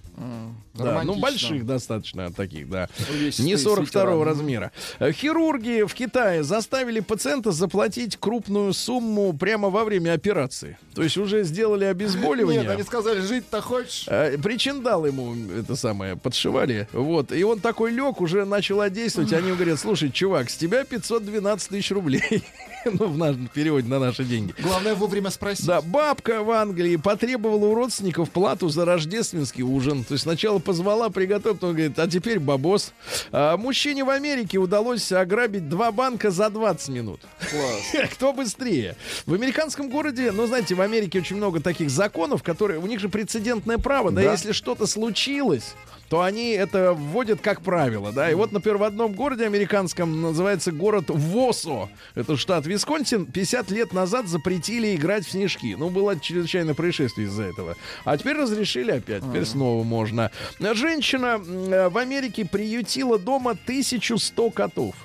[0.74, 2.90] Да, ну больших достаточно таких, да.
[3.12, 4.24] Увесистые Не 42 свитера.
[4.26, 4.72] размера.
[5.00, 10.78] Э, Хирурги в Китае заставили пациента заплатить крупную сумму прямо во время операции.
[10.96, 12.62] То есть уже сделали обезболивание.
[12.62, 14.06] Нет, они сказали, жить-то хочешь?
[14.08, 16.88] Э, Причиндал ему это самое подшивали.
[16.92, 17.32] Вот.
[17.32, 19.32] И он такой лег, уже начал действовать.
[19.34, 22.44] Они говорят: слушай, чувак, с тебя 512 тысяч рублей.
[22.86, 24.54] Ну, в нашем переводе на наши деньги.
[24.60, 25.66] Главное вовремя спросить.
[25.66, 30.04] Да, бабка в Англии потребовала у родственников плату за рождественский ужин.
[30.04, 32.94] То есть сначала позвала, приготовила, потом говорит, а теперь бабос.
[33.32, 37.22] А, мужчине в Америке удалось ограбить два банка за 20 минут.
[37.40, 38.10] Класс.
[38.14, 38.96] Кто быстрее?
[39.26, 42.80] В американском городе, ну, знаете, в Америке очень много таких законов, которые...
[42.80, 44.32] У них же прецедентное право, да, Да.
[44.32, 45.76] если что-то случилось,
[46.10, 48.30] то они это вводят как правило, да.
[48.30, 51.90] И вот, например, в одном городе американском называется город Восо.
[52.14, 53.26] Это штат Висконсин.
[53.26, 55.76] 50 лет назад запретили играть в снежки.
[55.76, 57.76] Ну, было чрезвычайно происшествие из-за этого.
[58.06, 59.24] А теперь разрешили опять.
[59.24, 60.30] Теперь снова можно.
[60.60, 64.96] Женщина э, в Америке приютила дома 1100 котов.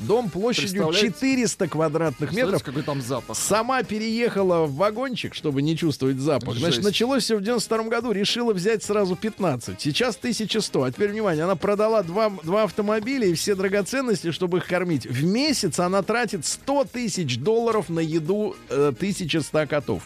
[0.00, 1.14] Дом площадью Представляете?
[1.18, 2.62] 400 квадратных метров.
[2.62, 3.36] Какой там запах.
[3.36, 6.56] Сама переехала в вагончик, чтобы не чувствовать запах.
[6.56, 6.86] Значит, Жесть.
[6.86, 9.80] началось все в 92 году, решила взять сразу 15.
[9.80, 10.82] Сейчас 1100.
[10.82, 15.06] А теперь, внимание, она продала два, два автомобиля и все драгоценности, чтобы их кормить.
[15.06, 20.02] В месяц она тратит 100 тысяч долларов на еду э, 1100 котов.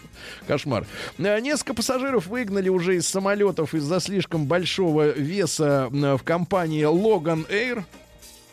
[0.47, 0.87] Кошмар.
[1.19, 7.85] Э, Несколько пассажиров выгнали уже из самолетов из-за слишком большого веса в компании Logan Air.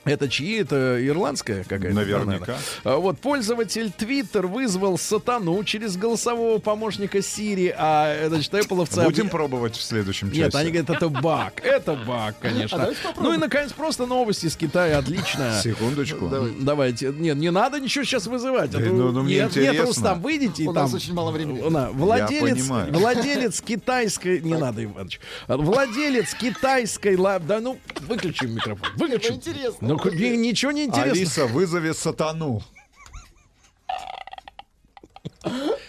[0.10, 0.62] Это чьи?
[0.62, 1.96] Это ирландская какая-то?
[1.96, 2.26] Наверняка.
[2.26, 2.58] наверное.
[2.84, 9.04] А Вот пользователь Twitter вызвал сатану через голосового помощника Siri, а э, значит, Apple'овцы...
[9.04, 10.42] Будем объ- пробовать в следующем часе.
[10.44, 11.62] Нет, они говорят, это баг.
[11.64, 12.78] Это баг, А конечно.
[12.78, 14.98] давайте Ну и, наконец, просто новости из Китая.
[15.00, 15.60] Отлично.
[15.64, 16.32] Секундочку.
[16.60, 17.14] Давайте.
[17.16, 18.74] Нет, не надо ничего сейчас вызывать.
[18.74, 19.86] а Да, то- ну, ну, мне нет, нет, интересно.
[19.86, 20.84] Рустам, выйдите У там...
[20.84, 21.62] нас очень мало времени.
[21.94, 24.42] Владелец, владелец китайской...
[24.42, 25.20] Не надо, Иваныч.
[25.48, 27.18] Владелец китайской...
[27.18, 28.88] Да ну, выключим микрофон.
[28.96, 29.36] Выключим.
[29.36, 29.88] Это интересно.
[29.88, 31.12] Ну, ничего не интересно.
[31.12, 32.62] Алиса, вызови сатану.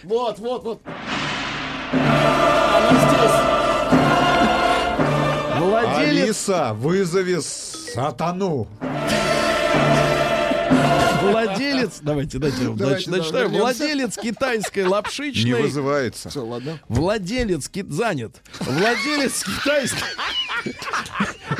[0.03, 0.81] Вот, вот, вот.
[1.93, 3.31] Она здесь.
[5.59, 8.67] Владелец, Алиса, вызови сатану.
[11.21, 13.47] Владелец, давайте, дайте, вам вернемся.
[13.47, 16.29] владелец китайской Не лапшичной, вызывается.
[16.29, 16.79] Все, ладно.
[16.87, 20.03] владелец ки- занят, владелец китайской,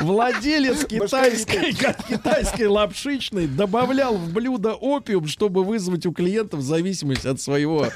[0.00, 1.74] владелец китайской
[2.08, 7.86] китайской лапшичной добавлял в блюдо опиум, чтобы вызвать у клиентов зависимость от своего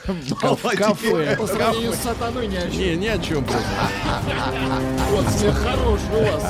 [0.41, 1.37] ка- кафе.
[1.37, 2.79] По сравнению с сатаной ни о чем.
[2.79, 3.45] Не, ни о чем.
[5.11, 6.43] Вот, смех хороший у вас.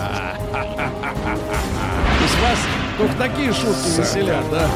[2.16, 2.58] То есть вас
[2.98, 4.68] только такие шутки веселят, да?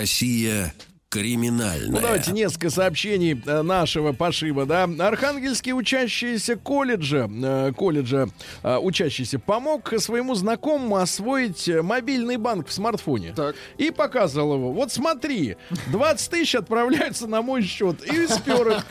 [0.00, 0.72] Россия
[1.10, 1.90] Криминальное.
[1.90, 4.88] Ну, давайте несколько сообщений э, нашего пошиба, да.
[5.00, 8.28] Архангельский учащийся колледжа, э, колледжа
[8.62, 13.32] э, учащийся помог своему знакомому освоить э, мобильный банк в смартфоне.
[13.34, 13.56] Так.
[13.76, 14.72] И показывал его.
[14.72, 15.56] Вот смотри,
[15.88, 18.04] 20 тысяч отправляются на мой счет.
[18.04, 18.86] И спер их.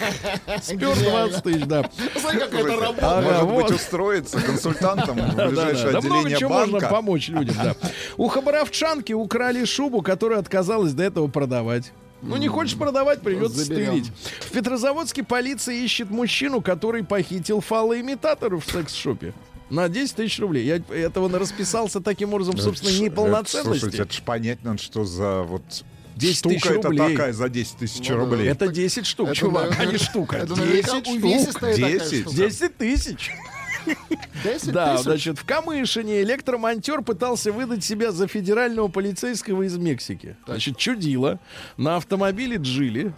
[0.62, 1.90] Спер 20 тысяч, да.
[2.20, 3.02] Смотри, как это работает.
[3.02, 6.02] Ага, Может быть, устроиться консультантом в ближайшее да.
[6.02, 6.90] Да много отделение чего можно банка.
[6.90, 7.76] помочь людям, да.
[8.18, 11.94] У хабаровчанки украли шубу, которую отказалась до этого продавать.
[12.22, 14.04] Ну, не хочешь продавать, придется Заберем.
[14.04, 14.12] стырить.
[14.42, 19.34] В Петрозаводске полиция ищет мужчину, который похитил фалоимитаторы в секс-шопе.
[19.70, 20.66] На 10 тысяч рублей.
[20.66, 23.80] Я этого расписался таким образом, собственно, Это ж- это, неполноценности.
[23.80, 25.62] Слушайте, это ж понятно, что за вот
[26.16, 27.12] 10 штука тысяч это рублей.
[27.12, 28.48] такая за 10 тысяч Ну рублей.
[28.50, 30.38] Это 10 штук, Это, чувак, а наверное, не штука.
[30.38, 31.24] Это наверняка 10 штук.
[31.24, 32.22] увесистая такая 10.
[32.22, 32.36] штука.
[32.36, 33.32] 10 тысяч.
[34.44, 35.04] 10 Да, тысяч?
[35.04, 40.38] значит, в Камышине электромонтер пытался выдать себя за федерального полицейского из Мексики.
[40.48, 41.40] Значит, чудило
[41.78, 43.14] на автомобиле Джили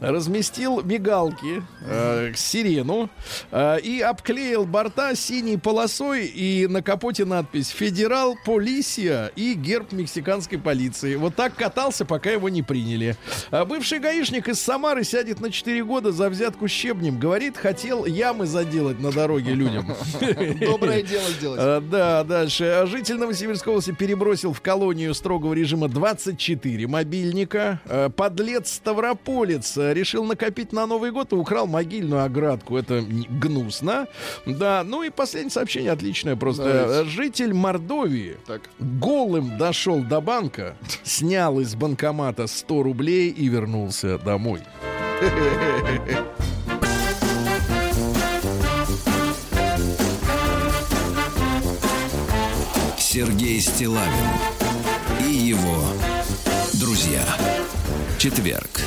[0.00, 3.10] разместил мигалки, э, сирену
[3.50, 10.58] э, и обклеил борта синей полосой и на капоте надпись «Федерал Полисия» и герб мексиканской
[10.58, 11.16] полиции.
[11.16, 13.16] Вот так катался, пока его не приняли.
[13.50, 17.18] А бывший гаишник из Самары сядет на 4 года за взятку щебнем.
[17.18, 19.94] Говорит, хотел ямы заделать на дороге людям.
[20.60, 21.60] Доброе дело сделать.
[21.62, 22.84] А, Да, дальше.
[22.86, 27.80] Житель Новосибирской области перебросил в колонию строгого режима 24 мобильника.
[27.86, 32.76] А, Подлец Ставрополец а, решил накопить на Новый год и украл могильную оградку.
[32.76, 34.06] Это гнусно.
[34.46, 36.64] Да, ну и последнее сообщение отличное просто.
[36.64, 37.10] Давайте.
[37.10, 38.62] Житель Мордовии Так.
[38.78, 44.62] голым дошел до банка, снял из банкомата 100 рублей и вернулся домой.
[52.98, 54.10] Сергей Стилавин
[55.20, 55.84] и его
[56.74, 57.22] друзья.
[58.18, 58.80] Четверг.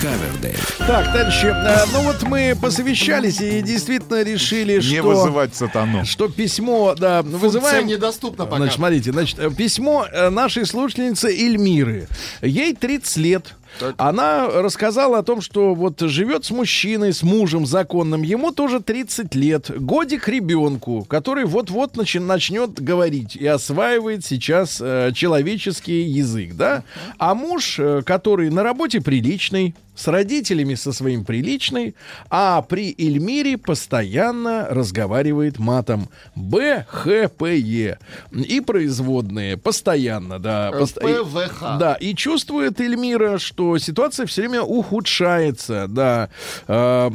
[0.00, 0.58] Кавердейл.
[0.78, 5.02] Так, товарищи, а, ну вот мы посовещались и действительно решили, Не что...
[5.02, 6.04] вызывать сатану.
[6.04, 7.86] что письмо, да, Функция вызываем...
[7.86, 8.56] недоступна пока.
[8.58, 12.08] Значит, смотрите, значит, э, письмо э, нашей слушательницы Эльмиры.
[12.42, 13.54] Ей 30 лет.
[13.96, 18.22] Она рассказала о том, что вот живет с мужчиной, с мужем законным.
[18.22, 19.70] Ему тоже 30 лет.
[19.76, 26.82] Годик ребенку, который вот-вот начи- начнет говорить и осваивает сейчас э, человеческий язык, да?
[27.18, 31.96] А муж, э, который на работе приличный, с родителями со своим приличный,
[32.30, 36.08] а при Эльмире постоянно разговаривает матом.
[36.36, 37.98] Б, Х, П, Е.
[38.32, 39.56] И производные.
[39.56, 40.70] Постоянно, да.
[40.72, 41.78] Э, Пост- П, В, Х.
[41.78, 46.30] Да, и чувствует Эльмира, что ситуация все время ухудшается, да.
[46.66, 47.10] А,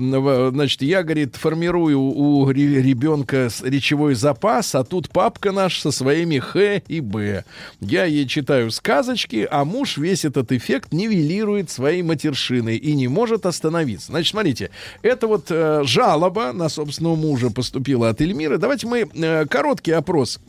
[0.53, 6.39] значит, я, говорит, формирую у ре- ребенка речевой запас, а тут папка наш со своими
[6.39, 7.43] Х и Б.
[7.79, 13.45] Я ей читаю сказочки, а муж весь этот эффект нивелирует своей матершиной и не может
[13.45, 14.11] остановиться.
[14.11, 14.69] Значит, смотрите,
[15.01, 18.57] это вот э, жалоба на собственного мужа поступила от Эльмиры.
[18.57, 20.39] Давайте мы э, короткий опрос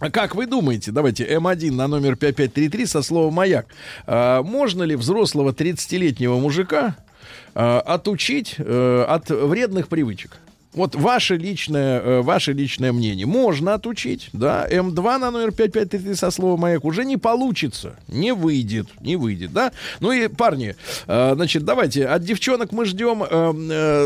[0.00, 3.66] Как вы думаете, давайте М1 на номер 5533 со словом «маяк».
[4.06, 6.96] А, можно ли взрослого 30-летнего мужика
[7.54, 10.38] а, отучить э, от вредных привычек?
[10.72, 13.26] Вот ваше личное, э, ваше личное мнение.
[13.26, 14.66] Можно отучить, да.
[14.70, 17.98] М2 на номер 5533 со словом «маяк» уже не получится.
[18.06, 19.72] Не выйдет, не выйдет, да.
[19.98, 20.76] Ну и, парни,
[21.08, 23.52] э, значит, давайте, от девчонок мы ждем, э,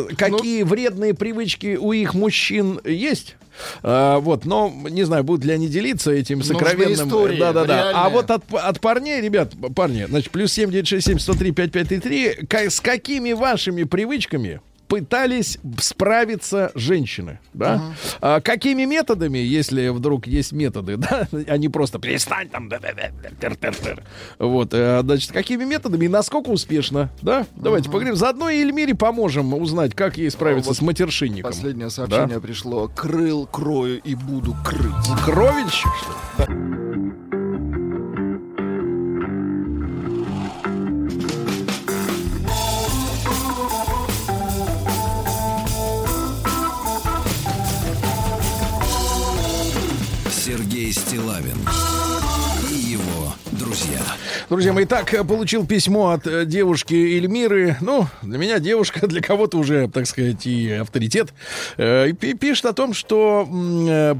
[0.09, 3.37] э, какие вредные привычки у их мужчин есть.
[3.83, 7.09] А, вот, но не знаю, будут ли они делиться этим сокровенным.
[7.39, 7.91] да, да, да.
[7.95, 13.33] А вот от, от парней, ребят, парни, значит, плюс 7967 103 5533, ка- с какими
[13.33, 17.95] вашими привычками пытались справиться женщины, да?
[18.21, 22.93] А какими методами, если вдруг есть методы, да, а не просто перестань там, да, да,
[22.95, 24.03] да, да, тыр, тыр, тыр.
[24.39, 27.47] вот, э, значит, какими методами и насколько успешно, да?
[27.57, 28.17] Давайте поговорим.
[28.17, 31.51] Заодно и Эльмире поможем узнать, как ей справиться Вот с матершинником.
[31.51, 32.89] Последнее сообщение пришло.
[32.89, 34.93] Крыл, крою и буду крыть.
[35.25, 35.91] Кровельщик,
[36.37, 37.24] что ли?
[50.45, 51.57] Сергей Стилавин
[52.71, 53.99] и его друзья.
[54.51, 57.79] Друзья мои, так э, получил письмо от э, девушки Эльмиры.
[57.81, 61.33] Ну, для меня девушка, для кого-то уже, так сказать, и авторитет.
[61.79, 63.49] Э, и пи- пишет о том, что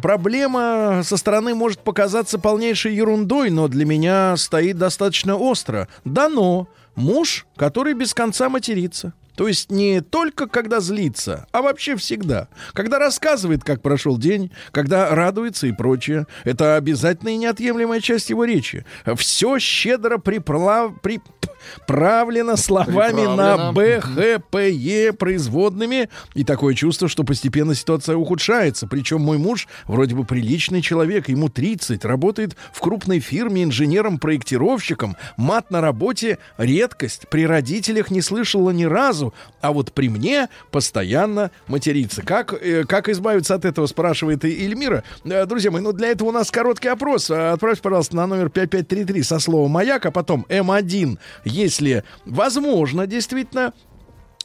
[0.01, 5.89] проблема со стороны может показаться полнейшей ерундой, но для меня стоит достаточно остро.
[6.07, 9.13] Дано муж, который без конца матерится.
[9.37, 12.49] То есть не только когда злится, а вообще всегда.
[12.73, 16.27] Когда рассказывает, как прошел день, когда радуется и прочее.
[16.45, 18.85] Это обязательная и неотъемлемая часть его речи.
[19.17, 21.01] Все щедро приплав...
[21.03, 21.21] при...
[21.87, 23.73] правлено словами на Приправлено.
[23.73, 26.09] Б, Х, П, Е производными.
[26.35, 28.87] И такое чувство, что постепенно ситуация ухудшается.
[28.87, 35.17] Причем мой муж вроде бы приличный человек, ему 30, работает в крупной фирме инженером-проектировщиком.
[35.37, 37.29] Мат на работе— редкость.
[37.31, 42.23] При родителях не слышала ни разу, а вот при мне постоянно матерится.
[42.23, 45.05] Как, э, как избавиться от этого, спрашивает и Эльмира.
[45.25, 47.31] Э, друзья мои, ну для этого у нас короткий опрос.
[47.31, 51.19] Отправьте, пожалуйста, на номер 5533 со словом «Маяк», а потом М1,
[51.55, 53.73] если возможно, действительно,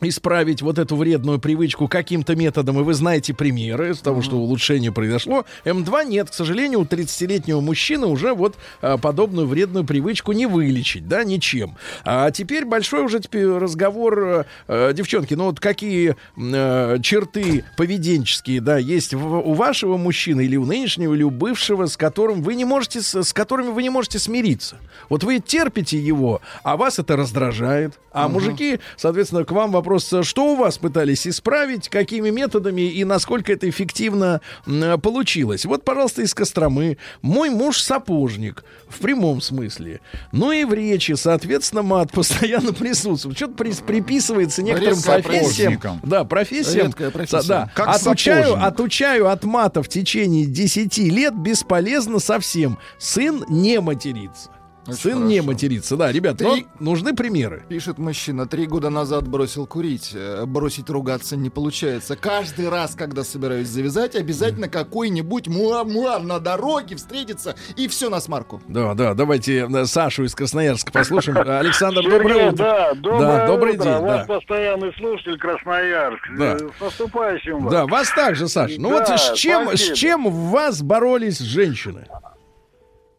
[0.02, 4.92] исправить вот эту вредную привычку каким-то методом, и вы знаете примеры с того, что улучшение
[4.92, 5.46] произошло.
[5.66, 11.08] М2 нет, к сожалению, у 30-летнего мужчины уже вот а, подобную вредную привычку не вылечить,
[11.08, 11.76] да, ничем.
[12.06, 18.78] А теперь большой уже теперь разговор, э, девчонки, ну вот какие э, черты поведенческие, да,
[18.78, 22.66] есть в- у вашего мужчины или у нынешнего, или у бывшего, с которым вы не
[22.66, 24.78] можете, с, с которыми вы не можете смириться.
[25.10, 28.00] Вот вы терпите его, а вас это раздражает.
[28.12, 33.52] А мужики, соответственно, к вам вопрос, что у вас пытались исправить, какими методами и насколько
[33.52, 35.66] это эффективно м, получилось.
[35.66, 36.98] Вот, пожалуйста, из Костромы.
[37.24, 40.02] Мой муж сапожник, в прямом смысле.
[40.32, 43.38] Ну и в речи, соответственно, мат постоянно присутствует.
[43.38, 46.00] Что-то при- приписывается некоторым Редкая профессиям.
[46.04, 46.88] Да, профессиям.
[46.88, 47.48] Редкая профессия.
[47.48, 47.72] Да.
[47.74, 48.68] Как отучаю, сапожник.
[48.68, 52.78] отучаю от мата в течение 10 лет бесполезно совсем.
[52.98, 54.50] Сын не матерится.
[54.90, 55.96] Очень Сын не матерится.
[55.98, 57.64] Да, ребят, но Три- нужны примеры.
[57.70, 60.12] Пишет мужчина, три года назад бросил курить.
[60.14, 62.16] Э, Бросить ругаться не получается.
[62.16, 68.62] Каждый раз, когда собираюсь завязать, обязательно какой-нибудь муа-муа на дороге встретится, и все на смарку.
[68.68, 71.38] Да, да, давайте э, Сашу из Красноярска послушаем.
[71.60, 72.56] Александр, Сергей, доброе утро.
[72.66, 73.84] Да, доброе, добрый утро.
[73.84, 74.34] день, Вас да.
[74.36, 76.22] постоянный слушатель Красноярск.
[76.38, 76.54] Да.
[76.54, 77.74] Э, С наступающим вас.
[77.74, 78.72] Да, вас также, Саш.
[78.78, 79.96] Ну вот Да, с чем, с спасибо.
[79.96, 82.08] чем в вас боролись женщины?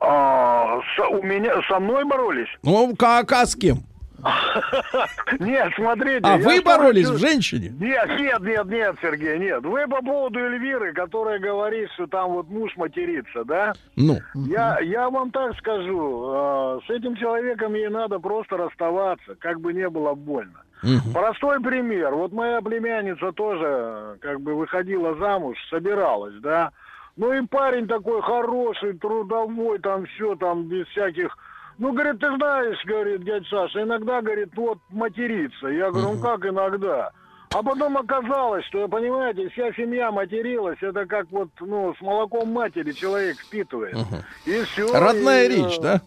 [0.00, 2.48] А, с- у меня со мной боролись?
[2.62, 3.78] Ну, как, а с кем?
[5.38, 6.20] Нет, смотрите.
[6.22, 7.72] А вы боролись хочу- в женщине?
[7.80, 9.62] Нет, нет, нет, нет, Сергей, нет.
[9.64, 13.72] Вы по поводу Эльвиры, которая говорит, что там вот муж матерится, да?
[13.96, 19.60] Ну, Я, я вам так скажу, э, с этим человеком ей надо просто расставаться, как
[19.60, 20.60] бы не было больно.
[20.82, 21.12] мгм.
[21.14, 22.14] Простой пример.
[22.14, 26.72] Вот моя племянница тоже как бы выходила замуж, собиралась, да.
[27.20, 31.36] Ну и парень такой хороший, трудовой, там все, там без всяких...
[31.76, 35.66] Ну, говорит, ты знаешь, говорит дядя Саша, иногда, говорит, вот материться.
[35.66, 37.10] Я говорю, ну как иногда?
[37.52, 42.92] А потом оказалось, что, понимаете, вся семья материлась, это как вот, ну, с молоком матери
[42.92, 43.98] человек впитывает.
[44.46, 44.90] И все.
[44.90, 46.00] родная речь, да?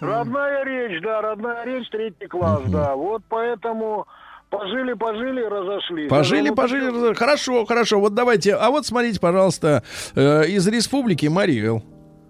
[0.00, 2.94] Родная речь, да, родная речь, третий класс, да.
[2.94, 4.06] Вот поэтому
[4.52, 6.08] пожили, пожили, разошлись.
[6.08, 7.08] Пожили, Ну, пожили.
[7.08, 7.98] раз- Хорошо, хорошо.
[7.98, 8.54] Вот давайте.
[8.54, 9.82] А вот смотрите, пожалуйста,
[10.14, 11.82] э, из республики Мариэл.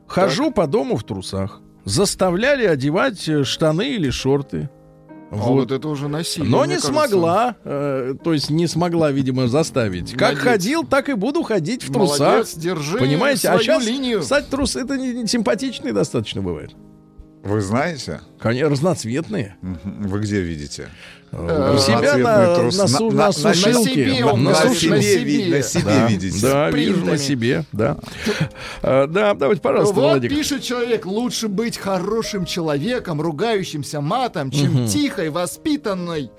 [0.06, 1.60] Хожу по дому в трусах.
[1.84, 4.70] Заставляли одевать э, штаны или шорты.
[5.30, 6.50] А вот это уже насилие.
[6.50, 6.92] Но не кажется.
[6.92, 10.12] смогла, э, то есть не смогла, видимо, заставить.
[10.12, 10.42] Как Молодец.
[10.42, 12.20] ходил, так и буду ходить в трусах.
[12.28, 13.48] Молодец, держи Понимаете?
[13.48, 14.20] А свою сейчас, линию.
[14.20, 16.72] кстати, трусы это не, не симпатичные достаточно бывает.
[17.42, 18.20] Вы знаете?
[18.38, 19.56] Конечно, разноцветные.
[19.62, 20.88] Вы где видите?
[21.32, 22.78] У себя на, трусы.
[22.78, 23.72] на, су- На- на сушилке.
[23.72, 25.02] на себе он на говорит, на сушилке.
[25.02, 26.38] себе, на себе Да, видите.
[26.42, 27.96] да, вижу на себе, да.
[28.82, 30.30] А, Да, давайте, пожалуйста, Вот Владик.
[30.30, 36.30] пишет человек, лучше быть хорошим человеком, ругающимся матом, чем тихой, воспитанной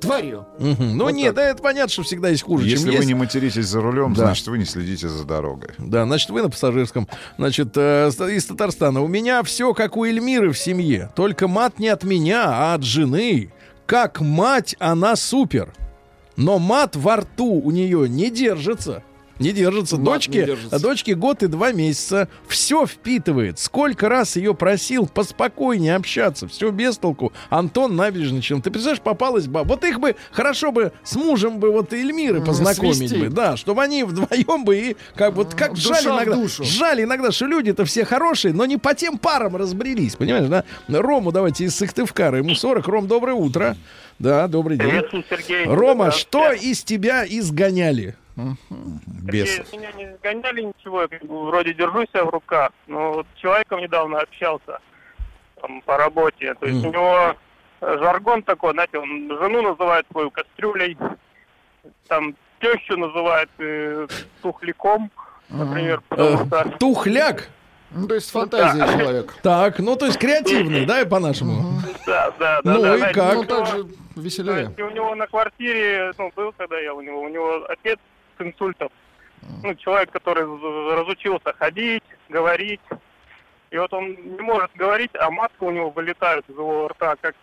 [0.00, 0.46] тварью.
[0.60, 0.96] Мгм.
[0.96, 1.44] Ну Вот нет, так.
[1.44, 3.08] да, это понятно, что всегда есть хуже, Если чем вы есть.
[3.08, 4.26] не материтесь за рулем, Да.
[4.26, 5.70] значит, вы не следите за дорогой.
[5.76, 7.08] Да, значит, вы на пассажирском.
[7.36, 9.02] Значит, э, из Татарстана.
[9.02, 11.10] У меня все как у Эльмиры в семье.
[11.16, 13.52] Только мат не от меня, а от жены.
[13.88, 15.72] Как мать, она супер.
[16.36, 19.02] Но мат во рту у нее не держится.
[19.38, 19.96] Не держится.
[19.96, 20.80] Мат дочке, не держится.
[20.82, 22.28] дочке год и два месяца.
[22.48, 23.58] Все впитывает.
[23.58, 26.48] Сколько раз ее просил поспокойнее общаться.
[26.48, 27.32] Все без толку.
[27.50, 28.40] Антон Набережный.
[28.42, 29.68] Ты представляешь, попалась баба.
[29.68, 33.16] Вот их бы хорошо бы с мужем бы вот Эльмиры познакомить свести.
[33.16, 33.28] бы.
[33.28, 36.34] Да, чтобы они вдвоем бы и как вот как Душа жаль иногда.
[36.34, 36.64] душу.
[36.64, 40.16] Жаль иногда, что люди-то все хорошие, но не по тем парам разбрелись.
[40.16, 40.64] Понимаешь, да?
[40.88, 42.38] Рому давайте из Сыктывкара.
[42.38, 42.86] Ему 40.
[42.88, 43.76] Ром, доброе утро.
[44.18, 44.88] Да, добрый день.
[44.88, 45.64] Приветствую, Сергей.
[45.66, 46.54] Рома, Да, что да.
[46.54, 48.16] из тебя изгоняли?
[49.24, 49.72] Без.
[49.72, 53.80] Меня не сгоняли ничего, я как вроде держу себя в руках, но вот с человеком
[53.80, 54.78] недавно общался
[55.60, 56.54] там, по работе.
[56.54, 56.88] То есть Мгм.
[56.88, 57.36] у него
[57.80, 60.96] э, жаргон такой, знаете, он жену называет свою кастрюлей,
[62.08, 64.06] там тещу называет э,
[64.42, 65.10] тухляком,
[65.48, 66.56] например, потому что...
[66.60, 67.48] Э, тухляк.
[67.90, 68.98] Ну, то есть фантазия Да.
[68.98, 69.34] человека.
[69.42, 71.80] Так, ну то есть креативный, да, и по-нашему.
[72.06, 72.74] Да, да, да.
[72.74, 73.36] Ну да, и знаете, как?
[73.38, 73.86] у Ну, так же
[74.16, 74.70] веселее.
[74.76, 77.98] у него на квартире, ну, был когда я у него, у него отец
[78.38, 78.90] с инсультом.
[79.62, 80.44] Ну, человек, который
[80.94, 82.80] разучился ходить, говорить.
[83.70, 87.34] И вот он не может говорить, а матка у него вылетает из его рта, как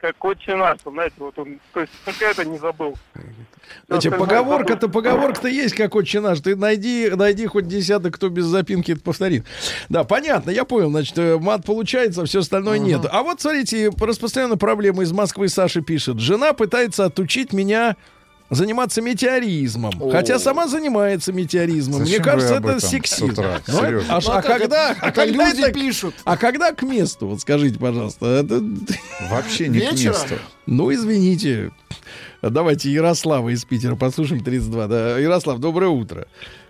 [0.00, 2.96] как отче наш, знаете, вот он, то есть только это не забыл.
[3.86, 6.40] Знаете, поговорка-то, поговорка-то есть, как отче наш.
[6.40, 9.44] Ты найди, найди хоть десяток, кто без запинки это повторит.
[9.88, 10.90] Да, понятно, я понял.
[10.90, 13.02] Значит, э, мат получается, все остальное нет.
[13.10, 16.18] А вот, смотрите, распространенная проблема из Москвы Саша пишет.
[16.18, 17.96] Жена пытается отучить меня
[18.50, 20.10] заниматься метеоризмом.
[20.10, 22.00] Хотя сама занимается метеоризмом.
[22.00, 23.30] Зачем Мне кажется, это сексизм.
[23.30, 23.60] утра?
[23.66, 24.16] Ну, Серьезно.
[24.16, 26.14] а Ну, а а когда, а когда люди это- пишут.
[26.24, 27.28] А когда к месту?
[27.28, 28.26] Вот скажите, пожалуйста.
[28.26, 28.60] Это-
[29.30, 30.14] Вообще не к Вечером?
[30.14, 30.34] месту.
[30.66, 31.70] ну, извините.
[32.42, 34.86] Давайте Ярослава из Питера послушаем, 32.
[34.88, 35.18] Да.
[35.18, 36.26] Ярослав, доброе утро.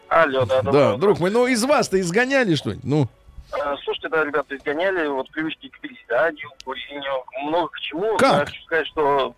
[0.08, 1.00] Алло, да, доброе Да, утро.
[1.00, 2.84] друг мой, ну из вас-то изгоняли что-нибудь?
[2.84, 3.08] Ну,
[3.52, 7.12] А, Слушайте, да, ребята, изгоняли вот привычки к пересяданию, к курению,
[7.48, 8.16] много к чему.
[8.16, 8.32] Как?
[8.40, 9.34] Я хочу сказать, что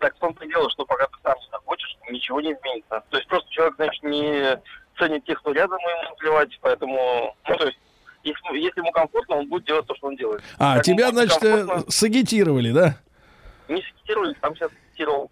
[0.00, 1.34] так в том-то дело, что пока ты сам
[1.74, 3.02] не захочешь, ничего не изменится.
[3.10, 4.58] То есть просто человек, значит, не
[4.98, 7.78] ценит тех, кто рядом, ему плевать, поэтому, ну, то есть,
[8.22, 10.42] если, если ему комфортно, он будет делать то, что он делает.
[10.58, 12.96] а, Как тебя, значит, э, комфортно, сагитировали, да?
[13.68, 15.30] Не сагитировали, сам себя сагитировал.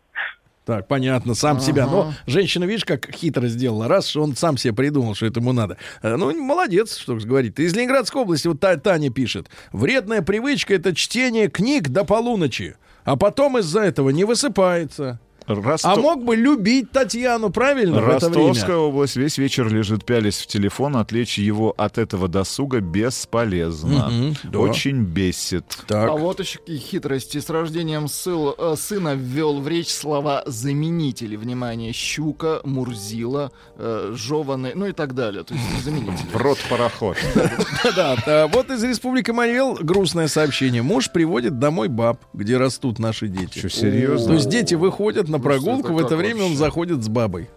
[0.64, 1.86] Так, понятно, сам себя.
[1.86, 3.88] Но женщина, видишь, как хитро сделала.
[3.88, 5.76] Раз, что он сам себе придумал, что это ему надо.
[6.02, 7.58] Э, Ну, молодец, что говорить.
[7.58, 9.48] Из Ленинградской области вот Та- Таня пишет.
[9.72, 12.76] Вредная привычка— это чтение книг до полуночи.
[13.04, 15.18] А потом из-за этого не высыпается.
[15.46, 20.38] Росто- А мог бы любить Татьяну, правильно, в это Ростовская область весь вечер лежит пялись
[20.38, 24.08] в телефон, отвлечь его от этого досуга бесполезно.
[24.10, 24.58] Мгм, да.
[24.58, 25.64] Очень бесит.
[25.86, 26.10] Так.
[26.10, 27.38] А вот еще какие хитрости.
[27.38, 31.36] С рождением сыл- э, сына ввел в речь слова заменители.
[31.36, 35.44] Внимание, щука, мурзила, э, жеваны, ну и так далее.
[35.44, 36.26] То есть заменители.
[36.32, 37.16] В рот пароход.
[37.96, 38.46] Да, да.
[38.46, 40.82] Вот из Республики Марьел грустное сообщение.
[40.82, 43.58] Муж приводит домой баб, где растут наши дети.
[43.58, 44.28] Что, серьезно?
[44.28, 47.50] То есть дети выходят на прогулку, в это время он заходит с бабой.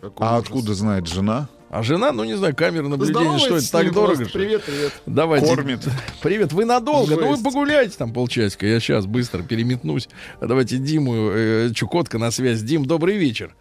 [0.00, 0.44] Какой А ужас.
[0.46, 1.48] откуда знает жена?
[1.70, 4.16] А жена, ну не знаю, камера наблюдения, что это так дорого?
[4.16, 4.32] просто.
[4.38, 4.92] Привет, привет.
[5.06, 5.46] Давайте.
[5.46, 5.80] Кормит.
[6.22, 7.14] Привет, вы надолго?
[7.16, 7.44] Ну вы Жесть.
[7.44, 10.08] погуляйте там полчасика, я сейчас быстро переметнусь.
[10.40, 12.60] Давайте Диму э, Чукотка на связь.
[12.60, 13.54] Дим, добрый вечер.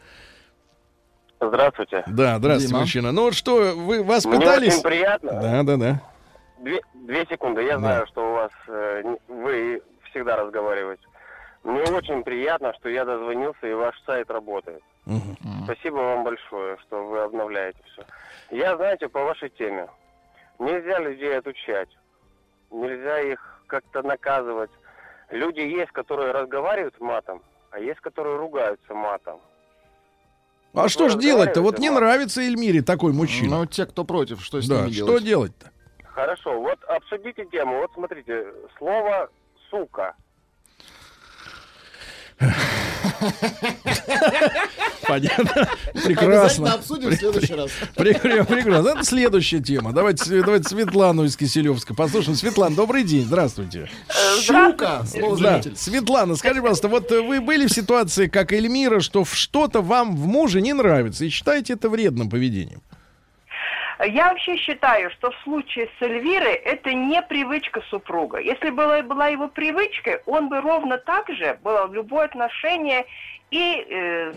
[1.39, 2.03] Здравствуйте.
[2.07, 2.79] Да, здравствуйте, Дима.
[2.81, 3.11] мужчина.
[3.11, 4.73] Ну что, вы вас Мне пытались?
[4.73, 5.31] очень приятно.
[5.31, 6.01] Да, да, да.
[6.61, 7.61] Две, две секунды.
[7.63, 7.79] Я Да.
[7.79, 9.81] знаю, что у вас э, вы
[10.11, 11.01] всегда разговариваете.
[11.63, 14.81] Мне очень приятно, что я дозвонился и ваш сайт работает.
[15.05, 15.37] Мгм.
[15.65, 18.03] Спасибо вам большое, что вы обновляете все.
[18.49, 19.87] Я, знаете, по вашей теме.
[20.59, 21.89] Нельзя людей отучать.
[22.71, 24.71] Нельзя их как-то наказывать.
[25.29, 29.39] Люди есть, которые разговаривают матом, а есть, которые ругаются матом.
[30.73, 31.61] А что ж делать-то?
[31.61, 33.59] Вот не нравится Эльмире такой мужчина.
[33.59, 35.23] Ну, те, кто против, что с да, ними что делать?
[35.23, 35.71] делать-то?
[36.03, 37.79] Хорошо, вот обсудите тему.
[37.79, 38.47] Вот смотрите,
[38.77, 39.29] слово
[39.69, 40.15] «сука».
[45.07, 45.67] Понятно.
[46.05, 46.73] Прекрасно.
[46.73, 47.69] обсудим в следующий раз.
[47.95, 48.89] Прекра- Прекрасно.
[48.89, 49.91] Это следующая тема.
[49.93, 52.37] Давайте, давайте Светлану из Киселевска послушаем.
[52.37, 53.25] Светлана, добрый день.
[53.25, 53.89] Здравствуйте.
[54.41, 55.61] Щука, слово Да.
[55.75, 60.15] Светлана, скажи, пожалуйста, вот э, вы были в ситуации, как Эльмира, что в что-то вам
[60.15, 62.81] в муже не нравится и считаете это вредным поведением?
[64.05, 68.39] Я вообще считаю, что в случае с Эльвирой это не привычка супруга.
[68.39, 73.05] Если была, была его привычкой, он бы ровно так же было в любое отношение
[73.51, 74.33] и э,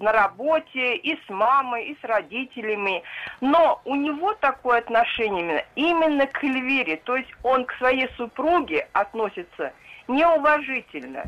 [0.00, 3.02] на работе, и с мамой, и с родителями.
[3.40, 6.96] Но у него такое отношение именно, именно к Эльвире.
[7.04, 9.72] То есть он к своей супруге относится
[10.08, 11.24] неуважительно.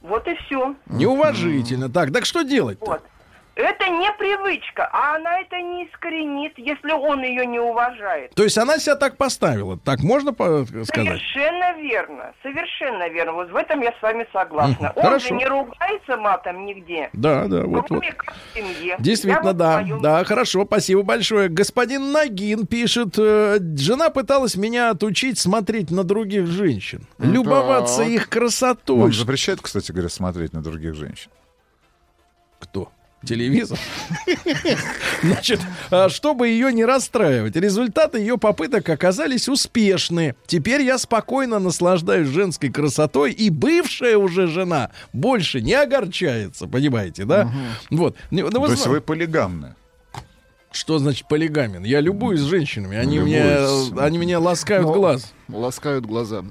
[0.00, 0.74] Вот и все.
[0.86, 1.90] Неуважительно.
[1.90, 2.86] Так, так что делать-то?
[2.86, 3.02] Вот.
[3.56, 8.34] Это не привычка, а она это не искоренит, если он ее не уважает.
[8.34, 9.78] То есть она себя так поставила.
[9.78, 10.84] Так можно по- сказать?
[10.92, 13.32] Совершенно верно, совершенно верно.
[13.32, 14.88] Вот в этом я с вами согласна.
[14.90, 15.28] Мгм, Он хорошо.
[15.28, 17.08] же не ругается матом нигде.
[17.14, 17.88] Да, да, вот, вот.
[17.88, 18.74] Кроме как в семье.
[18.88, 19.78] Я Действительно, вот да.
[19.78, 21.48] в своем- Да, хорошо, спасибо большое.
[21.48, 27.06] Господин Нагин пишет, э, жена пыталась меня отучить смотреть на других женщин.
[27.18, 28.08] Любоваться так.
[28.08, 28.98] их красотой.
[28.98, 31.30] Вам запрещают, кстати говоря, смотреть на других женщин.
[33.26, 33.78] Телевизор.
[35.22, 35.60] Значит,
[35.90, 40.34] а, чтобы ее не расстраивать, результаты ее попыток оказались успешны.
[40.46, 47.50] Теперь я спокойно наслаждаюсь женской красотой, и бывшая уже жена больше не огорчается, понимаете, да?
[47.90, 48.16] Вот.
[48.30, 49.74] Ну, вы То есть вы полигамны.
[50.70, 51.84] Что значит полигамен?
[51.84, 53.92] Я любуюсь женщинами, они мне, Любуюсь.
[53.98, 55.32] они меня ласкают Ну, глаз.
[55.48, 56.44] Ласкают глаза.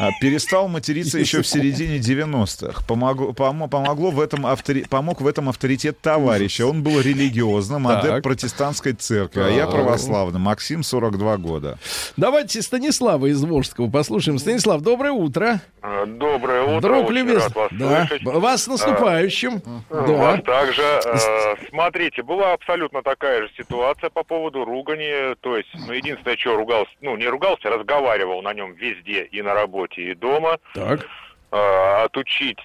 [0.00, 2.84] А, перестал материться еще в середине 90-х.
[2.88, 6.66] Помогло, помо- помогло в этом автори- помог в этом авторитет товарища.
[6.66, 8.04] Он был религиозным, Так.
[8.04, 10.40] адепт протестантской церкви, а я православный.
[10.40, 11.78] Максим, 42 года.
[12.16, 14.38] Давайте Станислава из Волжского послушаем.
[14.38, 15.60] Станислав, доброе утро.
[16.06, 16.80] Доброе утро.
[16.80, 17.42] Друг очень любезный.
[17.44, 18.06] рад вас да.
[18.06, 18.24] слышать.
[18.24, 19.62] Вас с наступающим.
[19.90, 20.42] Вас Да.
[20.42, 20.82] также.
[20.82, 25.34] Э, смотрите, была абсолютно такая же ситуация по поводу ругани.
[25.40, 29.52] То есть, ну, единственное, что ругался, ну, не ругался, разговаривал на нем везде, и на
[29.54, 30.58] работе, и дома.
[30.74, 31.06] Так.
[31.52, 32.58] Э, отучить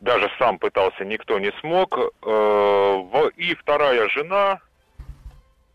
[0.00, 1.96] даже сам пытался, никто не смог.
[2.22, 4.60] Э, И вторая жена,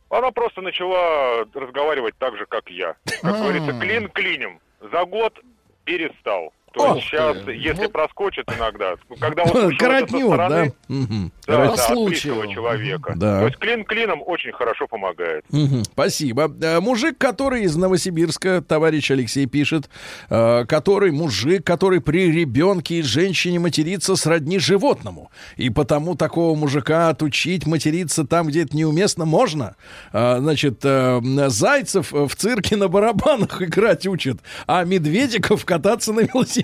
[0.10, 2.96] она просто начала разговаривать так же, как я.
[3.22, 4.60] Как говорится, клин клинем.
[4.92, 5.40] За год
[5.86, 6.54] перестал.
[6.74, 7.92] То есть сейчас, если Вот.
[7.92, 10.18] проскочит иногда, ну, когда он Коротнет, да?
[10.28, 12.48] стороны, да, да, По от случаю.
[12.48, 13.14] человека.
[13.16, 13.40] Да.
[13.42, 15.44] То есть клин клином очень хорошо помогает.
[15.50, 16.52] Мгм, Спасибо.
[16.62, 19.90] Э, Мужик, который из Новосибирска, товарищ Алексей пишет,
[20.30, 25.32] э, который мужик, который при ребенке и женщине матерится сродни животному.
[25.58, 29.76] И потому такого мужика отучить материться там, где это неуместно, можно.
[30.14, 34.38] Э, Значит, зайцев в цирке на барабанах играть учат,
[34.68, 36.59] а медведиков кататься на велосипеде.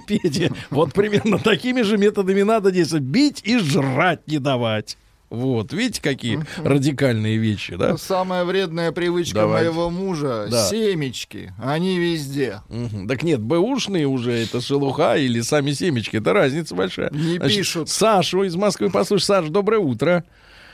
[0.69, 3.03] Вот примерно такими же методами надо действовать.
[3.05, 4.97] Бить и жрать не давать.
[5.31, 7.97] Вот, видите, какие радикальные вещи, да?
[7.97, 9.71] Самая вредная привычка Давайте.
[9.71, 10.67] моего мужа Да.
[10.69, 11.51] семечки.
[11.61, 12.61] Они везде.
[12.69, 13.07] Мгм.
[13.07, 17.09] Так нет, бэушные уже, это шелуха или сами семечки, это разница большая.
[17.11, 17.89] Не пишут.
[17.89, 20.23] Сашу из Москвы, послушай, Саш, доброе утро.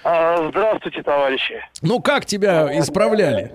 [0.03, 1.55] А, Здравствуйте, товарищи.
[1.81, 3.51] Ну, как тебя исправляли?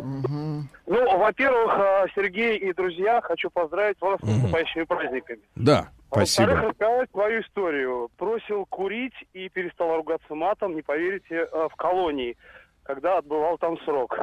[0.86, 5.40] Ну, во-первых, а, Сергей и друзья, хочу поздравить вас с наступающими праздниками.
[5.56, 5.88] Да.
[6.10, 6.68] А Во-вторых, Спасибо.
[6.68, 8.10] рассказать свою историю.
[8.18, 12.36] Бросил курить и перестал ругаться матом, не поверите, а, в колонии,
[12.84, 14.16] когда отбывал там срок.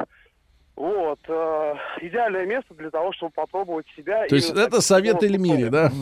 [0.76, 1.20] Вот.
[1.28, 4.26] а, Идеальное место для того, чтобы попробовать себя.
[4.26, 5.92] То есть это совет новым Эльмире, да?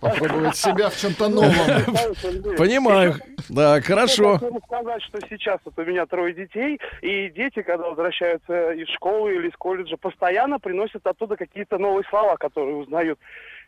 [0.00, 1.50] Попробовать себя в чем-то новом.
[2.58, 3.14] Понимаю.
[3.48, 4.38] Да, хорошо.
[4.38, 9.34] Хочу сказать, что сейчас вот у меня трое детей, и дети, когда возвращаются из школы
[9.36, 13.18] или из колледжа, постоянно приносят оттуда какие-то новые слова, которые узнают.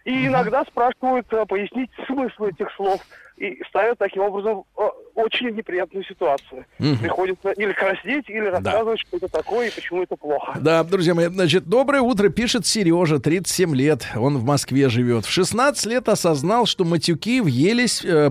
[0.04, 3.00] И иногда спрашивают э, пояснить смысл этих слов.
[3.38, 4.82] И ставят таким образом э,
[5.14, 6.64] очень неприятную ситуацию.
[6.80, 6.98] Мгм.
[6.98, 10.58] Приходится или краснеть, или рассказывать, что это такое и почему это плохо.
[10.60, 15.24] Да, друзья мои, значит, доброе утро, пишет Сережа, 37 лет, он в Москве живет.
[15.24, 18.30] В 16 лет осознал, что матюки въелись э,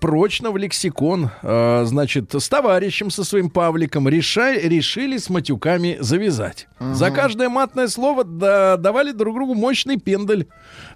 [0.00, 1.30] прочно в лексикон.
[1.42, 6.68] Э, значит, с товарищем со своим Павликом реша- решили с матюками завязать.
[6.78, 10.48] За каждое матное слово да- давали друг другу мощный пендель.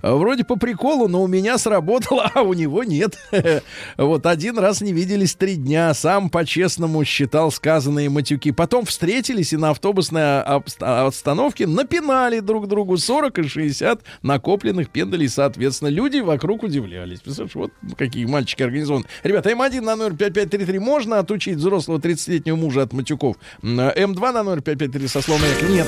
[0.03, 3.19] Э, Вроде по приколу, но у меня сработало, а у него нет.
[3.97, 8.53] Вот один раз не виделись три дня, сам по-честному считал сказанные матюки.
[8.53, 15.29] Потом встретились и на автобусной обст- остановке напинали друг другу 40 и 60 накопленных пендалей,
[15.29, 15.89] соответственно.
[15.89, 17.21] Люди вокруг удивлялись.
[17.21, 19.05] Представляешь, вот какие мальчики организованы.
[19.23, 23.37] Ребята, М1 на номер 5533 можно отучить взрослого 30-летнего мужа от матюков?
[23.63, 25.87] М, М2 на номер 5533 со словом нет.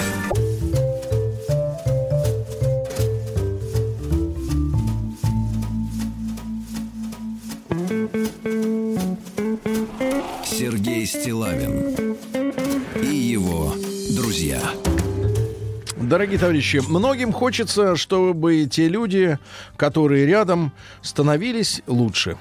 [10.64, 12.16] Сергей Стилавин
[13.02, 13.74] и его
[14.16, 14.62] друзья.
[15.98, 19.38] Дорогие товарищи, многим хочется, чтобы те люди,
[19.76, 20.72] которые рядом,
[21.02, 22.38] становились лучше.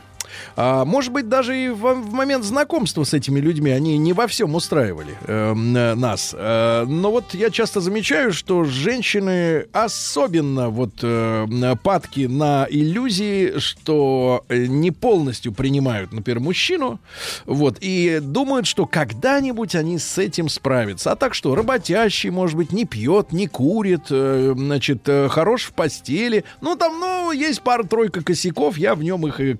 [0.56, 4.28] А, может быть, даже и в, в момент знакомства с этими людьми они не во
[4.28, 6.36] всем устраивали эм, э, нас.
[6.38, 14.46] Э, но вот я часто замечаю, что женщины особенно вот э, падки на иллюзии, что
[14.50, 17.00] э, не полностью принимают, например, мужчину,
[17.46, 21.12] вот, и думают, что когда-нибудь они с этим справятся.
[21.12, 25.74] А так что, работящий, может быть, не пьет, не курит, э, значит, э, хорош в
[25.74, 26.44] постели.
[26.62, 29.56] Ну, там, ну, есть пара-тройка косяков, я в нем их э,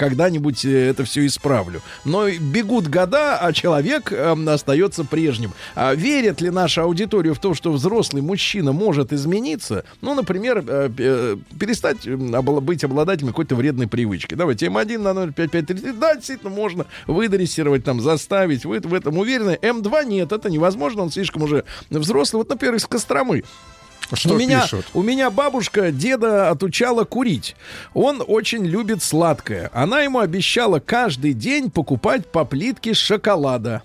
[0.64, 1.82] когда-нибудь э, это все исправлю.
[2.06, 5.54] Но бегут года, а человек э, остается прежним.
[5.76, 9.84] А верит ли наша аудитория в то, что взрослый мужчина может измениться?
[10.02, 14.36] Ну, например, э, э, перестать э, обла- быть обладателем какой-то вредной привычки.
[14.36, 15.94] Давайте М1 на номер 5533.
[15.94, 18.66] Да, действительно, можно выдрессировать, там, заставить.
[18.66, 19.58] Вы в этом уверены.
[19.62, 22.40] М2 нет, это невозможно, он слишком уже взрослый.
[22.40, 23.44] Вот, например, из Костромы.
[24.12, 24.86] Что у меня, пишут?
[24.94, 27.56] у меня бабушка деда отучала курить.
[27.94, 29.70] Он очень любит сладкое.
[29.74, 33.82] Она ему обещала каждый день покупать по плитке шоколада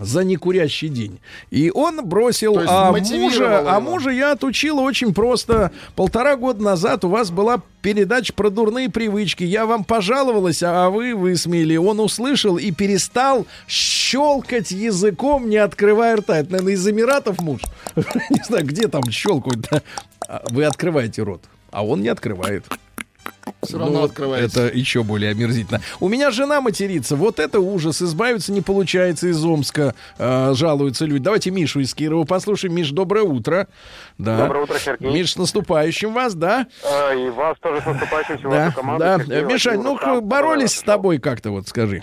[0.00, 1.20] за некурящий день.
[1.50, 2.58] И он бросил.
[2.66, 5.70] А мужа, а мужа я отучила очень просто.
[5.94, 9.44] Полтора года назад у вас была передача про дурные привычки.
[9.44, 11.76] Я вам пожаловалась, а вы высмеяли.
[11.76, 16.38] Он услышал и перестал щелкать языком, не открывая рта.
[16.38, 17.62] Это, наверное, из Эмиратов муж.
[18.30, 19.57] Не знаю, где там щелкают.
[20.28, 22.64] А Вы открываете рот, а он не открывает.
[23.62, 24.64] Все равно Ну, открывается.
[24.66, 25.80] Это еще более омерзительно.
[26.00, 27.16] У меня жена матерится.
[27.16, 28.00] Вот это ужас.
[28.02, 29.94] Избавиться не получается из Омска.
[30.18, 31.24] э, жалуются люди.
[31.24, 32.74] Давайте Мишу из Кирова послушаем.
[32.74, 33.66] Миш, доброе утро.
[34.18, 34.38] Да.
[34.44, 35.10] Доброе утро, Сергей.
[35.12, 36.66] Миш, с наступающим вас, да?
[36.84, 39.04] А, И вас тоже с наступающим Да, вашу команду.
[39.04, 39.34] да.
[39.34, 42.02] Э, Мишань, ну боролись с тобой как-то, вот скажи.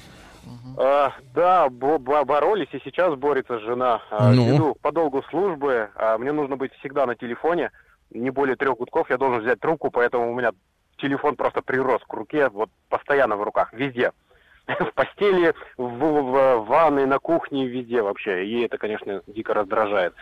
[0.78, 4.02] А, да, бо- бо- боролись, и сейчас борется жена.
[4.12, 4.52] А, Ну?
[4.52, 7.72] Веду по долгу службы, а мне нужно быть всегда на телефоне.
[8.12, 10.52] Не более трех гудков я должен взять трубку, поэтому у меня
[10.98, 14.12] телефон просто прирос к руке, вот постоянно в руках, везде.
[14.68, 18.46] В постели, в, в ванной, на кухне, везде вообще.
[18.46, 20.14] И это, конечно, дико раздражает.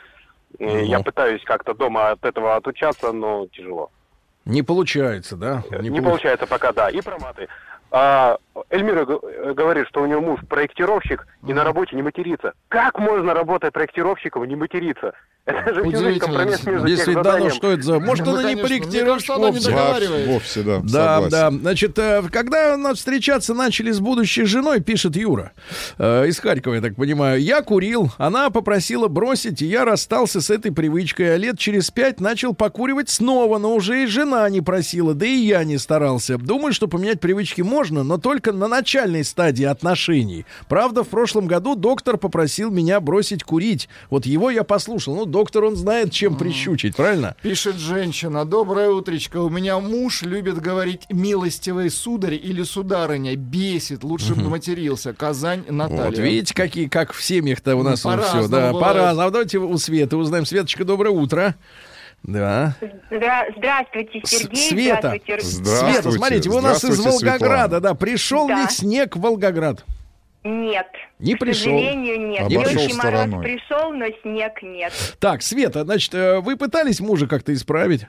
[0.59, 3.89] Э, Я пытаюсь как-то дома от этого отучаться, но тяжело.
[4.45, 5.63] Не получается, да?
[5.79, 6.89] Не, получ- получается пока, да.
[6.89, 7.47] И про маты.
[7.91, 8.37] А,
[8.69, 12.53] Эльмира говорит, что у нее муж проектировщик и на работе не матерится.
[12.69, 15.13] Как можно, работая проектировщиком, не материться?
[15.45, 17.99] Это же между Если да, ну что это за...
[17.99, 18.67] Может, Ну, она не конечно.
[18.67, 19.69] Проектирует кажется, она не вовсе.
[19.69, 20.27] договаривает.
[20.27, 20.79] Вовсе, да.
[20.79, 21.29] Да, согласен.
[21.29, 21.51] да.
[21.51, 25.51] Значит, э, когда нас встречаться начали с будущей женой, пишет Юра
[25.97, 30.49] э, из Харькова, я так понимаю, я курил, она попросила бросить, и я расстался с
[30.49, 35.13] этой привычкой, а лет через пять начал покуривать снова, но уже и жена не просила,
[35.13, 36.37] да и я не старался.
[36.37, 40.45] Думаю, что поменять привычки можно, но только на начальной стадии отношений.
[40.67, 43.89] Правда, в прошлом году доктор попросил меня бросить курить.
[44.09, 45.15] Вот его я послушал.
[45.15, 47.35] Ну, доктор, он знает, чем прищучить, правильно?
[47.41, 48.45] Пишет женщина.
[48.45, 49.37] Доброе утречко.
[49.37, 53.35] У меня муж любит говорить милостивый сударь или сударыня.
[53.35, 54.03] Бесит.
[54.03, 55.13] Лучше бы матерился.
[55.13, 56.05] Казань, Наталья.
[56.05, 58.79] Вот видите, какие, как в семьях-то у нас все, да, бывает.
[58.79, 59.31] по-разному.
[59.31, 60.45] Давайте у Светы узнаем.
[60.45, 61.55] Светочка, доброе утро.
[62.23, 62.75] Да.
[63.11, 64.69] Здра- Здравствуйте, Сергей.
[64.69, 64.97] Света.
[65.21, 67.79] Здравствуйте, Р- Света, смотрите, вы у нас из Здравствуйте, Волгограда, Светлана.
[67.81, 67.93] да.
[67.95, 68.61] Пришел Да.
[68.61, 69.85] ли снег в Волгоград?
[70.45, 70.87] Нет.
[71.19, 71.63] Не К пришел.
[71.77, 72.41] сожалению, нет.
[72.41, 73.43] Обошел Легкий мороз стороной.
[73.43, 74.93] пришел, но снег нет.
[75.19, 78.05] Так, Света, значит, э, вы пытались мужа как-то исправить?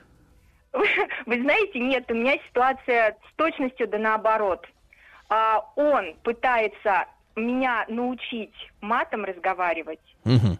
[1.25, 4.65] Вы знаете, нет, у меня ситуация с точностью да наоборот.
[5.29, 7.05] А, он пытается
[7.35, 9.99] меня научить матом разговаривать,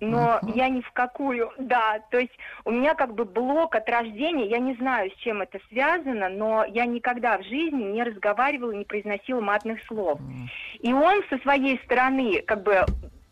[0.01, 2.33] но я ни в какую, да, то есть
[2.65, 6.65] у меня как бы блок от рождения, я не знаю, с чем это связано, но
[6.65, 10.19] я никогда в жизни не разговаривала, не произносила матных слов.
[10.79, 12.85] И он со своей стороны, как бы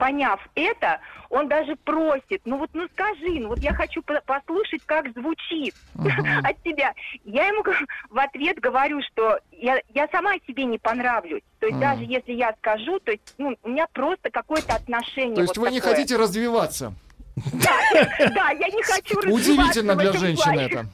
[0.04, 1.00] поняв это,
[1.30, 5.74] он даже просит, ну вот, ну скажи, ну вот я хочу по- послушать, как звучит
[6.44, 6.94] от тебя.
[7.24, 7.64] Я ему
[8.10, 11.42] в ответ говорю, что я, я сама себе не понравлюсь.
[11.60, 11.88] То есть Мгм.
[11.88, 15.36] даже если я скажу, то есть ну, у меня просто какое-то отношение.
[15.36, 15.96] То есть вот вы не такое.
[15.96, 16.94] хотите развиваться?
[17.54, 20.86] Да, я не хочу Удивительно развиваться в для женщины это.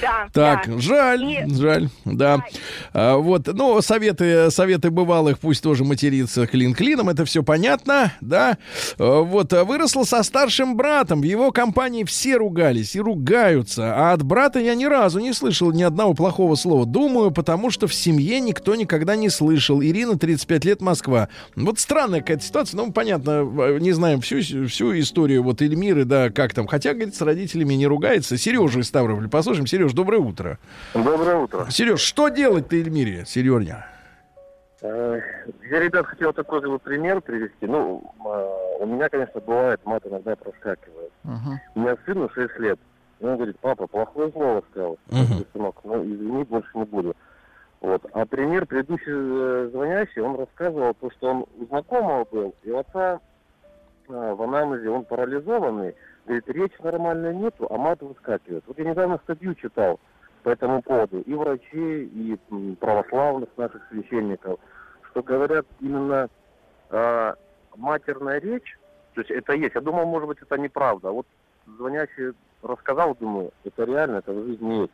[0.00, 0.78] Да, Так, да.
[0.78, 2.44] жаль, И- жаль, да.
[2.92, 8.58] А, вот, ну, советы, советы бывалых, пусть тоже материться клин клином, это все понятно, да.
[8.98, 14.12] А, вот, а, выросла со старшим братом, в его компании все ругались и ругаются, а
[14.12, 16.86] от брата я ни разу не слышал ни одного плохого слова.
[16.86, 19.82] Думаю, потому что в семье никто никогда не слышал.
[19.82, 21.28] Ирина, 35 лет, Москва.
[21.56, 23.30] Вот странная какая-то ситуация, ну, понятно,
[23.60, 27.74] э, не знаем всю, всю историю вот Эльмиры, да, как там, хотя, говорит, с родителями
[27.74, 28.36] не ругается.
[28.36, 29.66] Сережа из Ставрополя, послушаем.
[29.72, 30.58] Сереж, доброе утро.
[30.92, 31.64] Доброе утро.
[31.70, 33.86] Сереж, что делать-то Эльмире, Сережня?
[34.82, 35.18] Э,
[35.70, 37.66] Я, ребят, хотел такой же пример привести.
[37.66, 41.10] Ну, э, у меня, конечно, бывает, мат иногда проскакивает.
[41.74, 42.78] У меня сыну 6 лет.
[43.20, 44.98] И он говорит, папа, плохое слово сказал.
[45.06, 47.16] Говорю, сынок, ну, извини, больше не буду.
[47.80, 48.04] Вот.
[48.12, 52.76] А пример предыдущий э, звонящий, он рассказывал, то, что он у знакомого был, и у
[52.78, 53.20] отца
[54.06, 55.94] в анамнезе он парализованный,
[56.26, 58.64] говорит, речи нормальной нету, а мат выскакивает.
[58.66, 59.98] Вот я недавно статью читал
[60.42, 62.38] по этому поводу, и врачей, и
[62.80, 64.58] православных наших священников,
[65.10, 66.28] что говорят именно
[66.90, 67.34] э,
[67.76, 68.78] матерная речь,
[69.14, 69.74] то есть это есть.
[69.74, 71.08] Я думал, может быть, это неправда.
[71.08, 71.26] А вот
[71.66, 72.32] звонящий
[72.62, 74.92] рассказал, думаю, это реально, это в жизни есть.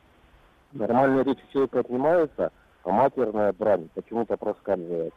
[0.73, 2.53] Нормальная речь у человека отнимается,
[2.85, 5.15] а матерная брань почему-то проскальзывает.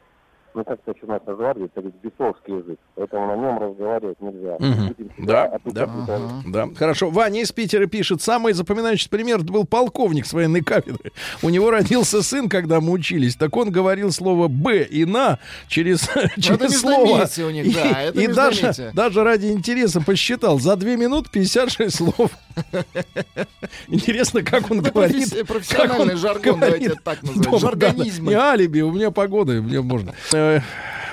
[0.53, 4.57] Ну, как-то еще нас назвали, это ведь бесовский язык, поэтому на нем разговаривать нельзя.
[4.57, 6.69] Себя Да, да, это- да.
[6.75, 7.09] Хорошо.
[7.09, 8.21] Ваня из Питера пишет.
[8.21, 11.11] Самый запоминающий пример это был полковник с военной кафедры.
[11.41, 13.35] У него родился сын, когда мы учились.
[13.35, 17.27] Так он говорил слово «б» и «на» через, через слово.
[17.45, 20.59] у них, да, это и даже, даже ради интереса посчитал.
[20.59, 22.31] За две минуты 56 слов.
[23.87, 25.27] Интересно, как он Это говорит.
[25.27, 28.31] професси- профессиональный как он жаргон, давайте это так да, жаргонизмы.
[28.31, 30.13] Не алиби, у меня погода, мне можно.
[30.41, 30.59] know,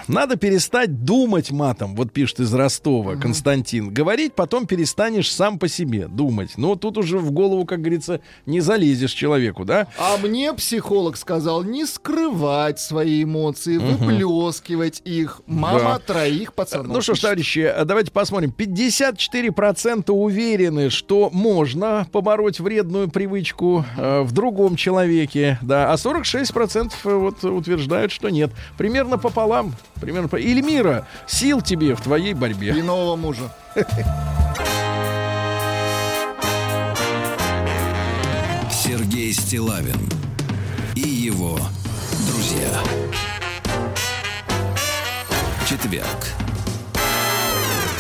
[0.08, 3.92] Надо перестать думать матом, вот пишет из Ростова Константин.
[3.92, 6.52] Говорить потом перестанешь сам по себе думать.
[6.56, 9.86] Но тут уже в голову, как говорится, не залезешь человеку, да?
[9.98, 15.42] А мне психолог сказал не скрывать свои эмоции, выплескивать их.
[15.46, 15.98] Мама Да.
[15.98, 16.88] троих пацанов.
[16.88, 18.50] Ну что ж, товарищи, а давайте посмотрим.
[18.56, 27.44] 54% уверены, что можно побороть вредную привычку э, в другом человеке, да, а 46% вот
[27.44, 28.50] утверждают, что нет.
[28.76, 29.74] Примерно пополам.
[30.00, 30.36] Примерно по...
[30.36, 32.68] Эльмира, сил тебе в твоей борьбе.
[32.76, 33.50] И нового мужа.
[38.70, 39.98] Сергей Стилавин
[40.94, 41.58] и его
[42.26, 42.82] друзья.
[45.68, 46.37] Четверг.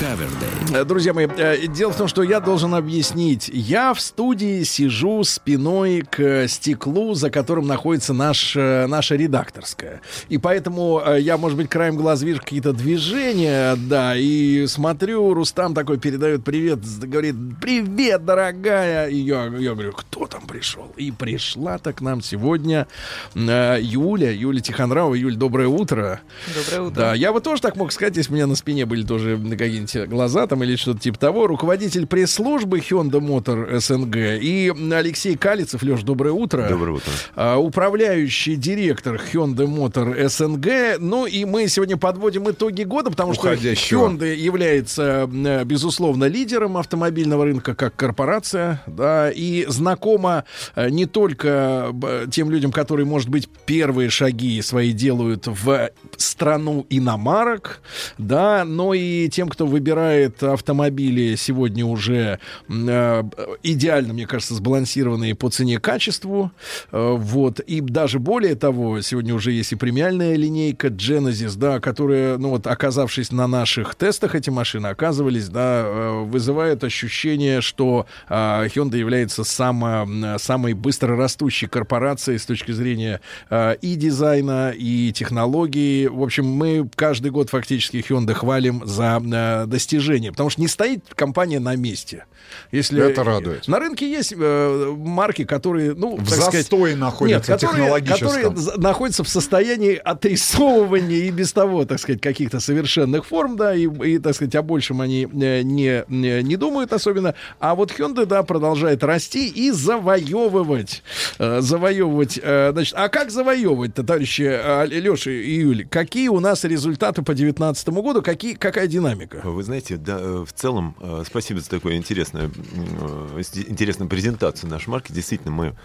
[0.08, 0.74] Кавердей.
[0.74, 3.50] Э, Друзья мои, э, дело в том, что я должен объяснить.
[3.52, 10.00] Я в студии сижу спиной к стеклу, за которым находится наш, э, наша редакторская.
[10.30, 15.74] И поэтому э, я, может быть, краем глаз вижу какие-то движения, да, и смотрю, Рустам
[15.74, 19.08] такой передает привет, говорит, привет, дорогая.
[19.08, 20.90] И я, я говорю, кто там пришел?
[20.96, 22.86] И пришла-то к нам сегодня
[23.34, 25.14] э, Юля, Юля Тихонравова.
[25.14, 26.20] Юль, доброе утро.
[26.54, 26.96] Доброе утро.
[26.98, 29.97] Да, я бы тоже так мог сказать, если у меня на спине были тоже какие-нибудь
[30.06, 31.46] глаза там или что-то типа того.
[31.46, 35.82] Руководитель пресс-службы Hyundai Motor СНГ и Алексей Калицев.
[35.82, 36.66] Леш, доброе утро.
[36.68, 37.12] Доброе утро.
[37.34, 41.00] А, Управляющий директор Hyundai Motor СНГ.
[41.00, 44.08] Ну и мы сегодня подводим итоги года, потому что Уходящего.
[44.08, 50.44] Hyundai является, э, безусловно, лидером автомобильного рынка как корпорация, да, и знакома
[50.74, 51.94] э, не только
[52.30, 57.80] тем людям, которые, может быть, первые шаги свои делают в страну иномарок,
[58.18, 62.38] да, но и тем, кто выбирает автомобили сегодня уже
[62.68, 63.22] э,
[63.62, 66.52] идеально, мне кажется, сбалансированные по цене качеству,
[66.90, 72.38] Э, вот, и даже более того, сегодня уже есть и премиальная линейка Genesis, да, которая,
[72.38, 78.34] ну вот, оказавшись на наших тестах, эти машины оказывались, да, э, вызывает ощущение, что э,
[78.34, 83.20] Hyundai является само, самой быстро растущей корпорацией с точки зрения
[83.50, 86.08] э, и дизайна, и технологий.
[86.08, 91.04] В общем, мы каждый год фактически Hyundai хвалим за э, достижения, потому что не стоит
[91.14, 92.24] компания на месте.
[92.72, 93.68] Если Это радует.
[93.68, 98.54] На рынке есть э, марки, которые, ну, В так сказать, застое находятся нет, которые, технологическом.
[98.54, 103.86] которые находятся в состоянии отрисовывания и без того, так сказать, каких-то совершенных форм, да, и,
[103.86, 107.34] и, так сказать, о большем они э, не, не, не думают особенно.
[107.60, 111.02] А вот Hyundai, да, продолжает расти и завоевывать.
[111.38, 112.40] э, завоевывать.
[112.42, 115.86] э, значит, а как завоевывать-то, товарищи э, Леша и Юль?
[115.88, 118.22] Какие у нас результаты по 2019 году?
[118.22, 119.42] Какие, какая динамика?
[119.44, 124.88] Вы знаете, да, э, в целом, э, спасибо за такую интересную, э, интересную презентацию нашей
[124.88, 125.12] марки.
[125.12, 125.76] Действительно, мы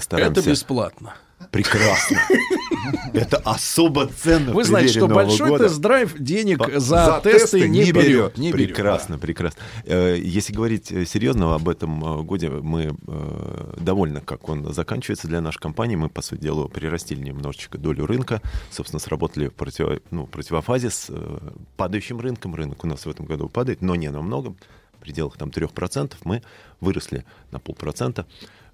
[0.00, 0.40] стараемся...
[0.40, 1.14] Это бесплатно.
[1.50, 2.18] Прекрасно.
[3.12, 4.52] Это особо ценно.
[4.52, 5.64] Вы знаете, что большой года.
[5.64, 8.38] тест-драйв денег По- за, тесты, не, берет.
[8.38, 8.68] Не берет.
[8.68, 9.60] прекрасно, прекрасно.
[9.84, 12.94] Э, Если говорить э, серьезно об этом э, годе, мы
[13.76, 15.96] довольны, как он заканчивается для нашей компании.
[15.96, 18.40] Мы, по сути дела, прирастили немножечко долю рынка.
[18.70, 21.10] Собственно, сработали в ну, противофазе с
[21.76, 22.54] падающим рынком.
[22.54, 24.54] Рынок у нас в этом году падает, но не намного.
[24.94, 26.14] В пределах там 3%.
[26.24, 26.42] Мы
[26.80, 28.26] выросли на полпроцента.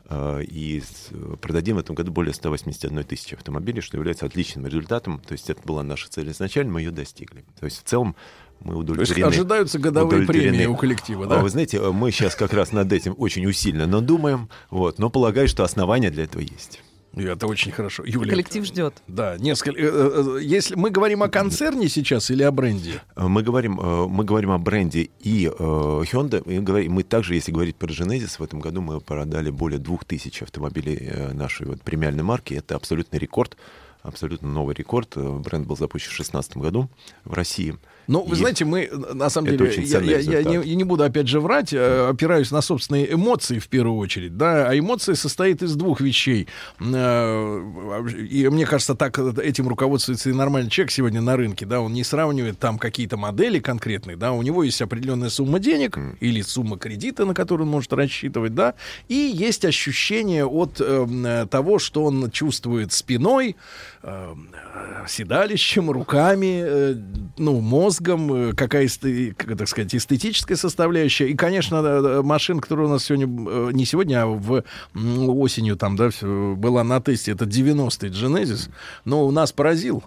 [0.08, 5.20] Э, И с- продадим в этом году более 181 тысячи автомобилей, что является отличным результатом.
[5.26, 7.44] То есть это была наша цель изначально, мы ее достигли.
[7.60, 8.16] То есть в целом
[8.60, 9.26] мы То есть удовлетворены.
[9.28, 10.50] ожидаются годовые удовлетворены.
[10.56, 11.38] премии у коллектива, А да?
[11.38, 15.46] Вы знаете, э, мы сейчас как раз над этим очень усиленно надумаем, вот, но полагаю,
[15.46, 16.82] что основания для этого есть.
[17.14, 18.04] И Это очень хорошо.
[18.04, 18.30] Юля.
[18.30, 19.02] Коллектив ждет.
[19.08, 19.80] Да, несколько.
[19.80, 23.02] э, э, Если мы говорим о концерне сейчас или о бренде?
[23.16, 26.42] Э, Мы говорим, э, мы говорим о бренде и э, Hyundai.
[26.48, 30.42] И говорим, мы также, если говорить про Genesis, в этом году мы продали более 2000
[30.44, 32.54] автомобилей э, нашей вот премиальной марки.
[32.54, 33.56] Это абсолютный рекорд,
[34.02, 35.16] абсолютно новый рекорд.
[35.16, 36.88] Э, Бренд был запущен в 2016 году
[37.24, 37.76] в России.
[38.08, 40.84] Ну, вы И знаете, мы, э, на самом деле, я, я- я не, я не
[40.84, 45.12] буду опять же врать, э, опираюсь на собственные эмоции в первую очередь, да, а эмоции
[45.12, 46.48] состоит из двух вещей.
[46.80, 51.92] Э, И мне кажется, так этим руководствуется и нормальный человек сегодня на рынке, да, он
[51.92, 56.78] не сравнивает там какие-то модели конкретные, да, у него есть определенная сумма денег или сумма
[56.78, 58.74] кредита, на которую он может рассчитывать, да,
[59.08, 63.56] и есть ощущение от э, того, что он чувствует спиной,
[64.02, 66.96] э, э, седалищем, руками,
[67.38, 71.28] ну, мозгом, э, какая, эсте- так сказать, эстетическая составляющая.
[71.28, 74.62] И, конечно, машина, которая у нас сегодня, э, не сегодня, а в
[74.94, 78.70] осенью там, да, была на тесте, это 90-й Genesis,
[79.04, 80.04] но у нас поразил,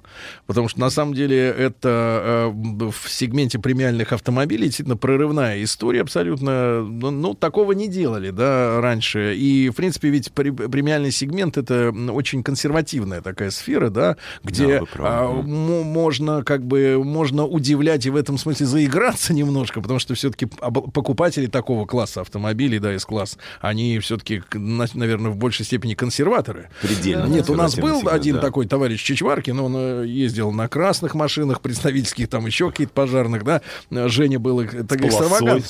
[0.47, 6.81] потому что, на самом деле, это э, в сегменте премиальных автомобилей действительно прорывная история абсолютно,
[6.81, 9.35] ну, ну, такого не делали, да, раньше.
[9.35, 14.85] И, в принципе, ведь пре- премиальный сегмент— это очень консервативная такая сфера, да, где Да,
[14.99, 20.45] а, можно как бы можно удивлять и в этом смысле заиграться немножко, потому что все-таки
[20.45, 26.69] покупатели такого класса автомобилей, да, из класс, они все-таки, наверное, в большей степени консерваторы.
[26.81, 28.41] Предельно Нет, у нас был сегмент, один да.
[28.41, 33.61] такой товарищ Чичваркин, он э, ездил на красных машинах представительских, там еще какие-то пожарных, да,
[33.89, 35.65] Женя был так, экстравагант.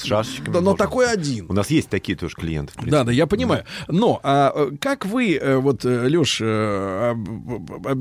[0.47, 1.45] Да, но такой один.
[1.49, 2.73] У нас есть такие тоже клиенты.
[2.83, 3.65] Да, да, я понимаю.
[3.87, 6.41] Но а, э, как вы, э, вот, Леш,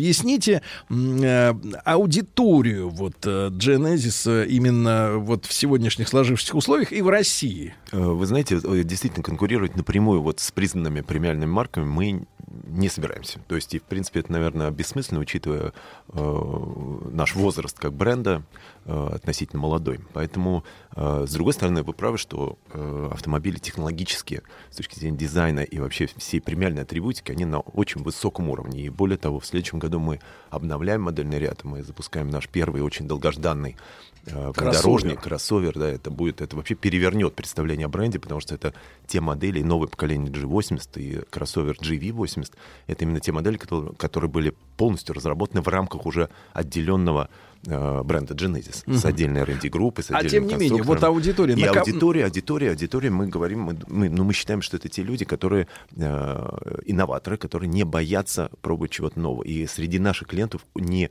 [0.00, 1.54] объясните э,
[1.84, 7.74] аудиторию вот э, Genesis э, именно вот в сегодняшних сложившихся условиях и в России?
[7.92, 12.26] Вы знаете, действительно конкурировать напрямую вот с признанными премиальными марками мы
[12.66, 13.40] не собираемся.
[13.46, 15.72] То есть, и, в принципе, это, наверное, бессмысленно, учитывая
[16.12, 18.42] э, наш возраст как бренда.
[18.92, 20.00] Э, относительно молодой.
[20.14, 20.64] Поэтому,
[20.96, 25.78] э, с другой стороны, вы правы, что э, автомобили технологические, с точки зрения дизайна и
[25.78, 28.80] вообще всей премиальной атрибутики, они на очень высоком уровне.
[28.80, 30.18] И более того, в следующем году мы
[30.50, 33.76] обновляем модельный ряд, мы запускаем наш первый очень долгожданный
[34.24, 38.74] внедорожник, кроссовер, да, это будет, это вообще перевернет представление о бренде, потому что это
[39.06, 42.52] те модели, новое поколение G80 и кроссовер GV80,
[42.86, 47.30] это именно те модели, которые, которые были полностью разработаны в рамках уже отделенного
[47.66, 51.54] э, бренда Genesis с отдельной R&D группой, с А отдельным тем не менее, вот аудитория...
[51.54, 55.02] И на аудитория, аудитория, аудитория, мы говорим, мы, мы, ну, мы считаем, что это те
[55.02, 59.42] люди, которые э, инноваторы, которые не боятся пробовать чего-то нового.
[59.42, 61.10] И среди наших клиентов не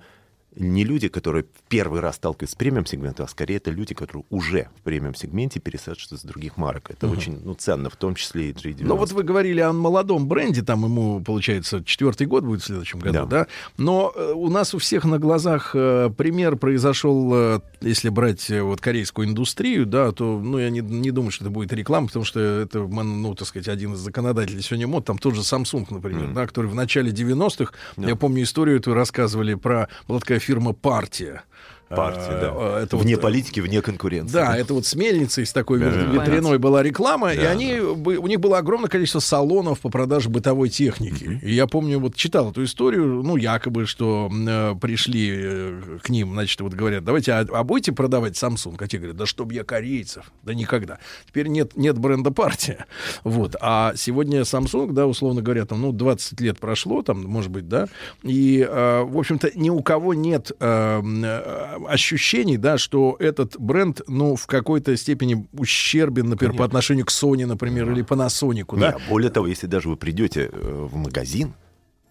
[0.56, 4.70] не люди, которые в первый раз сталкиваются с премиум-сегментом, а скорее это люди, которые уже
[4.80, 6.90] в премиум-сегменте пересаживаются с других марок.
[6.90, 7.18] Это Мгм.
[7.18, 8.78] очень ну, ценно, в том числе и G90.
[8.82, 13.00] Ну вот вы говорили о молодом бренде, там ему, получается, четвертый год будет в следующем
[13.00, 13.48] году, да?
[13.78, 18.82] Но э, у нас у всех на глазах э, пример произошел, э, если брать вот
[18.82, 22.40] корейскую индустрию, да, то, ну, я не, не думаю, что это будет реклама, потому что
[22.40, 26.48] это, ну, так сказать, один из законодателей сегодня мод, там тот же Samsung, например, да,
[26.48, 31.44] который в начале 90-х, я помню историю эту рассказывали про, была такая фирма «Партия».
[31.90, 32.82] Партия, А, да.
[32.84, 34.34] это вне вот, э, политики, вне конкуренции.
[34.34, 36.02] Да, это вот с мельницей, с такой Да, да.
[36.24, 40.30] ветряной была реклама, и Да, они, бы- у них было огромное количество салонов по продаже
[40.30, 41.40] бытовой техники.
[41.42, 46.34] И я помню, вот читал эту историю, ну, якобы, что э, пришли э, к ним,
[46.34, 48.76] значит, вот говорят, давайте, а, а будете продавать Samsung?
[48.80, 51.00] А те говорят, да чтоб я корейцев, да никогда.
[51.28, 52.86] Теперь нет, нет бренда партия.
[53.24, 53.56] Вот.
[53.62, 57.88] А сегодня Samsung, да, условно говоря, там, ну, 20 лет прошло, там, может быть, да,
[58.24, 64.02] и, э, в общем-то, ни у кого нет э, э, ощущений, да, что этот бренд,
[64.08, 68.98] ну, в какой-то степени ущербен, например, по отношению к Sony, например, или Panasonic, да.
[69.10, 71.54] более того, если даже вы придете э, в магазин,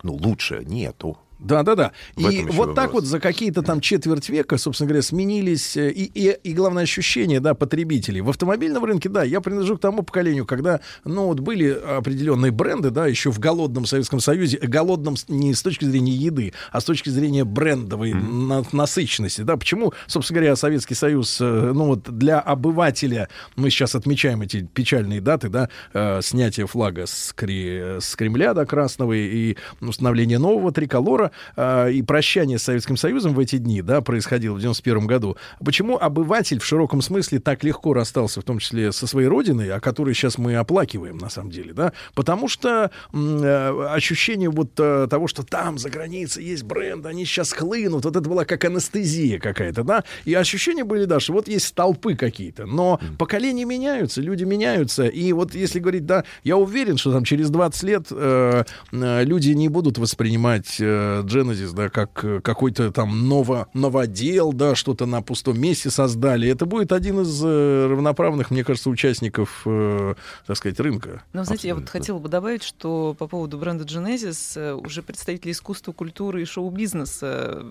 [0.03, 1.19] ну, лучше нету.
[1.39, 1.93] Да, да, да.
[2.16, 3.02] В И вот так вопрос.
[3.02, 7.39] вот за какие-то там четверть века, собственно говоря, сменились э, и, и, и главное ощущение,
[7.39, 8.20] да, потребителей.
[8.20, 12.90] В автомобильном рынке, да, я принадлежу к тому поколению, когда, ну, вот были определенные бренды,
[12.90, 17.09] да, еще в голодном Советском Союзе, голодном не с точки зрения еды, а с точки
[17.09, 19.56] зрения брендовой на- насыщенности, да.
[19.56, 25.20] Почему, собственно говоря, Советский Союз, э, ну, вот для обывателя, мы сейчас отмечаем эти печальные
[25.20, 31.28] даты, да, э, снятие флага с, Кре- с Кремля, да, красного, и установление нового триколора,
[31.57, 35.37] э, и прощание с Советским Союзом в эти дни, да, происходило в 91 году.
[35.65, 39.81] Почему обыватель в широком смысле так легко расстался, в том числе со своей родиной, о
[39.81, 41.93] которой сейчас мы оплакиваем, на самом деле, да?
[42.15, 47.53] Потому что э, ощущение вот э, того, что там, за границей, есть бренд, они сейчас
[47.53, 50.05] хлынут, вот это была как анестезия какая-то, да?
[50.25, 55.33] И ощущения были, да, что вот есть столпы какие-то, но поколения меняются, люди меняются, и
[55.33, 59.69] вот если говорить, да, я уверен, что там через 20 лет э, э, люди не
[59.69, 62.12] будут воспринимать э, Genesis, да, как
[62.43, 66.49] какой-то там ново, новодел, да, что-то на пустом месте создали.
[66.49, 70.15] Это будет один из э, равноправных, мне кажется, участников, э,
[70.47, 71.23] так сказать, рынка.
[71.32, 75.53] Но, знаете, я вот хотела бы добавить, что по поводу бренда Genesis э, уже представители
[75.53, 77.65] искусства, культуры и шоу-бизнеса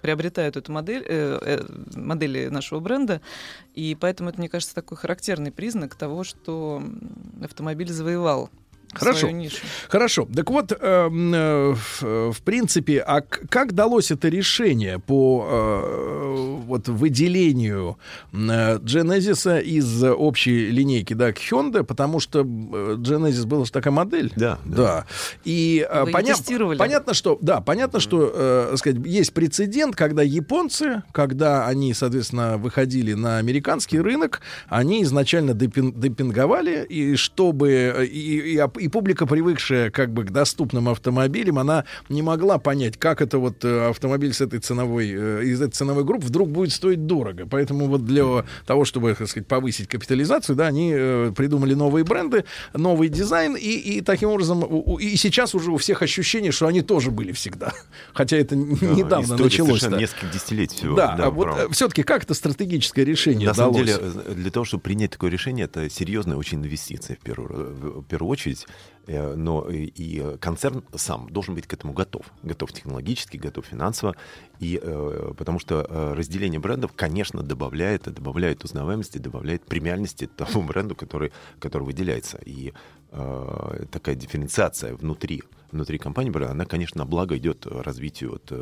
[0.00, 3.20] приобретают эту модель, э, э, модели нашего бренда,
[3.74, 6.82] и поэтому это, мне кажется, такой характерный признак того, что
[7.42, 8.50] автомобиль завоевал
[8.92, 9.28] Хорошо.
[9.88, 10.28] Хорошо.
[10.34, 16.88] Так вот, эм, э, в, в принципе, а как далось это решение по э, вот
[16.88, 17.98] выделению
[18.32, 18.36] э,
[18.78, 22.42] Genesis из общей линейки, да, к Hyundai, потому что э,
[22.98, 24.32] Genesis была же такая модель.
[24.34, 25.06] Да, да.
[25.44, 26.78] И э, поня- тестировали?
[26.78, 33.12] понятно, что, да, понятно, что, э, сказать, есть прецедент, когда японцы, когда они, соответственно, выходили
[33.12, 39.90] на американский рынок, они изначально депин- депинговали, и чтобы э, и, и и публика, привыкшая
[39.90, 44.40] как бы к доступным автомобилям, она не могла понять, как это вот э, автомобиль с
[44.40, 47.46] этой ценовой, э, из этой ценовой группы вдруг будет стоить дорого.
[47.46, 52.44] Поэтому вот для того, чтобы, так сказать, повысить капитализацию, да, они э, придумали новые бренды,
[52.74, 54.64] новый дизайн, и, и таким образом,
[54.98, 57.72] и сейчас уже у всех ощущение, что они тоже были всегда.
[58.14, 59.80] Хотя это Да, недавно началось.
[59.80, 60.96] совершенно несколько десятилетий всего.
[60.96, 61.66] Да, а правда.
[61.66, 63.88] вот все-таки как это стратегическое решение На самом далось?
[63.88, 68.30] деле, для того, чтобы принять такое решение, это серьезная очень инвестиция в первую, в первую
[68.30, 68.66] очередь.
[69.10, 72.26] Э, Но и, концерн сам должен быть к этому готов.
[72.42, 74.14] Готов технологически, готов финансово.
[74.60, 80.94] И, э, потому что э, разделение брендов, конечно, добавляет, добавляет узнаваемости, добавляет премиальности тому бренду,
[80.94, 82.38] который, который выделяется.
[82.44, 82.72] И
[83.90, 85.42] такая дифференциация внутри,
[85.72, 88.52] внутри компании, бренда, она, конечно, на благо идет развитию вот,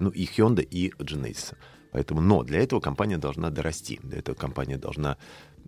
[0.00, 1.54] ну, и Hyundai, и Genesis.
[1.94, 5.16] Поэтому, но для этого компания должна дорасти, для этого компания должна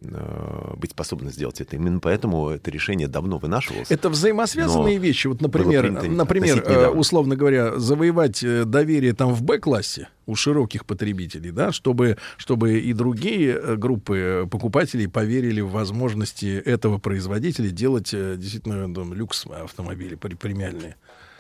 [0.03, 1.77] э, быть способна сделать это.
[1.77, 3.93] Именно поэтому это решение давно вынашивалось.
[3.93, 5.29] Это взаимосвязанные вещи.
[5.29, 10.85] Вот, например, принято например, э, условно говоря, завоевать э, доверие там в Б-классе у широких
[10.85, 17.71] потребителей, да, чтобы, чтобы и другие э, группы э, покупателей поверили в возможности этого производителя
[17.71, 20.97] делать э, действительно там, люкс автомобили пр- премиальные.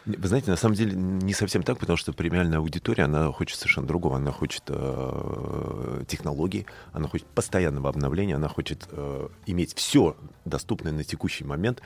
[0.06, 3.88] Вы знаете, на самом деле не совсем так, потому что премиальная аудитория, она хочет совершенно
[3.88, 4.16] другого.
[4.16, 11.02] Она хочет э, технологий, она хочет постоянного обновления, она хочет э, иметь все доступное на
[11.02, 11.82] текущий момент,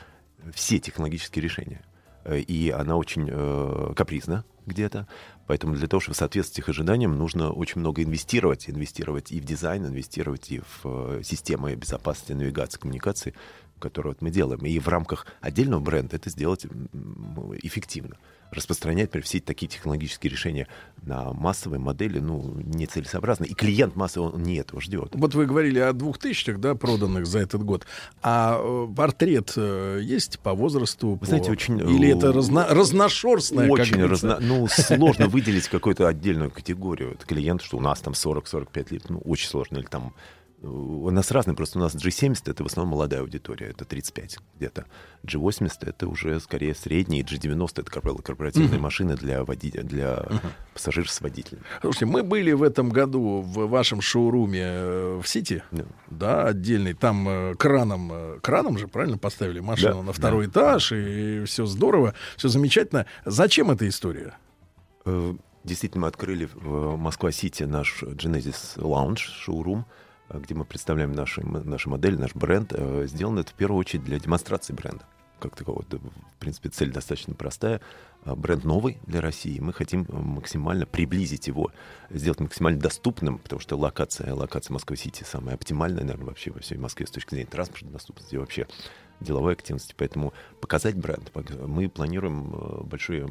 [0.52, 1.82] все технологические решения.
[2.24, 5.08] Э, И она очень э, капризна где-то.
[5.46, 8.68] Поэтому для того, чтобы соответствовать их ожиданиям, нужно очень много инвестировать.
[8.68, 13.34] Инвестировать и в дизайн, инвестировать и в э, системы безопасности, навигации, коммуникации,
[13.80, 14.60] которые вот мы делаем.
[14.60, 16.66] И в рамках отдельного бренда это сделать
[17.62, 18.16] эффективно.
[18.52, 20.66] Распространять, все такие технологические решения
[21.02, 23.44] на массовые модели, ну, нецелесообразно.
[23.44, 25.10] И клиент массовый, он не этого ждет.
[25.12, 27.86] Вот вы говорили о двух тысячах, да, проданных за этот год.
[28.22, 31.16] А э, портрет э, есть по возрасту?
[31.16, 33.70] по- знаете, очень, Или э, это разно- разношерстная?
[33.70, 34.38] Очень разно...
[34.40, 37.16] Ну, сложно выделить какую-то отдельную категорию.
[37.26, 39.78] Клиент, что у нас там 40-45 лет, ну, очень сложно.
[39.78, 40.12] Или там
[40.62, 44.84] у нас разные, просто у нас G70 это в основном молодая аудитория, это 35 где-то.
[45.24, 48.82] G80 это уже скорее средний, G90 это корпор- корпоративные Мгм.
[48.82, 50.26] машины для, водителя, для
[50.74, 51.62] пассажиров с водителем.
[51.80, 55.62] Слушайте, мы были в этом году в вашем шоуруме э, в Сити,
[56.10, 60.50] да, отдельный, там э, краном, э, краном же, правильно, поставили машину Да, на второй да.
[60.52, 63.06] этаж, и все здорово, все замечательно.
[63.24, 64.34] Зачем эта история?
[65.64, 69.84] Действительно, мы открыли в Москва-Сити наш Genesis Lounge, шоурум,
[70.38, 72.72] где мы представляем наши, м- наши модели, наш бренд.
[72.74, 75.04] Э, Сделано это в первую очередь для демонстрации бренда.
[75.40, 75.82] Как такового.
[75.82, 77.80] Это, В принципе, цель достаточно простая.
[78.24, 79.58] А Бренд новый для России.
[79.58, 81.70] Мы хотим э, максимально приблизить его,
[82.10, 87.06] сделать максимально доступным, потому что локация, локация Москва-Сити самая оптимальная, наверное, вообще во всей Москве
[87.06, 88.66] с точки зрения транспортной доступности и вообще
[89.20, 89.94] деловой активности.
[89.96, 91.30] Поэтому показать бренд.
[91.66, 93.26] Мы планируем э, большие,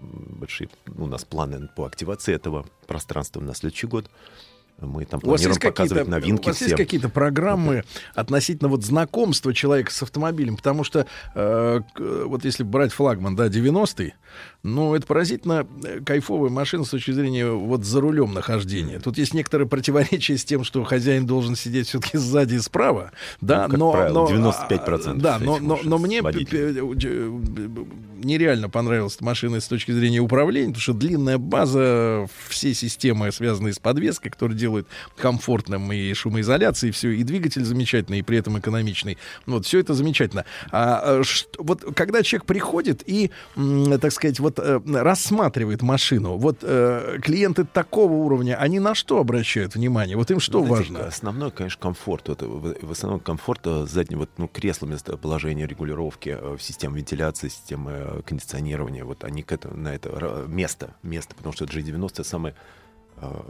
[0.00, 4.10] большие ну, у нас планы по активации этого пространства на следующий год.
[4.80, 7.84] Мы там планируем показывать новинки у вас есть какие-то программы
[8.14, 10.56] относительно вот знакомства человека с автомобилем?
[10.56, 14.14] Потому что э, вот если брать флагман, да, 90-й,
[14.64, 18.98] ну, это поразительно э, кайфовая машина с точки зрения вот за рулем нахождения.
[18.98, 23.68] Тут есть некоторые противоречия с тем, что хозяин должен сидеть все-таки сзади и справа, да,
[23.68, 23.92] Ну, но...
[23.92, 26.20] правило, но, 95% а, Да, но, но, но мне
[28.24, 33.78] нереально понравилась машина с точки зрения управления, потому что длинная база, все системы, связанные с
[33.78, 34.86] подвеской, которые делают
[35.16, 39.18] комфортным и шумоизоляцией, все, и двигатель замечательный, и при этом экономичный.
[39.46, 40.44] Вот, все это замечательно.
[40.72, 43.30] А, э, что- вот когда человек приходит и,
[44.00, 49.74] так сказать, вот э, рассматривает машину, вот э, клиенты такого уровня, они на что обращают
[49.74, 50.16] внимание?
[50.16, 51.06] Вот им что знаете, важно?
[51.06, 52.28] Основной, конечно, комфорт.
[52.30, 57.90] Это в, основном комфорт э, заднего вот, ну, кресла, местоположения, регулировки, э, системы вентиляции, системы
[57.92, 59.04] э, кондиционирования.
[59.04, 62.54] Вот они к этому, на это место, место, потому что G90 это самый э,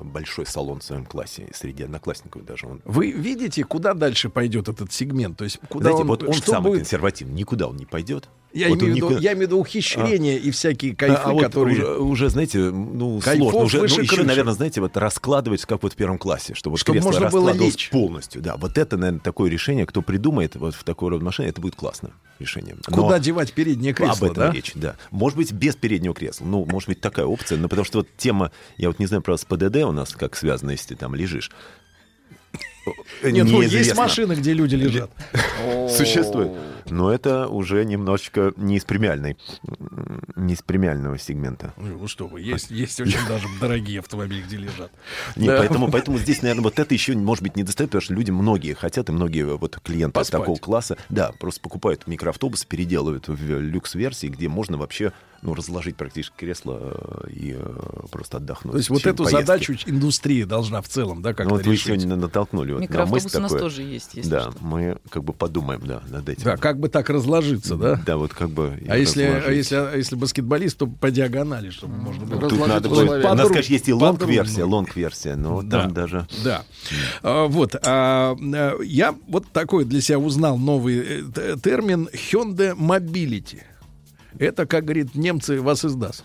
[0.02, 2.66] большой салон в своем классе, среди одноклассников даже.
[2.66, 5.36] Он, Вы видите, куда дальше пойдет этот сегмент?
[5.38, 6.78] То есть, куда Знаете, он, вот он что самый будет?
[6.80, 8.28] консервативный, никуда он не пойдет.
[8.54, 11.20] Я, Вот имею он в виду, никуда- я имею в виду ухищрения и всякие кайфы,
[11.24, 11.76] а вот которые...
[11.76, 13.64] уже, уже, знаете, ну, Кайфов сложно.
[13.66, 14.26] Уже, выше ну, еще, крыши.
[14.28, 17.26] наверное, знаете, вот раскладывать, как вот в первом классе, чтобы вот Чтоб кресло можно было
[17.48, 17.90] раскладывалось лечь.
[17.90, 18.40] полностью.
[18.42, 21.74] Да, вот это, наверное, такое решение, кто придумает вот в такой род машины, это будет
[21.74, 22.76] классное решение.
[22.88, 24.52] Но Куда девать переднее кресло, об этом да?
[24.52, 24.94] речь, да.
[25.10, 26.44] Может быть, без переднего кресла.
[26.44, 27.58] Ну, может быть, такая опция.
[27.58, 30.36] Но потому что вот тема, я вот не знаю, просто с ПДД у нас как
[30.36, 31.50] связано, если ты там лежишь.
[33.22, 35.10] Нет, ну есть машины, где люди лежат.
[35.90, 36.52] Существует.
[36.90, 39.38] Но это уже немножечко не из премиальной,
[40.36, 41.72] не из премиального сегмента.
[41.76, 44.92] Ну что вы, есть, есть очень даже дорогие автомобили, где лежат.
[45.36, 45.58] Не, Да.
[45.58, 48.74] поэтому, поэтому здесь, наверное, вот это еще, может быть, не достает, потому что люди многие
[48.74, 50.40] хотят, и многие вот клиенты Поспать.
[50.40, 55.12] такого класса, да, просто покупают микроавтобус, переделывают в люкс-версии, где можно вообще,
[55.44, 56.78] ну, разложить практически кресло
[57.26, 57.76] э, и э,
[58.10, 58.72] просто отдохнуть.
[58.72, 59.40] То есть вот эту поездки.
[59.46, 61.86] задачу индустрия должна в целом, да, как-то Ну, вот вы решить.
[61.86, 63.60] сегодня натолкнули вот на мысль у нас такое.
[63.68, 64.54] тоже есть, если Да, что.
[64.64, 66.44] мы как бы подумаем, да, над этим.
[66.44, 68.00] Да, как бы так разложиться, да?
[68.06, 68.82] Да, вот как бы...
[68.88, 72.48] А если, а если, а если баскетболист, то по диагонали, чтобы можно было...
[72.48, 73.24] Тут надо Подруг- будет...
[73.24, 75.82] У нас, конечно, есть и подруг- лонг-версия, лонг-версия, но Да.
[75.82, 76.26] там даже...
[76.42, 76.64] Да.
[77.22, 77.74] А, вот.
[77.84, 83.60] а, а, я вот такой для себя узнал новый э, термин Hyundai Mobility.
[84.38, 86.24] Это, как говорит, немцы вас издаст.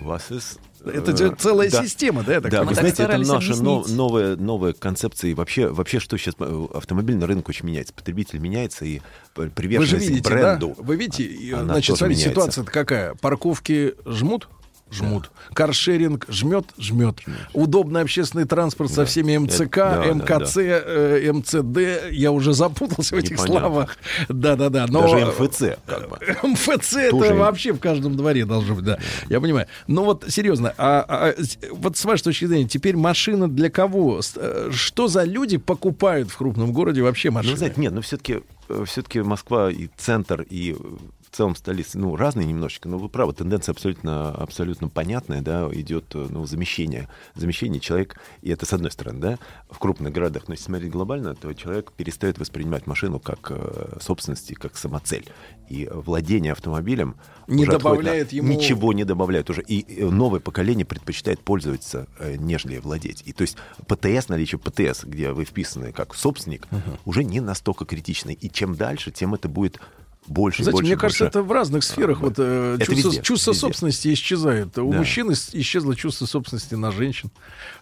[0.00, 0.58] Вас из...
[0.84, 1.84] Это э, же целая да.
[1.84, 5.30] система, да, так Да, вы знаете, это наша но- новая, новая концепция.
[5.30, 7.94] И вообще, вообще, что сейчас э, автомобильный рынок очень меняется.
[7.94, 8.98] Потребитель меняется, и
[9.34, 10.74] п- Вы же приверженность видите, к бренду.
[10.76, 10.82] да?
[10.82, 12.50] Вы видите, и, она значит, смотрите, меняется.
[12.50, 13.14] ситуация какая?
[13.14, 14.48] Парковки жмут,
[14.92, 15.30] жмут.
[15.54, 17.18] Каршеринг жмет, жмет.
[17.52, 22.10] Удобный общественный транспорт со всеми МЦК, да, да, МКЦ, э, МЦД.
[22.12, 23.96] Я уже запутался в этих словах.
[24.28, 24.86] Да-да-да.
[24.88, 25.02] Но...
[25.02, 26.18] Даже МФЦ, как бы.
[26.48, 27.38] МФЦ это Тоже им.
[27.38, 28.98] вообще в каждом дворе должно быть, да.
[29.28, 29.66] Я понимаю.
[29.86, 34.20] Но вот серьезно, а, а, с- вот с вашей точки зрения, теперь машина для кого?
[34.36, 37.56] Э, Что за люди покупают в крупном городе вообще Ну, машины?
[37.56, 38.40] знаете, нет, ну все-таки
[38.86, 40.76] все-таки Москва и центр, и
[41.32, 46.04] в целом столица, ну, разные немножечко, но вы правы, тенденция абсолютно, абсолютно понятная, да, идет,
[46.12, 47.08] ну, замещение.
[47.34, 49.38] Замещение человек, и это с одной стороны, да,
[49.70, 54.50] в крупных городах, но если смотреть глобально, то человек перестает воспринимать машину как э, собственность
[54.50, 55.24] и как самоцель.
[55.70, 59.62] И владение автомобилем Не добавляет на- ему- Ничего не добавляет уже.
[59.62, 63.22] И э, новое поколение предпочитает пользоваться, э, нежели владеть.
[63.24, 63.56] И то есть
[63.88, 66.66] ПТС, наличие ПТС, где вы вписаны как собственник,
[67.06, 68.28] уже не настолько критично.
[68.32, 69.80] И чем дальше, тем это будет
[70.28, 71.38] больше, Знаете, больше, мне кажется, больше.
[71.38, 73.60] это в разных сферах вот э, Это чувство, везде, чувство везде.
[73.60, 74.78] собственности исчезает.
[74.78, 74.98] У Да.
[74.98, 77.30] мужчин ис- исчезло чувство собственности на женщин,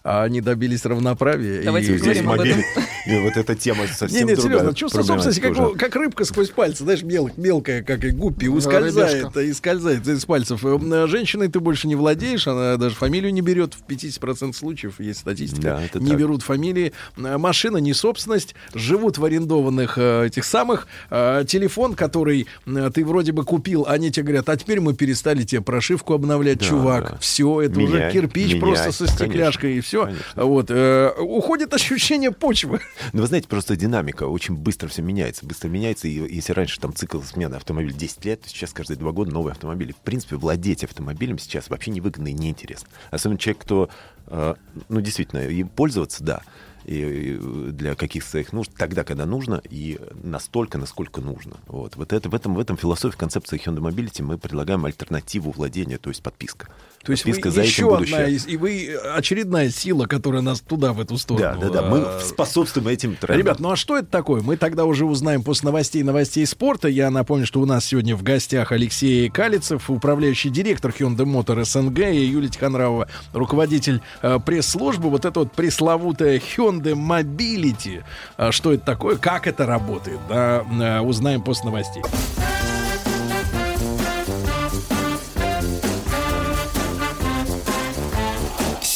[0.03, 1.63] а они добились равноправия.
[1.63, 2.47] Давайте и об этом.
[3.07, 6.49] И вот эта тема совсем Не, не, другая серьезно, чувство собственности, как, как рыбка сквозь
[6.49, 10.63] пальцы, знаешь, мел- мелкая, как и гуппи, Да, ускользает, и скользает из пальцев.
[10.63, 13.73] Э, Женщиной ты больше не владеешь, она даже фамилию не берет.
[13.73, 15.61] В 50% случаев есть статистика.
[15.61, 16.19] Да, это не так.
[16.19, 16.93] берут фамилии.
[17.17, 20.87] Э, Машина не собственность, живут в арендованных э, этих самых.
[21.09, 25.43] Э, Телефон, который э, ты вроде бы купил, они тебе говорят, а теперь мы перестали
[25.43, 27.09] тебе прошивку обновлять, Да, чувак.
[27.11, 27.17] да.
[27.19, 30.09] Все, это уже Меняй, кирпич меняй, просто со конечно, стекляшкой, и все.
[30.35, 30.67] Вот.
[30.69, 32.79] э, Уходит ощущение почвы.
[33.13, 35.45] Ну, вы знаете, просто динамика очень быстро все меняется.
[35.45, 36.07] Быстро меняется.
[36.07, 39.51] И если раньше там цикл смены автомобиля 10 лет, то сейчас каждые два года новый
[39.51, 39.93] автомобиль.
[39.93, 42.87] В принципе, владеть автомобилем сейчас вообще невыгодно и неинтересно.
[43.09, 43.89] Особенно человек, кто,
[44.27, 44.55] э,
[44.89, 46.41] ну, действительно, и пользоваться, да,
[46.85, 47.37] и,
[47.71, 51.57] для каких-то своих нужд, тогда, когда нужно, и настолько, насколько нужно.
[51.67, 55.97] Вот, вот это, в, этом, в этом философия концепции Hyundai Mobility мы предлагаем альтернативу владения,
[55.97, 56.67] то есть подписка.
[57.03, 60.59] То есть вы подписка за этим еще одна, из- и вы очередная сила, которая нас
[60.61, 61.59] туда, в эту Да, сторону.
[61.61, 61.81] да, да.
[61.83, 63.37] Мы э, способствуем этим трендам.
[63.39, 64.41] Ребят, ну а что это такое?
[64.41, 66.87] Мы тогда уже узнаем после новостей новостей спорта.
[66.87, 71.99] Я напомню, что у нас сегодня в гостях Алексей Калицев, управляющий директор Hyundai Motor СНГ,
[72.11, 75.09] и Юлия Тихонравова, руководитель э, пресс-службы.
[75.09, 78.03] Вот это вот пресловутая Hyundai Mobility.
[78.37, 79.15] А что это такое?
[79.17, 80.19] Как это работает?
[80.29, 82.03] Да, э, узнаем после новостей.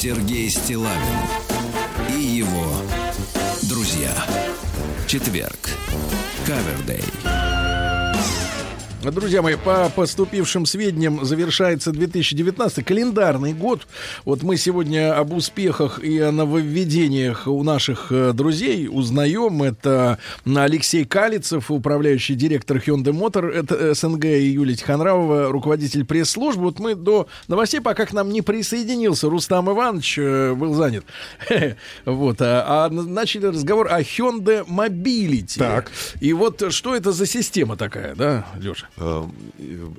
[0.06, 1.18] Сергей Стилавин
[2.16, 2.64] и его
[3.62, 4.14] друзья.
[5.08, 5.58] Четверг.
[6.46, 7.02] Кавердей.
[9.12, 13.86] Друзья мои, по поступившим сведениям завершается 2019 календарный год.
[14.24, 19.62] Вот мы сегодня об успехах и о нововведениях у наших э, друзей узнаем.
[19.62, 26.64] Это Алексей Калицев, управляющий директор Hyundai Motor, это СНГ, и Юлия Тихонравова, руководитель пресс-службы.
[26.64, 31.04] Вот мы до новостей, пока к нам не присоединился Рустам Иванович, э, был занят.
[32.04, 35.58] Вот, а, а начали разговор о Hyundai Mobility.
[35.58, 35.92] Так.
[36.20, 38.88] И вот что это за система такая, да, Леша?
[38.98, 39.24] Э,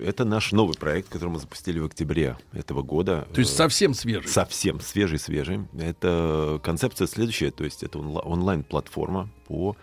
[0.04, 3.28] Это наш новый проект, который мы запустили в октябре этого года.
[3.34, 4.28] То есть Э, совсем свежий.
[4.28, 5.62] Совсем свежий-свежий.
[5.80, 9.76] Это концепция следующая, то есть это онла- онлайн-платформа, по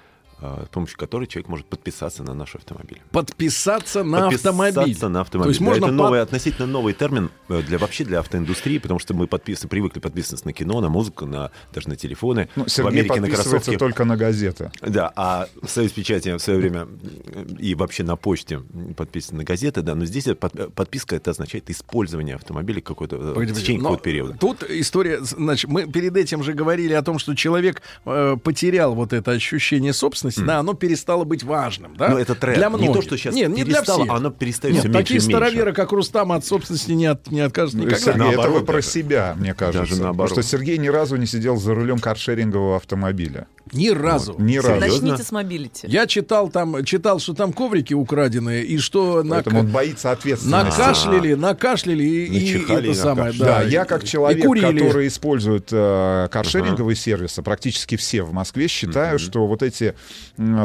[0.67, 3.01] с помощью которой человек может подписаться на наш автомобиль.
[3.11, 4.97] Подписаться на Подписаться автомобиль.
[5.09, 5.45] на автомобиль.
[5.45, 8.79] То есть Да, можно это под- новый, относительно новый термин э, для вообще для автоиндустрии,
[8.79, 12.49] потому что мы подписаны, привыкли подписываться на кино, на музыку, на, даже на телефоны.
[12.57, 13.77] Ну, в Сергей Америке на кроссовки.
[13.77, 14.71] только на газеты.
[14.81, 16.87] Да, а Союз печати в свое время
[17.27, 18.61] э, и вообще на почте
[18.97, 23.33] подписаны на газеты, да, но здесь под- э, подписка это означает использование автомобиля какой-то э,
[23.35, 24.37] в течение какого-то периода.
[24.39, 29.13] Тут история, значит, мы перед этим же говорили о том, что человек э, потерял вот
[29.13, 32.09] это ощущение собственности, да, оно перестало быть важным, да?
[32.11, 32.57] Ну, это тренд.
[32.59, 32.93] Для Не многих.
[32.95, 34.15] то, что сейчас Нет, не для перестало, всех.
[34.15, 35.27] оно перестает Нет, такие меньше.
[35.29, 38.05] староверы, как Рустам, от собственности не, от, не откажутся Ну, никогда.
[38.05, 39.81] Сергей, это Наоборот вы про себя, мне кажется.
[39.81, 40.31] Даже наоборот.
[40.31, 43.47] Потому что Сергей ни разу не сидел за рулем каршерингового автомобиля.
[43.73, 44.37] Ни разу.
[44.39, 44.81] Ни разу.
[44.81, 45.87] Начните с mobility.
[45.89, 50.79] Я читал там, читал, что там коврики украденные, и что на, Поэтому он боится ответственности.
[50.79, 53.33] накашляли, накашляли и, и Начихали и это самое.
[53.33, 53.63] Да, да.
[53.63, 59.63] я как человек, который использует э, каршеринговые сервисы, практически все в Москве, считаю, что вот
[59.63, 59.95] эти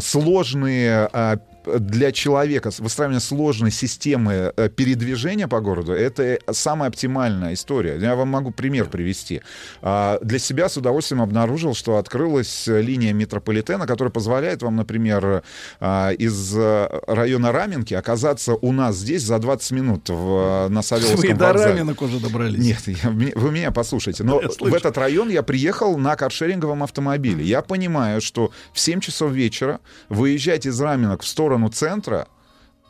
[0.01, 1.37] сложные а,
[1.77, 7.97] для человека выстраивание сложной системы э, передвижения по городу это самая оптимальная история.
[7.99, 9.41] Я вам могу пример привести.
[9.81, 15.43] А, Для себя с удовольствием обнаружил, что открылась э, линия метрополитена, которая позволяет вам, например,
[15.81, 20.83] из э, района Раменки оказаться у нас здесь за 20 минут в, э, на Вы
[20.83, 21.73] Савеловском до вокзале.
[21.73, 22.57] Раменок уже добрались.
[22.63, 24.23] Нет, я- вы меня послушайте.
[24.23, 27.43] Но в этот район я приехал на каршеринговом автомобиле.
[27.43, 29.79] Я понимаю, что в 7 часов вечера
[30.09, 32.27] выезжать из Раменок в сторону центра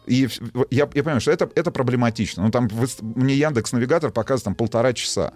[0.05, 0.29] И
[0.69, 2.43] я, я понимаю, что это, это проблематично.
[2.43, 2.69] Ну, там
[3.01, 5.33] мне Яндекс Навигатор показывает там полтора часа.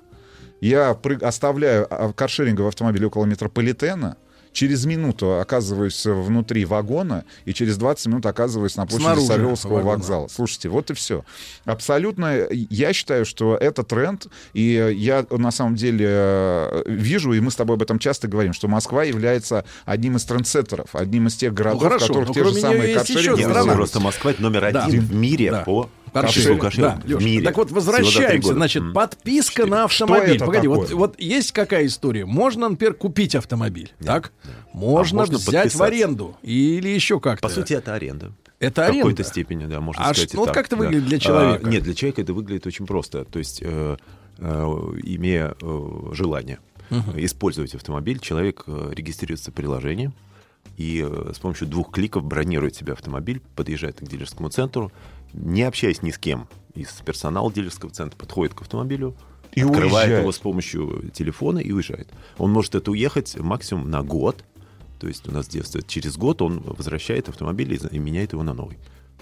[0.61, 4.15] Я прыг- оставляю а, каршеринговый автомобиль около метрополитена,
[4.53, 9.91] через минуту оказываюсь внутри вагона, и через 20 минут оказываюсь на площади Снаружи Савеловского вагона.
[9.97, 10.27] вокзала.
[10.29, 11.25] Слушайте, вот и все.
[11.65, 17.55] Абсолютно, я считаю, что это тренд, и я на самом деле вижу, и мы с
[17.55, 21.81] тобой об этом часто говорим, что Москва является одним из трендсеттеров, одним из тех городов,
[21.83, 23.43] хорошо, в которых те же самые каршеринги.
[23.73, 24.85] Просто Москва это номер Да.
[24.85, 25.61] один в мире Да.
[25.63, 25.89] по
[26.29, 27.05] Числу каршерингов.
[27.07, 27.43] да, в мире.
[27.43, 28.53] Так вот, возвращаемся.
[28.53, 30.35] Значит, подписка на автомобиль.
[30.35, 32.25] это Погоди, вот, вот есть какая история?
[32.25, 34.31] Можно, например, купить автомобиль, так?
[34.73, 37.47] Можно, можно взять в аренду или еще как-то.
[37.47, 38.31] По сути, это аренда.
[38.59, 39.23] Это В какой-то аренда?
[39.23, 40.29] степени, да, можно А сказать.
[40.29, 40.83] что- вот так, как это да.
[40.83, 41.69] выглядит для А, человека?
[41.69, 43.25] нет, для человека это выглядит очень просто.
[43.25, 43.97] То есть, э,
[44.37, 44.43] э,
[45.03, 46.59] имея э, желание
[46.89, 47.13] Мгм.
[47.17, 50.11] использовать автомобиль, человек э, регистрируется в приложении
[50.77, 54.91] и э, с помощью двух кликов бронирует себе автомобиль, подъезжает к дилерскому центру,
[55.33, 59.15] не общаясь ни с кем из персонала дилерского центра, подходит к автомобилю,
[59.53, 60.21] И открывает уезжает.
[60.21, 62.09] его с помощью телефона и уезжает.
[62.37, 64.43] Он может это уехать максимум на год,
[64.99, 68.77] то есть у нас действует через год, он возвращает автомобиль и меняет его на новый.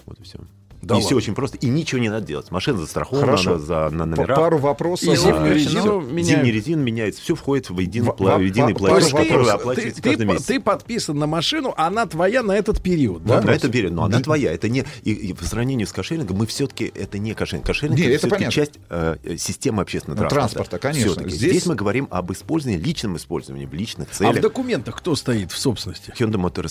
[0.06, 0.40] Вот и все.
[0.82, 1.18] Да и все ладно?
[1.18, 1.58] очень просто.
[1.58, 2.50] И ничего не надо делать.
[2.52, 3.52] Машина застрахована Хорошо.
[3.52, 4.38] она за, на номерах.
[4.38, 5.08] пару вопросов.
[5.08, 6.28] И А, зимнюю резину меняют.
[6.28, 7.22] Зимняя резина меняется.
[7.22, 10.46] Все входит в единый, пла- во- единый платеж, пару который оплачивается ты, каждый ты- месяц.
[10.46, 13.42] ты подписан на машину, она твоя на этот период, да?
[13.42, 14.52] На это верю, но она твоя.
[14.54, 17.66] Это не и, и по сравнению с кошелингом мы все-таки это не кошелинг.
[17.66, 20.70] Кошелинг Не, это, это часть э, системы общественного Ну, транспорта.
[20.72, 21.30] транспорта, конечно.
[21.30, 21.66] Здесь- Здесь...
[21.66, 24.38] мы говорим об использовании, личном использовании, в личных А целях.
[24.38, 26.12] в документах кто стоит в собственности?
[26.18, 26.62] Hyundai Motor.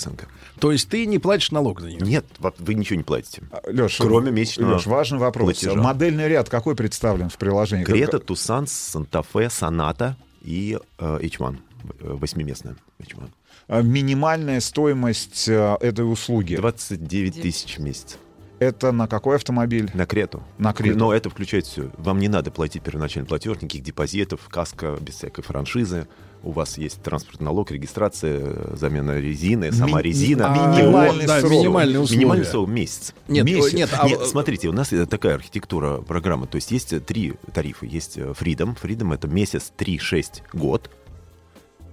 [0.59, 2.01] То есть ты не платишь налог за нее?
[2.01, 2.25] Нет,
[2.59, 3.43] вы ничего не платите.
[3.67, 5.45] Леш, Кроме месячного Леш, важный вопрос.
[5.45, 5.75] платежа.
[5.81, 7.85] Модельный ряд какой представлен в приложении?
[7.85, 11.57] Крета, Тусан, Санта-Фе, Соната и э, H1.
[12.01, 13.29] э, Восьмиместная H1.
[13.69, 16.57] А Минимальная стоимость э, этой услуги.
[16.57, 18.19] 29 тысяч в месяц.
[18.59, 19.91] Это на какой автомобиль?
[19.95, 20.43] На Крету.
[20.59, 20.99] На Крету.
[20.99, 21.91] Но это включает все.
[21.97, 26.07] Вам не надо платить первоначальный платеж, никаких депозитов, каска без всякой франшизы.
[26.43, 30.49] У вас есть транспортный налог, регистрация, э, замена резины, сама Ми- резина.
[30.75, 31.53] минимальный Да, срок.
[31.53, 32.19] минимальные условия.
[32.19, 33.15] Минимальный срок месяц.
[33.29, 33.73] Нет, месяц.
[33.75, 36.47] нет, а- смотрите, у нас э, такая архитектура программы.
[36.47, 37.85] То есть есть э, три тарифа.
[37.85, 38.75] Есть э, Freedom.
[38.81, 40.91] Freedom— это месяц, 3, 6, год.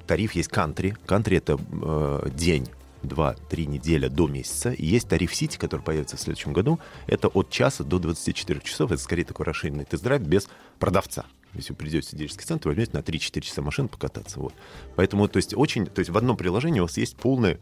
[0.06, 0.96] Тариф есть Country.
[1.06, 2.68] Country— это э, день,
[3.04, 4.72] два, три неделя до месяца.
[4.72, 6.80] И есть тариф City, который появится в следующем году.
[7.08, 8.92] Это от часа до 24 часов.
[8.94, 10.48] Это скорее такой расширенный тест-драйв без
[10.80, 11.26] продавца.
[11.54, 14.40] Если вы придете в дилерский центр, возьмете на 3-4 часа машину покататься.
[14.40, 14.54] Вот.
[14.96, 17.58] Поэтому, то есть, очень, то есть в одном приложении у вас есть полное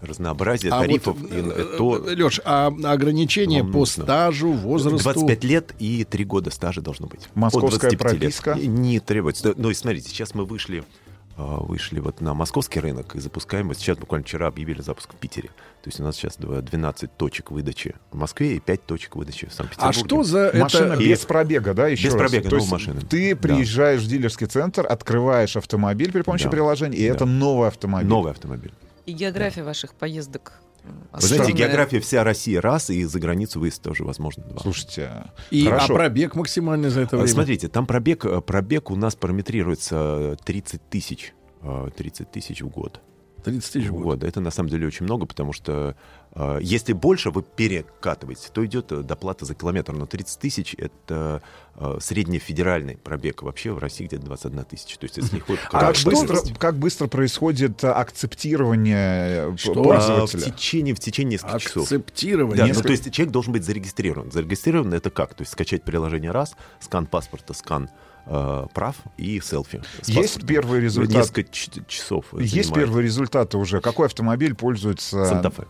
[0.00, 1.18] разнообразие А тарифов.
[1.18, 4.04] вот, и, э, то Леш, а ограничения Вам по нужно.
[4.04, 5.02] стажу, возрасту?
[5.02, 7.28] 25 лет и 3 года стажа должно быть.
[7.34, 8.20] Московская От 25 лет.
[8.20, 8.54] прописка?
[8.54, 9.54] Не, не требуется.
[9.56, 10.84] Ну и смотрите, сейчас мы вышли
[11.36, 13.68] а, вышли вот на московский рынок и запускаем.
[13.68, 15.50] Вот сейчас буквально вчера объявили запуск в Питере.
[15.82, 19.46] То есть у нас сейчас дв- 12 точек выдачи в Москве и 5 точек выдачи
[19.48, 19.98] в Санкт-Петербурге.
[20.00, 21.02] А что за Машина это...
[21.02, 22.22] без пробега, да, еще Без раз?
[22.30, 23.00] пробега, То есть машина.
[23.00, 23.40] Ты Да.
[23.40, 26.50] приезжаешь в дилерский центр, открываешь автомобиль при помощи Да.
[26.50, 27.14] приложения, и Да.
[27.14, 28.08] это новый автомобиль.
[28.08, 28.72] Новый автомобиль.
[29.06, 30.52] И география ваших поездок.
[30.84, 34.60] э, Вы знаете, география вся России раз, и за границу выезд тоже возможно два.
[34.60, 35.94] Слушайте, И, а хорошо.
[35.94, 37.32] пробег максимальный за это А, время?
[37.32, 41.32] Смотрите, там пробег, э, пробег у нас параметрируется 30 тысяч.
[41.62, 43.00] э, 30 тысяч в год.
[43.40, 44.04] 30 тысяч в год.
[44.04, 45.96] Вот, это на самом деле очень много, потому что
[46.60, 49.92] если больше вы перекатываете, то идет э, доплата за километр.
[49.92, 51.42] Но 30 тысяч— это
[51.74, 53.42] э, среднефедеральный пробег.
[53.42, 54.98] Вообще в России где-то 21 тысяча.
[54.98, 59.72] То есть если ходит по А как быстро, как быстро происходит акцептирование э, Что?
[59.72, 60.40] А, в пользователя?
[60.52, 61.82] течение, в течение нескольких часов.
[61.84, 62.56] Акцептирование.
[62.56, 64.30] Да, ну, Несколько- то есть человек должен быть зарегистрирован.
[64.30, 65.34] Зарегистрирован это как?
[65.34, 67.90] То есть скачать приложение раз, скан паспорта, скан
[68.74, 69.82] прав и селфи.
[70.06, 70.46] Есть паспортом.
[70.48, 71.16] первый результат?
[71.16, 72.26] Несколько ч- часов.
[72.34, 72.74] Есть занимает.
[72.74, 73.80] первые результаты уже.
[73.80, 75.64] Какой автомобиль пользуется Санта-Фе.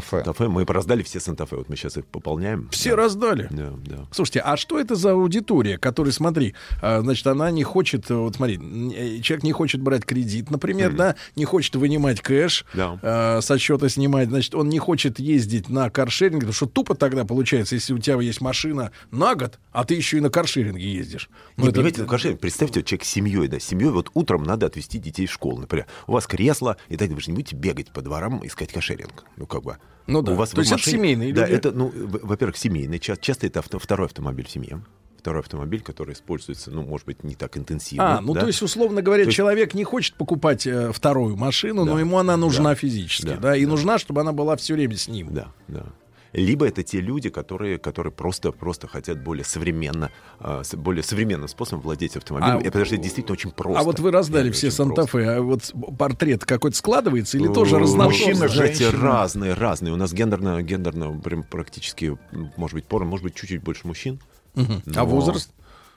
[0.00, 0.24] Санта-Фе?
[0.24, 0.48] Санта-Фе.
[0.48, 1.56] Мы раздали все Санта-Фе.
[1.56, 2.68] Вот мы сейчас их пополняем.
[2.70, 2.96] Все Да.
[2.96, 3.48] раздали.
[3.50, 4.06] Да, да.
[4.12, 8.36] Слушайте, а что это за аудитория, которая, смотри, а, значит, она не хочет, э, вот
[8.36, 12.98] смотри, э, человек не хочет брать кредит, например, да, не хочет вынимать кэш, Да.
[13.02, 17.24] э, со счета снимать, значит, он не хочет ездить на каршеринг, потому что тупо тогда
[17.24, 21.28] получается, если у тебя есть машина на год, а ты еще и на каршеринге ездишь.
[21.56, 24.10] Ну, Не, это- понимаете, ну, конечно, представьте, вот человек с семьей, да, с семьей, вот
[24.14, 25.86] утром надо отвезти детей в школу, например.
[26.06, 29.24] У вас кресло, и тогда вы же не будете бегать по дворам искать кошеринг.
[29.36, 29.76] Ну, как бы.
[30.06, 30.32] Ну да.
[30.32, 31.52] У вас То есть это машине- семейные Да, люди?
[31.54, 32.98] это, ну, во-первых, семейный.
[32.98, 34.82] Ча- Часто это авто- второй автомобиль в семье.
[35.18, 38.18] Второй автомобиль, который используется, ну, может быть, не так интенсивно.
[38.18, 38.40] А, ну да.
[38.40, 42.00] то есть, условно говоря, То есть- человек не хочет покупать э, вторую машину, но Да,
[42.00, 43.70] ему она нужна да, физически, да, да, и да.
[43.70, 45.28] нужна, чтобы она была все время с ним.
[45.34, 45.84] Да, да
[46.32, 51.82] либо это те люди, которые, которые просто, просто хотят более современно, а, более современным способом
[51.82, 53.80] владеть автомобилем, а, потому что это действительно очень просто.
[53.80, 58.34] А вот вы раздали все Санта-Фе, а вот портрет какой-то складывается или тоже э, разношерстный?
[58.34, 59.92] Мужчины, женщины разные, разные.
[59.92, 62.16] У нас гендерно, гендерно прям практически,
[62.56, 64.20] может быть, пора, может быть, чуть-чуть больше мужчин.
[64.54, 64.82] Угу.
[64.86, 65.00] Но...
[65.00, 65.50] А возраст?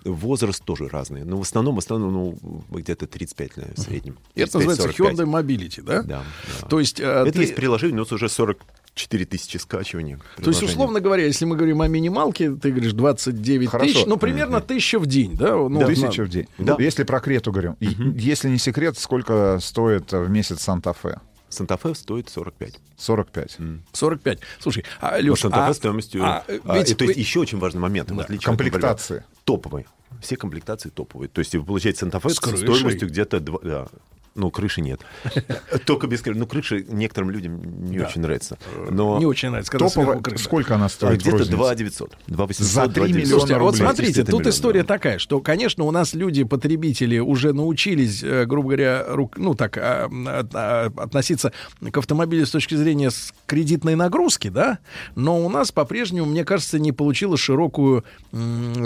[0.06, 1.24] возраст тоже разный.
[1.24, 4.18] Но в основном, в основном ну, где-то 35 наверное, в среднем.
[4.36, 6.04] это называется Hyundai Mobility, да?
[6.04, 6.24] Да.
[6.62, 6.68] да.
[6.68, 7.42] То есть, э, это ты...
[7.42, 8.58] есть приложение, у нас уже 40
[8.96, 10.18] 4000 скачиваний.
[10.42, 13.92] То есть, условно говоря, если мы говорим о минималке, ты говоришь 29 Хорошо.
[13.92, 15.56] тысяч, ну, примерно тысяча в день, да?
[15.56, 15.88] Ну, да.
[15.88, 16.48] Тысяча в день.
[16.58, 16.76] Да.
[16.80, 17.72] Если про Крету говорим.
[17.82, 18.18] Угу.
[18.18, 21.20] Если не секрет, сколько стоит э, в месяц Санта-Фе?
[21.50, 22.76] Санта-Фе стоит 45.
[22.98, 23.58] 45.
[23.92, 24.40] 45.
[24.60, 26.24] Слушай, а, ну, Леша, Санта-Фе а, стоимостью...
[26.24, 26.98] А, а, ведь...
[26.98, 28.10] То есть еще очень важный момент.
[28.10, 28.24] Да.
[28.24, 29.18] Отличие комплектации.
[29.18, 29.86] От, например, топовые.
[30.22, 31.30] Все комплектации топовые.
[31.30, 33.40] То есть, получается, Санта-Фе с, с стоимостью где-то...
[33.40, 33.88] 2, да,
[34.36, 35.02] ну, крыши нет.
[35.86, 36.40] Только без крыши.
[36.40, 38.08] Ну, крыши некоторым людям не Да.
[38.08, 38.58] очень нравится.
[38.90, 39.20] Но...
[39.20, 39.88] Не очень нравится, когда
[40.18, 40.44] крыша.
[40.44, 41.56] сколько она стоит Где-то рознице?
[41.56, 42.18] 2 900.
[42.28, 43.30] 2 800, За 3 2 900.
[43.30, 44.88] Слушайте, а вот смотрите, тут история да.
[44.96, 49.78] такая, что, конечно, у нас люди, потребители, уже научились, э, грубо говоря, рук- ну так,
[49.78, 50.10] а,
[50.54, 51.52] а, относиться
[51.92, 53.12] к автомобилю с точки зрения
[53.46, 54.80] кредитной нагрузки, да,
[55.16, 58.04] но у нас по-прежнему, мне кажется, не получилось широкую,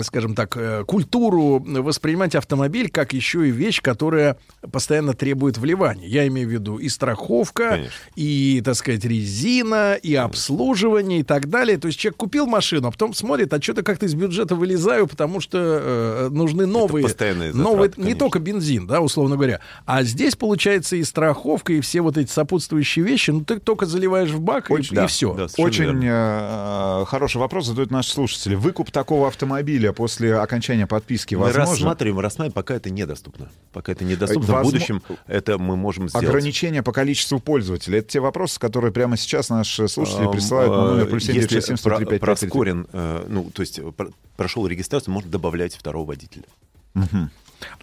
[0.02, 4.36] скажем так, э, культуру воспринимать автомобиль как еще и вещь, которая
[4.70, 6.06] постоянно требует вливания.
[6.08, 7.92] Я имею в виду и страховка, Конечно.
[8.16, 11.78] и, так сказать, резина, и обслуживание, и так далее.
[11.78, 15.40] То есть человек купил машину, а потом смотрит, а что-то как-то из бюджета вылезаю, потому
[15.40, 17.02] что э, нужны новые...
[17.04, 19.60] постоянные затраты, новые не только бензин, да, условно говоря.
[19.86, 24.30] А здесь, получается, и страховка, и все вот эти сопутствующие вещи, ну, ты только заливаешь
[24.30, 25.34] в бак, и- Очень- и, да, все.
[25.34, 28.54] да, Очень э, хороший вопрос задают наши слушатели.
[28.54, 31.70] Выкуп такого автомобиля после окончания подписки Мы возможен?
[31.72, 33.50] рассматриваем, рассматриваем, пока это недоступно.
[33.72, 34.52] Пока это недоступно.
[34.54, 36.26] Возможно- В будущем это мы можем сделать.
[36.26, 37.98] Ограничение по количеству пользователей.
[37.98, 42.18] Это те вопросы, которые прямо сейчас наши слушатели присылают на номер плюс 7967 про- 103
[42.18, 46.44] проскорен, э, ну, то есть пр- прошел регистрацию, можно добавлять второго водителя.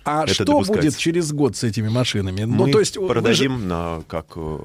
[0.04, 0.90] А Это что допускается.
[0.90, 2.46] будет через год с этими машинами?
[2.46, 4.58] Мы ну, то есть вы же продадим на, как, э,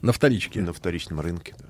[0.00, 0.60] на вторичке.
[0.62, 1.54] на вторичном рынке.
[1.58, 1.64] да.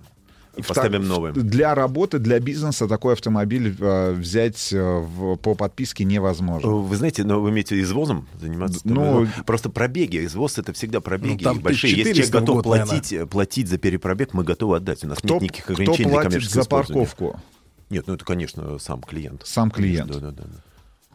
[0.56, 1.32] И В поставим так- новые.
[1.32, 6.68] Для работы, для бизнеса такой автомобиль э, взять э, в- по подписке невозможно.
[6.68, 8.80] Вы знаете, но вы имеете извозом заниматься?
[8.84, 10.24] Ну, Ну, просто пробеги.
[10.26, 11.92] Извоз это всегда пробеги Ну, большие.
[11.96, 15.02] Если человек 1400 в готов год, платить, э, платить за перепробег, мы готовы отдать.
[15.04, 17.40] У нас Кто, нет никаких кто ограничений для платит за парковку?
[17.88, 19.42] Нет, ну это, конечно, сам клиент.
[19.46, 20.10] Сам клиент.
[20.10, 20.42] Да, да, да.
[20.44, 20.71] да.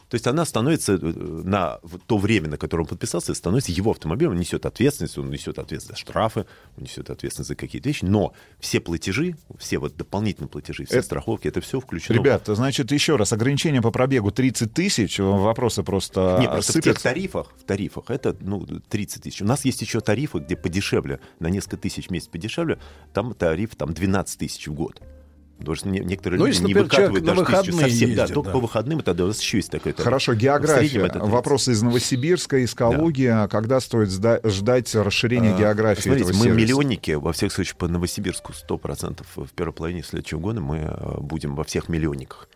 [0.09, 3.91] То есть она становится э, на в то время, на которое он подписался, становится его
[3.91, 6.45] автомобилем, он несет ответственность, он несет ответственность за штрафы,
[6.77, 11.05] он несет ответственность за какие-то вещи, но все платежи, все вот дополнительные платежи, все Это-
[11.05, 12.15] страховки, это все включено.
[12.15, 16.83] Ребята, значит, еще раз, ограничение по пробегу 30 тысяч, вопросы просто Нет, просто в тех
[16.83, 17.03] сыпятся.
[17.03, 19.41] тарифах, в тарифах это ну, 30 тысяч.
[19.41, 22.79] У нас есть еще тарифы, где подешевле, на несколько тысяч в месяц подешевле,
[23.13, 25.01] там тариф там 12 тысяч в год.
[25.57, 28.15] Потому что не- некоторые Ну, люди если, не выкатывают на даже тысячу совсем.
[28.15, 28.53] да, ездит, только да.
[28.53, 30.03] по выходным это у нас еще есть такой тариф.
[30.05, 30.99] Хорошо, география.
[30.99, 31.29] это 30.
[31.31, 33.25] Вопросы из Новосибирска, из Калуги.
[33.25, 36.65] А Когда стоит ждать расширения А, географии Смотрите, этого мы сервиса?
[36.65, 41.55] миллионники, во всех случаях по Новосибирску 100% в первой половине следующего года мы э, будем
[41.55, 42.47] во всех миллионниках.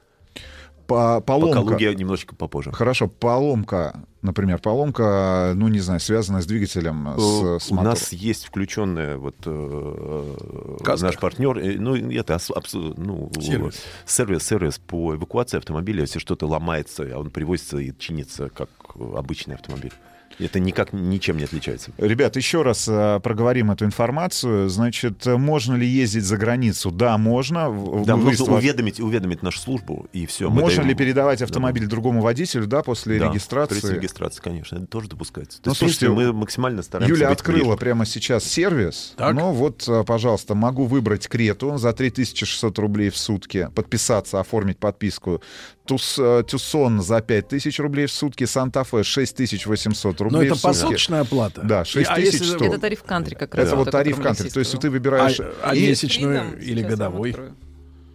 [0.91, 1.55] По, По поломка.
[1.63, 2.71] Калуге немножечко попозже.
[2.71, 7.83] Хорошо, поломка, например, поломка, ну, не знаю, связанная с двигателем, Э, с, с У мотором.
[7.83, 11.05] нас есть включенная вот э, Каска.
[11.07, 13.81] наш партнер, э, ну это ос- абсо- ну, Сервис.
[14.05, 19.55] сервис, сервис по эвакуации автомобиля, если что-то ломается, а он привозится и чинится как обычный
[19.55, 19.93] автомобиль.
[20.39, 21.91] Это никак ничем не отличается.
[21.97, 24.69] Ребят, еще раз э, проговорим эту информацию.
[24.69, 26.89] Значит, э, можно ли ездить за границу?
[26.89, 27.65] Да, можно.
[28.05, 30.49] Да, выезд нужно уведомить, уведомить нашу службу, и все.
[30.49, 33.75] Можно ли передавать автомобиль другому водителю, да, после Да, регистрации?
[33.81, 35.57] После регистрации, конечно, это тоже допускается.
[35.61, 37.77] То Ну, есть, слушайте, мы максимально стараемся Юля быть открыла ближе.
[37.77, 39.13] прямо сейчас сервис.
[39.17, 39.35] Так.
[39.35, 45.41] Ну вот, э, пожалуйста, могу выбрать Крету за 3600 рублей в сутки, подписаться, оформить подписку.
[45.85, 48.45] Тус, э, Тюсон за 5000 рублей в сутки,
[48.83, 51.61] Санта-Фе 6800 рублей Но это посуточная плата.
[51.63, 52.67] Да, И- 6 а если-?
[52.67, 53.67] Это тариф кантри как раз.
[53.67, 54.49] Это вот тариф кантри.
[54.49, 55.39] То есть ты выбираешь...
[55.39, 57.35] А, а месячную или годовой?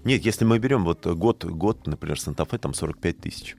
[0.04, 3.56] Нет, если мы берем вот год, год, например, Санта-Фе, там 45 тысяч.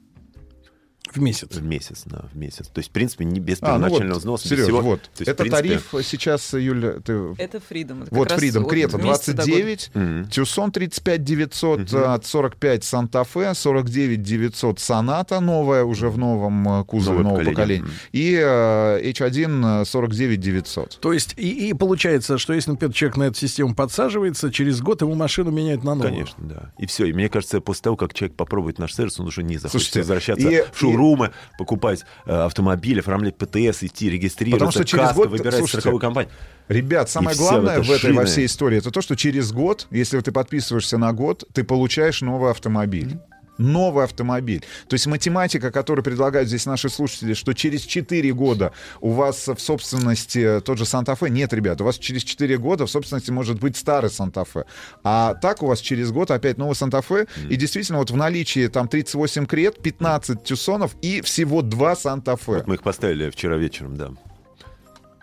[1.13, 1.49] В месяц.
[1.55, 2.67] В месяц, да, в месяц.
[2.67, 4.43] То есть, в принципе, не без А, ну первоначального вот, взноса.
[4.45, 4.81] без Сереж, всего.
[4.81, 5.01] вот.
[5.01, 7.13] То есть, это принципе, тариф сейчас, Юля, ты...
[7.38, 8.03] Это Freedom.
[8.03, 9.51] это Вот Freedom, от Крета месяца до года.
[9.53, 10.27] 29, Мгм.
[10.29, 17.19] Тюсон 35 900, от 45 Санта-Фе, 49 900 Соната, новая уже в новом э, кузове,
[17.19, 17.84] Новое нового поколение.
[17.84, 20.99] поколения, и э, H1 э, 49 900.
[20.99, 25.01] То есть, и, и получается, что если, например, человек на эту систему подсаживается, через год
[25.01, 26.11] ему машину меняют на новую.
[26.11, 26.71] Конечно, да.
[26.77, 27.05] И все.
[27.05, 29.99] И мне кажется, после того, как человек попробует наш сервис, он уже не захочет Слушайте,
[29.99, 35.03] возвращаться и- в шоурум шоурумы, покупать э, автомобиль, оформлять ПТС, идти регистрироваться, Потому что через
[35.06, 36.32] каско, год, выбирать слушайте, страховую компанию.
[36.68, 38.26] Ребят, самое И главное в этой во шина.
[38.26, 42.52] всей истории это то, что через год, если ты подписываешься на год, ты получаешь новый
[42.52, 43.18] автомобиль.
[43.57, 44.63] Новый автомобиль.
[44.88, 48.71] То есть математика, которую предлагают здесь наши слушатели, что через 4 года
[49.01, 51.29] у вас в собственности тот же Санта-Фе.
[51.29, 54.65] Нет, ребят, у вас через 4 года в собственности может быть старый Санта-Фе.
[55.03, 57.27] А так у вас через год опять новый Санта-Фе.
[57.49, 62.51] И действительно, вот в наличии там 38 крет, 15 тюсонов и всего 2 Санта-Фе.
[62.51, 64.11] Вот мы их поставили вчера вечером, да.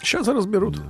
[0.02, 0.80] Сейчас разберут.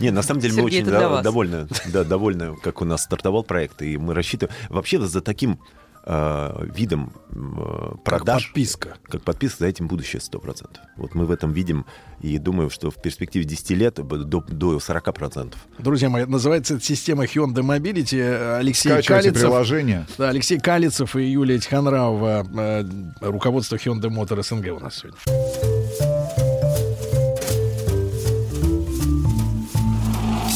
[0.00, 2.84] Не, на самом деле мы Сергей, очень это для до- довольны, да, довольны, как у
[2.84, 4.54] нас стартовал проект, и мы рассчитываем.
[4.68, 5.58] Вообще за таким
[6.04, 8.96] э, видом э, продаж, подписка.
[9.08, 10.78] как подписка, за этим будущее 100%.
[10.96, 11.86] Вот мы в этом видим
[12.20, 15.54] и думаю, что в перспективе 10 лет до, до 40%.
[15.78, 18.56] Друзья мои, называется эта система Hyundai Mobility.
[18.56, 19.42] Алексей Скачивайте Калицев.
[19.42, 20.06] приложение.
[20.18, 22.84] Да, Алексей Калицев и Юлия Тихонравова, э,
[23.20, 25.79] руководство Hyundai Motor СНГ у нас сегодня.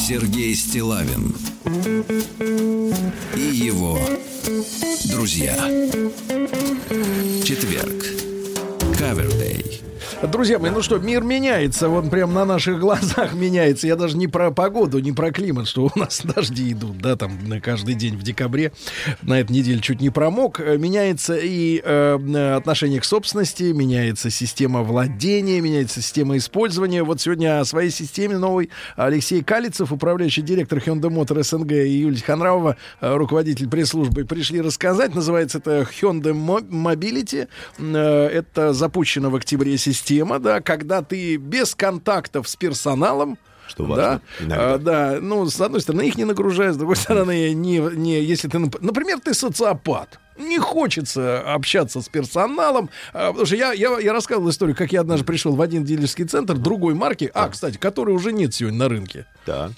[0.07, 1.35] Сергей Стилавин
[3.35, 3.99] и его
[5.07, 5.57] друзья.
[7.43, 8.05] Четверг.
[8.99, 9.64] Кавердей.
[10.31, 13.87] Друзья мои, ну что, мир меняется, вот прям на наших глазах меняется.
[13.87, 17.39] Я даже не про погоду, не про климат, что у нас дожди идут, да, там
[17.47, 18.73] на каждый день в декабре.
[19.23, 20.61] На этой неделе чуть не промок.
[20.61, 27.03] Э, Меняется и э, отношение к собственности, меняется система владения, меняется система использования.
[27.03, 32.23] Вот сегодня о своей системе новой Алексей Калицев, управляющий директор Hyundai Motor СНГ, и Юлия
[32.23, 35.15] Ханравова, э, руководитель пресс-службы, пришли рассказать.
[35.15, 37.47] Называется это Hyundai Mo- Mobility.
[37.79, 44.21] Э, Это запущена в октябре система, да, когда ты без контактов с персоналом Что важно
[44.39, 44.75] да, иногда.
[44.75, 48.49] а, да, ну, с одной стороны, их не нагружая, с другой стороны, не, не, если
[48.49, 53.99] ты, нап- например, ты социопат, не хочется общаться с персоналом, а, потому что я, я,
[53.99, 57.77] я рассказывал историю, как я однажды пришел в один дилерский центр другой марки, а, кстати,
[57.79, 59.27] который уже нет сегодня на рынке.
[59.47, 59.71] Да.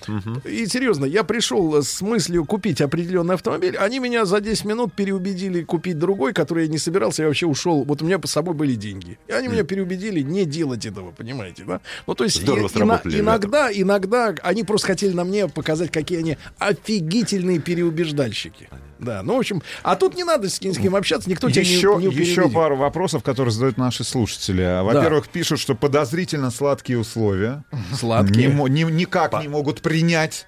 [0.45, 3.77] И серьезно, я пришел с мыслью купить определенный автомобиль.
[3.77, 7.23] Они меня за 10 минут переубедили купить другой, который я не собирался.
[7.23, 7.85] Я вообще ушел.
[7.85, 9.19] Вот у меня по собой были деньги.
[9.27, 11.81] И они меня переубедили не делать этого, понимаете, да?
[12.07, 16.21] Ну, то есть Здорово и- ина- иногда, иногда они просто хотели на мне показать, какие
[16.21, 18.69] они офигительные переубеждальщики.
[18.99, 21.63] Да, ну, в общем, а тут не надо с кем, с кем общаться, никто тебя
[21.63, 24.83] Еще, не, не еще пару вопросов, которые задают наши слушатели.
[24.83, 27.65] Во-первых, пишут, что подозрительно сладкие условия.
[27.95, 28.49] Сладкие.
[28.49, 30.47] Не не- никак не могут принять.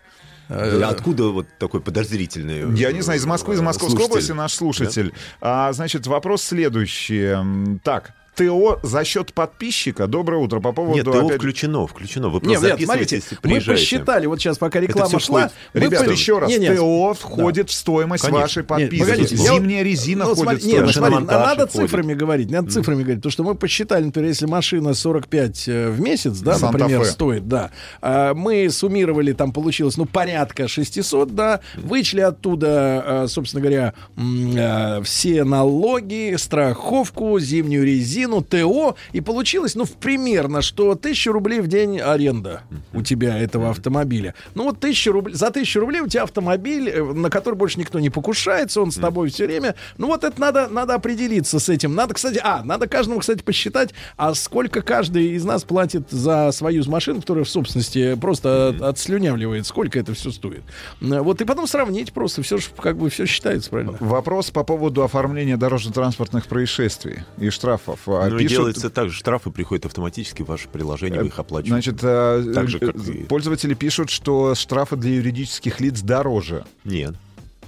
[0.48, 2.74] Э, Откуда вот такой подозрительный...
[2.78, 4.12] Я не знаю, из Москвы, из э, Московской слушатель?
[4.12, 5.12] области наш слушатель.
[5.40, 7.36] А, значит, вопрос следующий.
[7.84, 10.06] Так, ТО за счет подписчика.
[10.06, 10.60] Доброе утро.
[10.60, 10.94] По поводу...
[10.96, 12.28] Нет, ТО опять- включено, включено.
[12.28, 15.48] Вы Нет, просто нет, записываетесь смотрите, мы посчитали, вот сейчас пока реклама шла.
[15.48, 15.52] входит.
[15.74, 18.40] мы Ребята, по- еще раз, Не, не, ТО входит в стоимость Конечно.
[18.42, 19.00] вашей Нет, подписки.
[19.00, 20.94] погодите, я вот- Зимняя резина ну, входит смотри- в нет, стоимость.
[20.98, 21.90] смотри, Шиномонтаж надо входит.
[21.90, 26.00] цифрами говорить, надо цифрами говорить, потому что мы посчитали, например, если машина 45 э, в
[26.00, 26.84] месяц, да, Санта-Фе.
[26.84, 27.70] например, стоит, да,
[28.00, 35.02] а, мы суммировали, там получилось, ну, порядка 600, да, вычли оттуда, э, собственно говоря, э,
[35.02, 41.66] все налоги, страховку, зимнюю резину, ТО, и получилось, ну, в- примерно, что 1000 рублей в
[41.66, 44.34] день аренда у тебя этого автомобиля.
[44.54, 47.98] Ну, вот 1000 рублей, за 1000 рублей у тебя автомобиль, э, на который больше никто
[48.00, 49.74] не покушается, он с тобой все время.
[49.98, 51.94] Ну, вот это надо, надо определиться с этим.
[51.94, 56.84] Надо, кстати, а, надо каждому, кстати, посчитать, а сколько каждый из нас платит за свою
[56.88, 60.62] машину, которая в собственности просто от- отслюнявливает, сколько это все стоит.
[61.00, 63.96] Вот, и потом сравнить просто, все как бы все считается, правильно?
[64.00, 68.00] Вопрос по поводу оформления дорожно-транспортных происшествий и штрафов.
[68.26, 69.16] А, Ну, пишут- делается так же.
[69.16, 71.90] Штрафы приходят автоматически в ваше приложение, вы их оплачиваете.
[71.92, 76.64] Значит, э, Так же, как э, и- пользователи пишут, что штрафы для юридических лиц дороже.
[76.84, 77.14] Нет.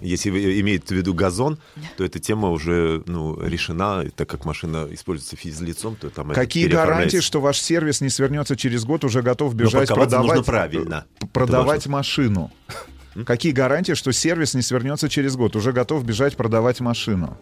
[0.01, 1.59] Если вы имеете в виду газон,
[1.99, 6.69] то эта тема уже ну, решена, так как машина используется физлицом, то там это Какие
[6.69, 11.05] гарантии, что ваш сервис не свернется через год, уже готов бежать продавать, нужно правильно.
[11.21, 12.51] э, продавать машину?
[13.27, 17.37] Какие гарантии, что сервис не свернется через год, уже готов бежать продавать машину?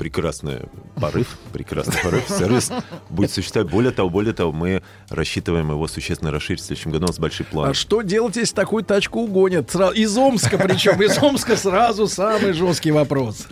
[0.00, 0.60] Прекрасный
[0.98, 2.24] порыв, прекрасный порыв.
[2.26, 2.72] Сервис
[3.10, 3.70] будет существовать.
[3.70, 7.04] Более того, более того, мы рассчитываем его существенно расширить в следующем году.
[7.04, 7.70] У нас большой план.
[7.70, 9.74] А что делать, если такую тачку угонят?
[9.74, 11.02] Из Омска причем.
[11.02, 13.46] Из Омска сразу самый жесткий вопрос.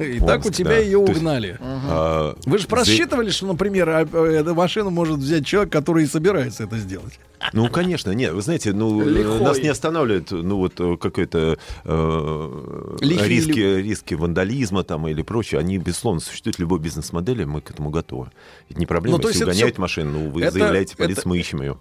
[0.00, 0.78] И так у Омск, тебя да.
[0.78, 1.58] ее То есть, угнали.
[1.60, 6.06] а, Вы же просчитывали, что, например, а, э, эту машину может взять человек, который и
[6.08, 7.20] собирается это сделать?
[7.52, 9.40] Ну, конечно, нет, вы знаете, ну, Лихой.
[9.40, 15.78] нас не останавливает, ну, вот э, какой-то э, риски, риски вандализма там или прочее, они,
[15.92, 18.30] безусловно, существует любой бизнес-модели, мы к этому готовы.
[18.70, 21.28] Это не проблема, Ну, то если угоняют всё- машину, ну, вы это- заявляете полиции, это-
[21.28, 21.78] мы ищем ее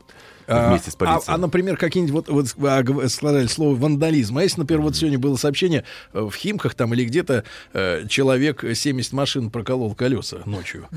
[0.48, 1.34] А, вместе с а- полицией.
[1.34, 4.38] А, например, какие-нибудь, вот, вот а, сказали слово вандализм.
[4.38, 7.44] А если, например, вот сегодня было сообщение э, в Химках там или где-то
[7.74, 10.88] э, человек 70 машин проколол колеса ночью.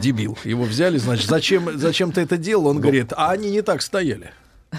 [0.00, 0.36] Дебил.
[0.44, 2.66] Его взяли, значит, зачем, зачем ты это делал?
[2.66, 4.32] Он говорит, а они не так стояли.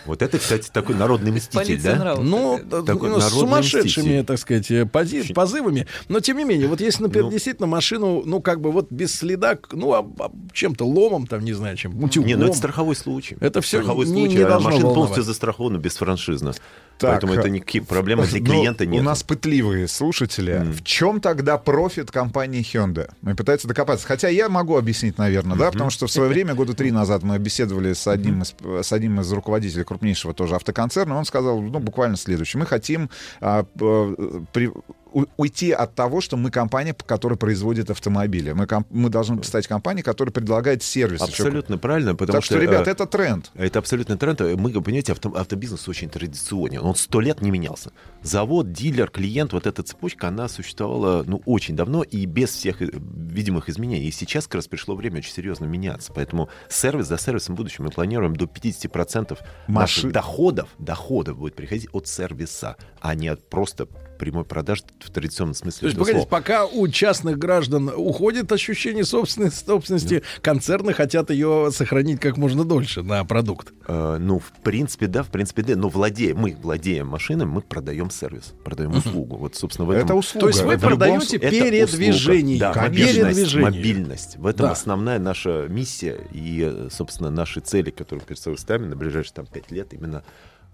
[0.05, 2.15] Вот это, кстати, такой народный мститель, да?
[2.15, 4.25] Ну, Такой ну, с сумасшедшими, мститель.
[4.25, 5.87] так сказать, э, пози- позывами.
[6.09, 7.31] Но тем не менее, вот если, например, Ну.
[7.31, 11.53] действительно машину, ну, как бы вот без следа, ну, об- об чем-то ломом, там, не
[11.53, 12.27] знаю, чем, утюгом.
[12.27, 13.37] Не, ну это страховой случай.
[13.39, 16.53] Это всё страховой не- случай, не а машина полностью застрахована бесфраншизно.
[16.97, 19.01] Так, Поэтому это а- никаких проблем для Ну, клиента нет.
[19.01, 20.61] У нас пытливые слушатели.
[20.63, 23.09] В чем тогда профит компании Hyundai?
[23.21, 24.07] Мы пытаются докопаться.
[24.07, 27.37] Хотя я могу объяснить, наверное, да, потому что в свое время, года три назад, мы
[27.37, 28.55] беседовали с одним из,
[28.85, 31.17] с одним из руководителей крупнейшего тоже автоконцерна.
[31.17, 32.59] Он сказал, ну, буквально следующее.
[32.59, 33.09] Мы хотим
[33.41, 34.15] а, п-
[34.53, 34.71] при-
[35.15, 38.51] у- уйти от того, что мы компания, которая производит автомобили.
[38.51, 41.21] Мы, ком- мы должны стать компанией, которая предлагает сервис.
[41.21, 43.49] Абсолютно правильно, потому так что, ребят, э, это тренд.
[43.55, 44.41] Это абсолютно тренд.
[44.41, 46.81] Мы, понимаете, авто- автобизнес очень традиционен.
[46.83, 47.91] Он сто лет не менялся.
[48.21, 52.89] Завод, дилер, клиент, вот эта цепочка, она существовала ну, очень давно и без всех э,
[52.91, 54.07] видимых изменений.
[54.07, 56.11] И сейчас как раз пришло время очень серьезно меняться.
[56.13, 59.37] Поэтому сервис за сервисом в будущем мы планируем до 50%
[59.67, 63.87] наших Маши- доходов, доходов будет приходить от сервиса, а не от просто
[64.17, 66.29] прямой продажи в традиционном смысле То есть, погодите, слова.
[66.29, 73.01] пока у частных граждан уходит ощущение собственной собственности, концерны хотят ее сохранить как можно дольше
[73.03, 73.73] на продукт.
[73.87, 75.75] Э, ну, в принципе, да, в принципе, да.
[75.75, 79.37] Но владеем, мы владеем машиной, мы продаем сервис, продаем услугу.
[79.37, 80.05] Вот, собственно, в этом...
[80.05, 80.39] Это услуга.
[80.45, 82.59] То есть вы любом продаете это передвижение.
[82.59, 83.63] Да, Передвижение.
[83.65, 84.37] мобильность.
[84.37, 84.71] В этом Да.
[84.71, 89.71] основная наша миссия и, собственно, наши цели, которые перед собой ставим на ближайшие там, пять
[89.71, 90.23] лет, именно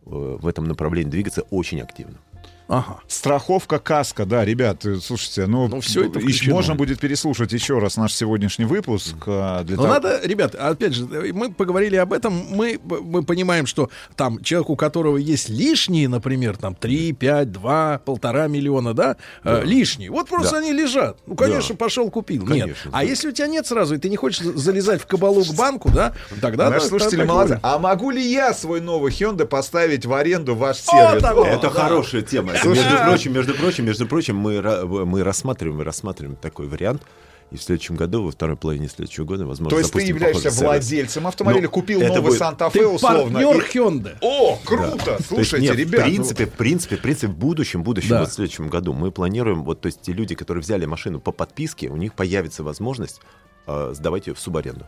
[0.06, 2.18] э, в этом направлении двигаться очень активно.
[2.68, 3.00] Ага.
[3.08, 6.56] Страховка каска, да, ребят, э, слушайте, ну, Ну, всё это еще включено.
[6.56, 9.16] можно будет переслушать еще раз наш сегодняшний выпуск.
[9.28, 13.66] а, Для Но того- надо, ребят, опять же, мы поговорили об этом, мы, мы понимаем,
[13.66, 19.18] что там человек, у которого есть лишние, например, там 3, 5, 2, полтора миллиона, да,
[19.44, 20.58] э, лишние, вот просто Да.
[20.60, 21.18] они лежат.
[21.28, 22.44] Ну, конечно, пошел, купил.
[22.48, 22.62] Нет.
[22.62, 23.02] Конечно, А да.
[23.02, 26.14] если у тебя нет сразу, и ты не хочешь залезать в кабалу к банку, да,
[26.40, 26.70] тогда...
[26.70, 27.60] Наши да, слушатели молодцы.
[27.64, 31.22] А могу ли я свой новый Hyundai поставить в аренду в ваш сервис?
[31.24, 31.46] О.
[31.46, 31.70] Это да.
[31.70, 32.54] хорошая тема.
[32.66, 34.62] Между прочим, между прочим, между прочим, мы,
[35.06, 37.04] мы рассматриваем, мы рассматриваем такой вариант.
[37.52, 41.28] И в следующем году, во второй половине следующего года, возможно, То есть ты являешься владельцем
[41.28, 43.40] автомобиля, Ну, купил это новый будет- Санта-Фе Ты условно.
[43.40, 44.16] партнер и- Hyundai.
[44.22, 44.98] О, круто!
[45.04, 47.84] То есть, Слушайте, нет, ребят, в ну- принципе, в принципе, в принципе, в будущем, в
[47.84, 48.20] будущем, Да.
[48.22, 51.34] вот в следующем году мы планируем, вот, то есть те люди, которые взяли машину по
[51.34, 53.20] подписке, у них появится возможность
[53.68, 54.86] э, сдавать ее в субаренду.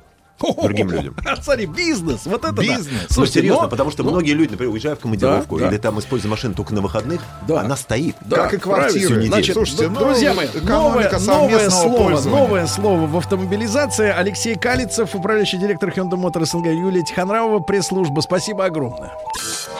[0.61, 1.15] Другим людям.
[1.41, 2.61] Смотри, бизнес, вот это да.
[2.61, 3.15] Бизнес.
[3.15, 6.53] Ну, серьезно, но- потому что многие люди, например, уезжая в командировку или там используя машину
[6.53, 7.61] только на выходных, Да.
[7.61, 8.15] она стоит.
[8.29, 9.25] Как и правильно.
[9.25, 14.09] Значит, Слушайте, ну, друзья мои, новое, слово, новое слово в автомобилизации.
[14.09, 18.21] Алексей Калицев, управляющий директор Hyundai Motor СНГ, Юлия Тихонравова, пресс-служба.
[18.21, 19.11] Спасибо огромное.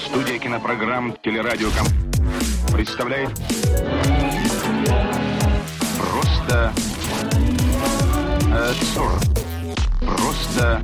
[0.06, 1.88] Студия кинопрограмм «Телерадиоком»
[2.73, 3.30] представляет
[5.98, 6.72] Просто
[8.52, 9.42] э.
[10.05, 10.81] Просто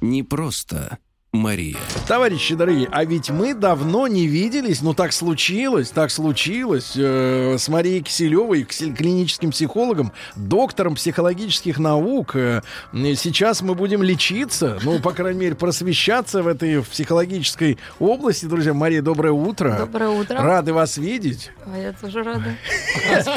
[0.00, 0.98] не просто
[1.32, 1.78] Мария.
[2.06, 7.68] Товарищи дорогие, а ведь мы давно не виделись, ну так случилось, так случилось, э, с
[7.68, 12.36] Марией Киселевой, клиническим психологом, доктором психологических наук.
[12.36, 12.60] Э,
[12.92, 18.44] сейчас мы будем лечиться, ну, по крайней мере, просвещаться в этой психологической области.
[18.44, 19.76] Друзья, Мария, доброе утро.
[19.78, 20.38] Доброе утро.
[20.38, 21.50] Рады вас видеть.
[21.64, 22.56] А я тоже рада.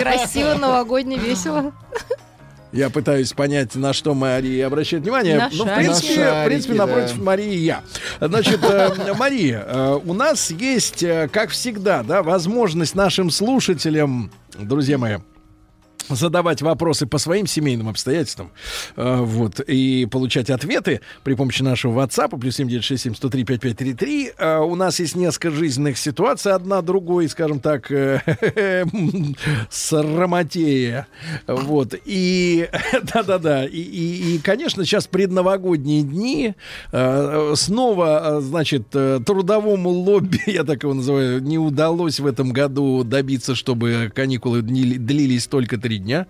[0.01, 1.71] Красиво, новогодне, весело.
[2.75, 5.37] Я пытаюсь понять, на что Мария обращает внимание.
[5.37, 5.85] На ну, в шарики.
[5.85, 7.23] принципе, На в принципе, шарики, напротив да.
[7.23, 7.81] Марии я.
[8.19, 14.29] Значит, э, Мария, э, у нас есть, э, как всегда, да, возможность нашим слушателям,
[14.59, 15.19] друзья мои,
[16.09, 18.51] задавать вопросы по своим семейным обстоятельствам,
[18.95, 24.33] э, вот, и получать ответы при помощи нашего WhatsApp, плюс 7967-103-5533.
[24.37, 28.21] Э, у нас есть несколько жизненных ситуаций, одна другой, скажем так, э,
[29.69, 31.07] срамотея,
[31.47, 32.69] вот, и,
[33.13, 36.55] да-да-да, и, и, и, конечно, сейчас предновогодние дни,
[36.91, 42.51] э, снова, э, значит, э, трудовому лобби, я так его называю, не удалось в этом
[42.51, 46.27] году добиться, чтобы каникулы длились только три дня.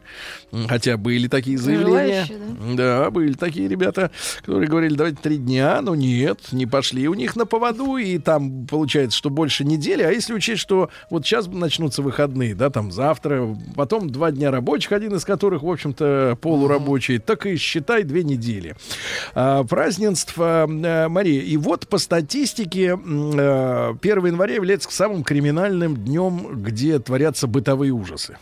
[0.51, 2.25] М, Хотя были такие заявления.
[2.25, 7.13] Желающие, Да, были такие ребята, которые говорили, давайте три дня, но нет, не пошли у
[7.13, 11.47] них на поводу, и там получается, что больше недели, а если учесть, что вот сейчас
[11.47, 17.19] начнутся выходные, да, там завтра, потом два дня рабочих, один из которых, в общем-то, полурабочий,
[17.19, 18.75] так и считай две недели.
[19.33, 25.95] А, празднество, э, Мария, и вот по статистике м, э, 1 января является самым криминальным
[25.97, 28.37] днем, где творятся бытовые ужасы.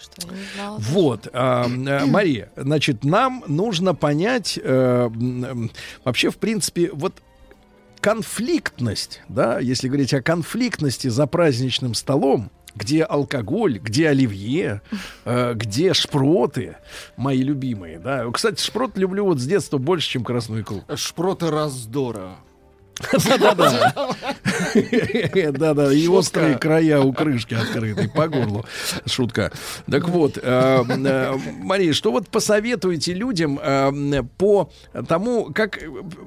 [0.00, 0.78] Что, я не знала.
[0.78, 5.10] Вот, а, э, Мария, значит, нам нужно понять э,
[6.04, 7.22] вообще, в принципе, вот
[8.00, 14.80] конфликтность, да, если говорить о конфликтности за праздничным столом, где алкоголь, где оливье,
[15.24, 16.76] э, где шпроты,
[17.16, 18.24] мои любимые, да.
[18.30, 20.82] Кстати, шпрот люблю вот с детства больше, чем красную икру.
[20.94, 22.36] Шпроты раздора.
[23.12, 23.94] Да-да-да.
[25.52, 28.64] Да-да, и острые края у крышки открыты по горлу.
[29.06, 29.52] Шутка.
[29.90, 34.70] Так вот, э, э, Мария, что вот посоветуете людям э, по
[35.08, 35.78] тому, как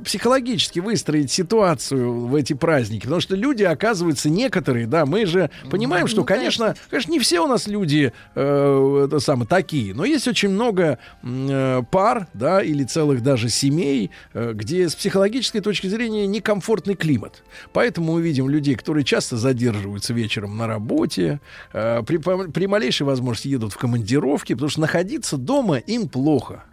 [0.03, 3.03] психологически выстроить ситуацию в эти праздники?
[3.03, 7.47] Потому что люди, оказываются, некоторые, да, мы же понимаем, что, конечно, конечно, не все у
[7.47, 13.21] нас люди э, это самое, такие, но есть очень много э, пар, да, или целых
[13.21, 16.25] даже семей, где с психологической точки зрения
[16.63, 17.43] некомфортный климат.
[17.73, 21.39] Поэтому мы видим людей, которые часто задерживаются вечером на работе,
[21.73, 26.63] э, при, при малейшей возможности едут в командировки, потому что находиться дома им плохо.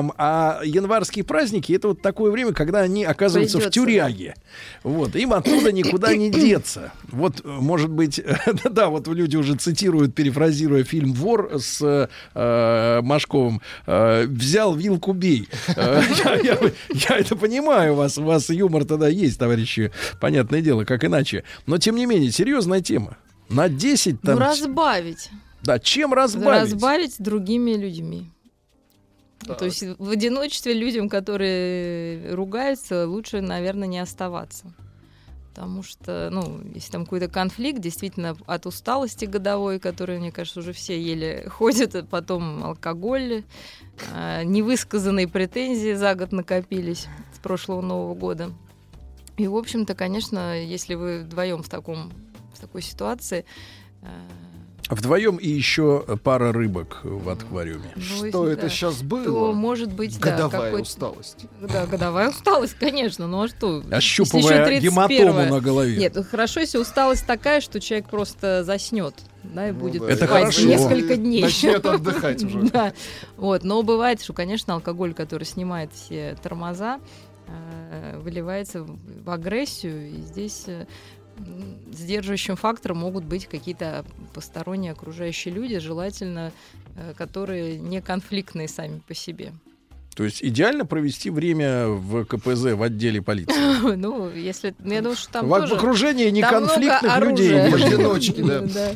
[0.00, 4.34] А, а январские праздники это вот такое время, когда они оказываются в Придется, тюряге.
[4.82, 6.92] Вот, им оттуда никуда не деться.
[7.10, 8.20] Вот, э, может быть,
[8.70, 13.60] да, вот люди уже цитируют, перефразируя фильм «Вор» с э, Машковым.
[13.86, 15.48] э, «Взял вилку, бей».
[15.76, 16.58] Э, Я, я-
[17.10, 19.92] я это понимаю, у вас, у вас юмор тогда есть, товарищи.
[20.20, 21.44] Понятное дело, как иначе.
[21.66, 23.16] Но, тем не менее, серьезная тема.
[23.48, 24.38] На 10 Ну, там...
[24.38, 25.30] разбавить.
[25.62, 26.72] Да, чем разбавить?
[26.72, 28.30] Разбавить другими людьми.
[29.44, 34.72] То есть в одиночестве людям, которые ругаются, лучше, наверное, не оставаться.
[35.54, 40.72] Потому что, ну, если там какой-то конфликт, действительно, от усталости годовой, которой, мне кажется, уже
[40.72, 43.44] все еле ходят, а потом алкоголь,
[44.12, 48.50] а, невысказанные претензии за год накопились с прошлого Нового года.
[49.36, 52.12] И, в общем-то, конечно, если вы вдвоем в, таком,
[52.54, 53.44] в такой ситуации,
[54.02, 54.06] э,
[54.90, 57.90] Вдвоем и еще пара рыбок в аквариуме.
[57.96, 59.24] ну, Что если это да, сейчас было?
[59.24, 61.46] То, может быть, да, Годовая какой- усталость.
[61.60, 63.26] Да, годовая усталость, конечно.
[63.26, 63.82] Ну а что?
[63.90, 65.18] Ощупывая Если ещё 31-е.
[65.20, 65.96] гематому на голове.
[65.96, 69.14] Нет, ну, хорошо, если усталость такая, что человек просто заснет.
[69.42, 70.66] Да, и будет да, Это спать хорошо.
[70.66, 71.42] несколько дней.
[71.42, 72.58] Начнет отдыхать уже.
[72.72, 72.92] Да.
[73.38, 76.98] Вот, но бывает, что, конечно, алкоголь, который снимает все тормоза,
[77.46, 80.86] э, выливается в агрессию, и здесь э,
[81.92, 86.52] сдерживающим фактором могут быть какие-то посторонние окружающие люди, желательно,
[86.96, 89.52] э, которые не конфликтные сами по себе.
[90.14, 93.54] То есть идеально провести время в КПЗ в отделе полиции.
[93.96, 94.74] Ну, если...
[94.78, 95.74] ну, Я думаю, что там В тоже...
[95.74, 97.70] окружении неконфликтных людей.
[97.70, 97.82] быть.
[97.84, 98.40] Одиночки,
[98.74, 98.92] да.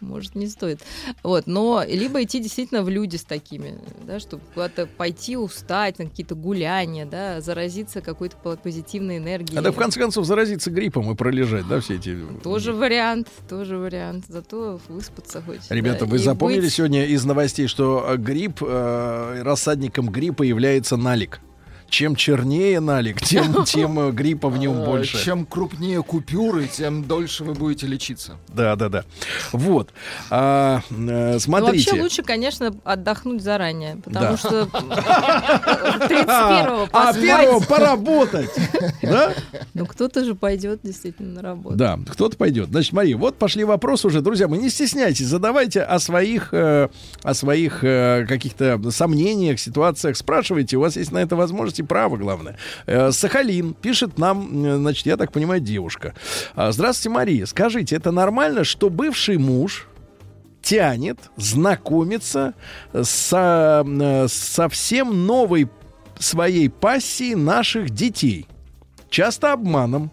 [0.00, 0.80] Может, не стоит.
[1.22, 6.04] Вот, но либо идти действительно в люди с такими, да, чтобы куда-то пойти устать, на
[6.06, 9.58] какие-то гуляния, да, заразиться какой-то по- позитивной энергией.
[9.58, 12.16] А да, в конце концов, заразиться гриппом и пролежать, да, все эти...
[12.42, 14.24] Тоже вариант, тоже вариант.
[14.28, 15.60] Зато выспаться хоть.
[15.70, 20.57] Ребята, да, вы запомнили быть- сегодня из новостей, что грипп, э, рассадником гриппа является
[20.96, 21.40] налик.
[21.90, 25.24] Чем чернее налик, тем, тем э, гриппа в нем А, больше.
[25.24, 28.36] Чем крупнее купюры, тем дольше вы будете лечиться.
[28.48, 29.04] Да, да, да.
[29.52, 29.90] Вот.
[30.30, 31.90] А, э, Ну, смотрите.
[31.90, 34.36] вообще лучше, конечно, отдохнуть заранее, потому Да.
[34.36, 37.22] что 31-го А поспать.
[37.22, 38.50] первого поработать.
[39.02, 39.32] Да?
[39.74, 41.76] Ну, кто-то же пойдет действительно на работу.
[41.76, 42.68] Да, кто-то пойдет.
[42.68, 44.20] Значит, Мария, вот пошли вопросы уже.
[44.20, 46.88] Друзья, мы не стесняйтесь, задавайте о своих, э,
[47.22, 50.16] о своих э, каких-то сомнениях, ситуациях.
[50.16, 52.56] Спрашивайте, у вас есть на это возможность и право, главное.
[52.86, 56.14] Э, Сахалин пишет нам, значит, я так понимаю, девушка.
[56.54, 57.46] А, Здравствуйте, Мария.
[57.46, 59.86] Скажите, это нормально, что бывший муж
[60.62, 62.54] тянет знакомиться
[63.02, 65.68] со, э, совсем новой
[66.18, 68.46] своей пассией наших детей?
[69.10, 70.10] Часто обманом.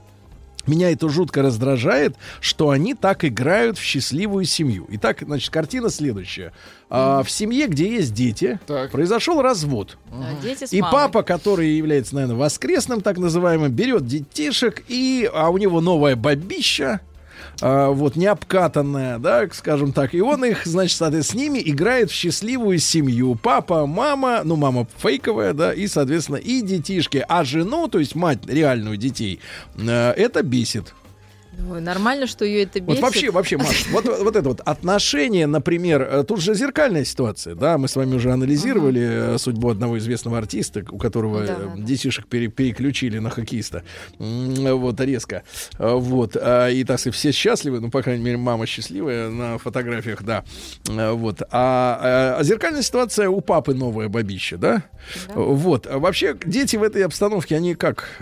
[0.68, 4.88] Меня это жутко раздражает, что они так играют в счастливую семью.
[4.90, 6.54] Итак, значит, картина следующая.
[6.90, 8.60] А, в семье, где есть дети,
[8.92, 9.98] произошел развод.
[10.12, 10.92] Да, дети с И мамой.
[10.94, 17.02] папа, который является, наверное, воскресным, так называемым, берет детишек, и, а у него новая бабища,
[17.62, 22.80] а, вот, необкатанная, да, скажем так, и он их, значит, с ними играет в счастливую
[22.80, 23.36] семью.
[23.36, 27.24] Папа, мама, ну, мама фейковая, да, и, соответственно, и детишки.
[27.28, 29.40] А жену, то есть мать реальную детей,
[29.78, 30.94] э, это бесит.
[31.70, 33.02] Ой, нормально, что ее это Вот бесит.
[33.02, 37.78] вообще, вообще, Маш, вот, вот это вот отношение, например, э, тут же зеркальная ситуация, да,
[37.78, 41.82] мы с вами уже анализировали э, судьбу одного известного артиста, у которого Да, э, да.
[41.84, 43.84] детишек пере- переключили на хоккеиста,
[44.20, 45.44] вот, резко,
[45.80, 50.24] вот, а, и, так сказать, все счастливы, ну, по крайней мере, мама счастливая на фотографиях,
[50.24, 50.44] да,
[50.88, 54.84] вот, а, а зеркальная ситуация у папы новая бабища, да,
[55.34, 58.20] вот, А вообще, дети в этой обстановке, они как,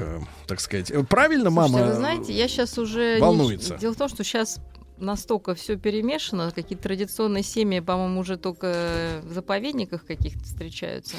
[0.47, 1.87] так сказать, правильно Слушайте, мама...
[1.89, 3.15] вы знаете, я сейчас уже...
[3.15, 3.77] не- волнуется.
[3.77, 4.59] Дело в том, что сейчас
[4.97, 11.15] настолько все перемешано, какие-то традиционные семьи, по-моему, уже только в заповедниках каких-то встречаются,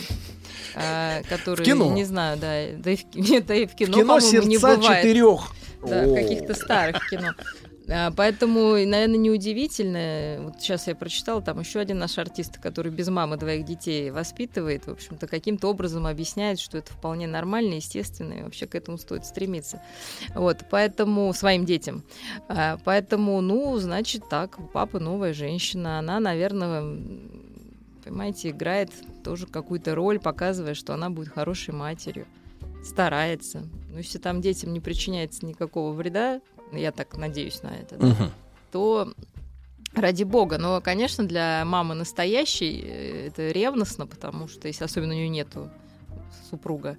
[0.75, 1.93] э, которые, В кино.
[1.93, 4.59] не знаю, да, да и в, нет, да и в кино, В кино по-моему, не
[4.59, 5.03] сердца бывает.
[5.03, 5.41] четырех.
[5.87, 7.33] Да, каких-то старых кино.
[7.89, 10.45] А, Поэтому, наверное, неудивительно.
[10.45, 14.87] Вот сейчас я прочитала, там еще один наш артист, который без мамы двоих детей воспитывает,
[14.87, 19.25] в общем-то, каким-то образом объясняет, что это вполне нормально, естественно, и вообще к этому стоит
[19.25, 19.83] стремиться.
[20.35, 22.03] Вот, поэтому своим детям.
[22.49, 26.99] А, Поэтому, ну, значит так, у папы новая женщина, она, наверное,
[28.05, 28.91] понимаете, играет
[29.23, 32.27] тоже какую-то роль, показывая, что она будет хорошей матерью
[32.85, 33.67] старается.
[33.91, 36.41] Но если там детям не причиняется никакого вреда,
[36.77, 38.31] я так надеюсь на это, да, Мгм.
[38.73, 39.13] то
[39.95, 40.59] ради бога.
[40.59, 45.71] Но, конечно, для мамы настоящей э, это ревностно, потому что, если особенно у нее нету
[46.51, 46.97] супруга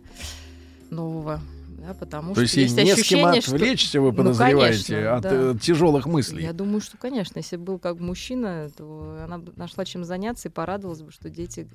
[0.90, 1.42] нового,
[1.86, 3.56] да, потому То есть что ей есть не с кем ощущение, что...
[3.56, 5.30] отвлечься, вы Ну, подозреваете, конечно, от да.
[5.34, 6.44] э, тяжелых мыслей.
[6.44, 10.52] Я думаю, что, конечно, если бы был как мужчина, то она нашла чем заняться и
[10.52, 11.68] порадовалась бы, что дети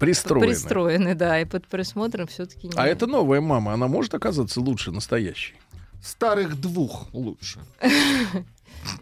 [0.00, 0.48] Пристроены.
[0.48, 5.54] пристроены, да, и под присмотром все-таки А это новая мама, она может оказаться лучше настоящей?
[6.04, 7.60] Старых двух лучше.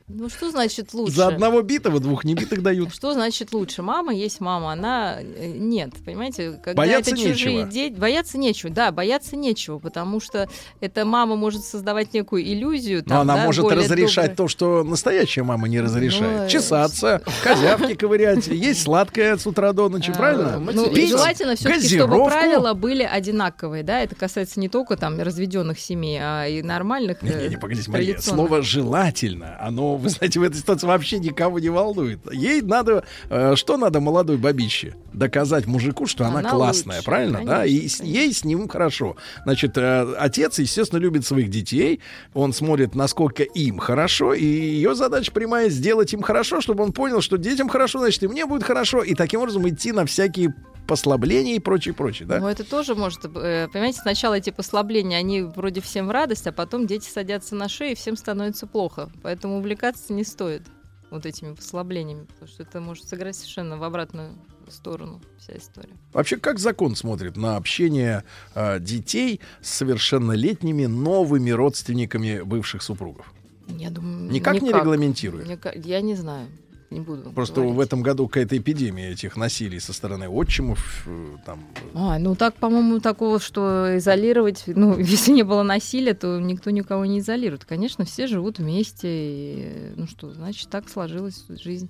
[0.09, 1.15] Ну что значит лучше?
[1.15, 2.95] За одного битого двух небитых дают.
[2.95, 3.83] Что значит лучше?
[3.83, 6.61] Мама есть мама, она э, нет, понимаете?
[6.63, 7.71] Когда Бояться это чужие нечего.
[7.71, 10.49] дети, бояться нечего, да, бояться нечего, потому что
[10.81, 13.03] эта мама может создавать некую иллюзию.
[13.07, 14.37] Но там, она да, может разрешать доброй.
[14.37, 16.41] то, что настоящая мама не разрешает.
[16.41, 20.59] Ну, э, Чесаться, козявки ковырять, есть сладкое с утра до ночи, правильно?
[20.59, 25.79] Ну, Пить желательно все-таки, чтобы правила были одинаковые, да, это касается не только там разведенных
[25.79, 27.23] семей, а и нормальных.
[27.23, 31.19] Не, э, не, не, погодите, Мария, слово «желательно», оно, вы знаете, в этой ситуации вообще
[31.19, 32.21] никого не волнует.
[32.33, 34.95] Ей надо, э, что надо молодой бабище?
[35.13, 37.45] Доказать мужику, что она, Она классная, лучше, правильно?
[37.45, 39.17] да, и конечно, с- ей с ним хорошо.
[39.45, 42.01] Значит, э, отец, естественно, любит своих детей,
[42.35, 47.21] он смотрит, насколько им хорошо, и ее задача прямая сделать им хорошо, чтобы он понял,
[47.21, 50.55] что детям хорошо, значит, и мне будет хорошо, и таким образом идти на всякие
[50.87, 52.41] послабления и прочее, прочее, да?
[52.41, 56.53] Ну, это тоже может, э, понимаете, сначала эти послабления, они вроде всем в радость, а
[56.53, 59.11] потом дети садятся на шею, и всем становится плохо.
[59.23, 60.63] Поэтому увлекаться не стоит
[61.11, 64.33] вот этими послаблениями, потому что это может сыграть совершенно в обратную
[64.73, 65.93] сторону вся история.
[66.13, 68.25] Вообще, как закон смотрит на общение
[68.55, 73.33] э, детей с совершеннолетними новыми родственниками бывших супругов?
[73.79, 75.47] Я думаю, Никак не регламентирует?
[75.49, 76.49] Ника- Я не знаю,
[76.91, 77.77] не буду Просто говорить.
[77.77, 81.05] в этом году какая-то эпидемия этих насилий со стороны отчимов.
[81.07, 86.39] э, Там, А, ну так, по-моему, такого, что изолировать, ну, если не было насилия, то
[86.41, 87.65] никто никого не изолирует.
[87.65, 91.89] Конечно, все живут вместе, и, ну что, значит, так сложилась жизнь.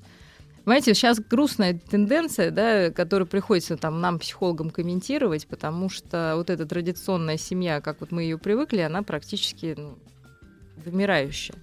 [0.64, 6.66] Понимаете, сейчас грустная тенденция, да, которую приходится там нам, психологам, комментировать, потому что вот эта
[6.66, 9.98] традиционная семья, как вот мы ее привыкли, она практически ну,
[10.84, 11.56] вымирающая.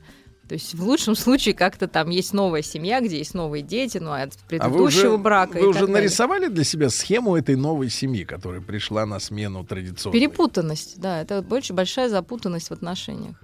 [0.50, 4.12] То есть в лучшем случае как-то там есть новая семья, где есть новые дети, ну,
[4.12, 5.60] от а предыдущего вы уже, брака.
[5.60, 5.94] вы уже далее.
[5.94, 10.20] нарисовали для себя схему этой новой семьи, которая пришла на смену традиционной?
[10.20, 13.36] Перепутанность, да, это больше большая запутанность в отношениях.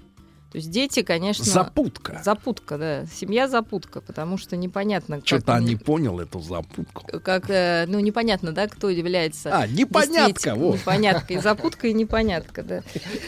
[0.55, 1.43] То есть дети, конечно...
[1.43, 2.21] Запутка.
[2.23, 3.05] Запутка, да.
[3.07, 7.19] Семья запутка, потому что непонятно, как, Что-то не понял эту запутку.
[7.19, 9.53] как, э, ну, непонятно, да, кто является...
[9.53, 10.73] А, непонятка, действительно во.
[10.75, 12.83] Непонятка, и запутка, и непонятка, да.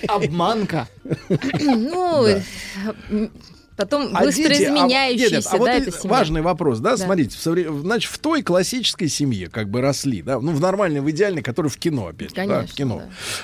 [0.07, 0.87] Обманка.
[1.51, 2.27] Ну,
[3.77, 6.09] потом А быстро дети, а- изменяющийся, нет, нет, а вот да, и эта семья.
[6.09, 6.97] важный вопрос, да, Да.
[6.97, 10.99] смотрите, в, совре- значит, в той классической семье как бы росли, да, ну, в нормальной,
[10.99, 12.97] в идеальной, которая в кино, опять, да, в Конечно, кино,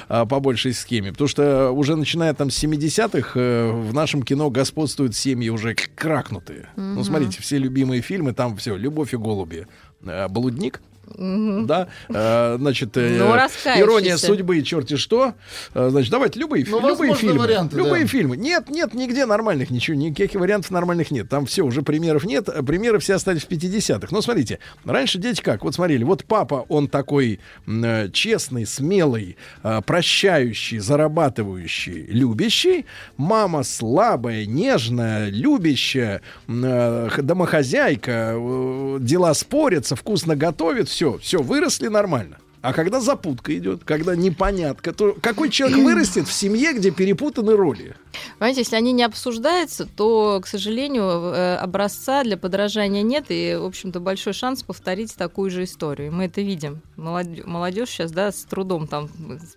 [0.10, 0.22] да.
[0.22, 4.50] а, по большей схеме, потому что уже начиная там с 70-х э, в нашем кино
[4.50, 6.70] господствуют семьи уже кракнутые.
[6.76, 7.04] Ну, Мгм.
[7.06, 9.68] смотрите, все любимые фильмы, там все, «Любовь и голуби»,
[10.06, 10.82] э, «Блудник»,
[11.18, 11.66] Мгм.
[11.68, 13.36] да, э, значит, э, Ну,
[13.82, 15.34] ирония судьбы и черти что.
[15.74, 17.40] Э, значит, давайте любые, Ну, любые фильмы.
[17.40, 18.08] варианты, любые да.
[18.08, 18.38] фильмы.
[18.38, 21.30] Нет, нет, нигде нормальных ничего, никаких вариантов нормальных нет.
[21.30, 24.08] Там все, уже примеров нет, а примеры все остались в 50-х.
[24.12, 25.64] Но смотрите, раньше дети как?
[25.64, 32.86] Вот смотрели, вот папа, он такой э, честный, смелый, э, прощающий, зарабатывающий, любящий.
[33.18, 42.38] Мама слабая, нежная, любящая, э, домохозяйка, э, дела спорятся, вкусно готовит, все, все, выросли нормально.
[42.64, 47.98] А когда запутка идет, когда непонятка, то какой человек вырастет в семье, где перепутаны роли?
[48.40, 53.66] Понимаете, если они не обсуждаются, то, к сожалению, э, образца для подражания нет, и, в
[53.66, 56.14] общем-то, большой шанс повторить такую же историю.
[56.14, 56.82] Мы это видим.
[56.96, 59.10] Молодежь, сейчас, да, с трудом там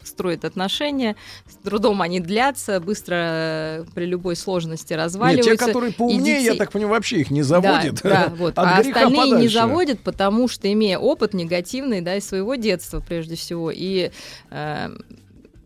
[0.03, 1.15] строит отношения,
[1.49, 5.51] с трудом они длятся, быстро э, при любой сложности Нет, разваливаются.
[5.53, 8.01] те, которые поумнее, я детей- так понимаю, вообще их не заводят.
[8.03, 8.59] Да, да, вот.
[8.59, 9.55] От а остальные не подальше.
[9.55, 14.11] заводят, потому что, имея опыт негативный, да, из своего детства, прежде всего, и
[14.51, 14.89] э,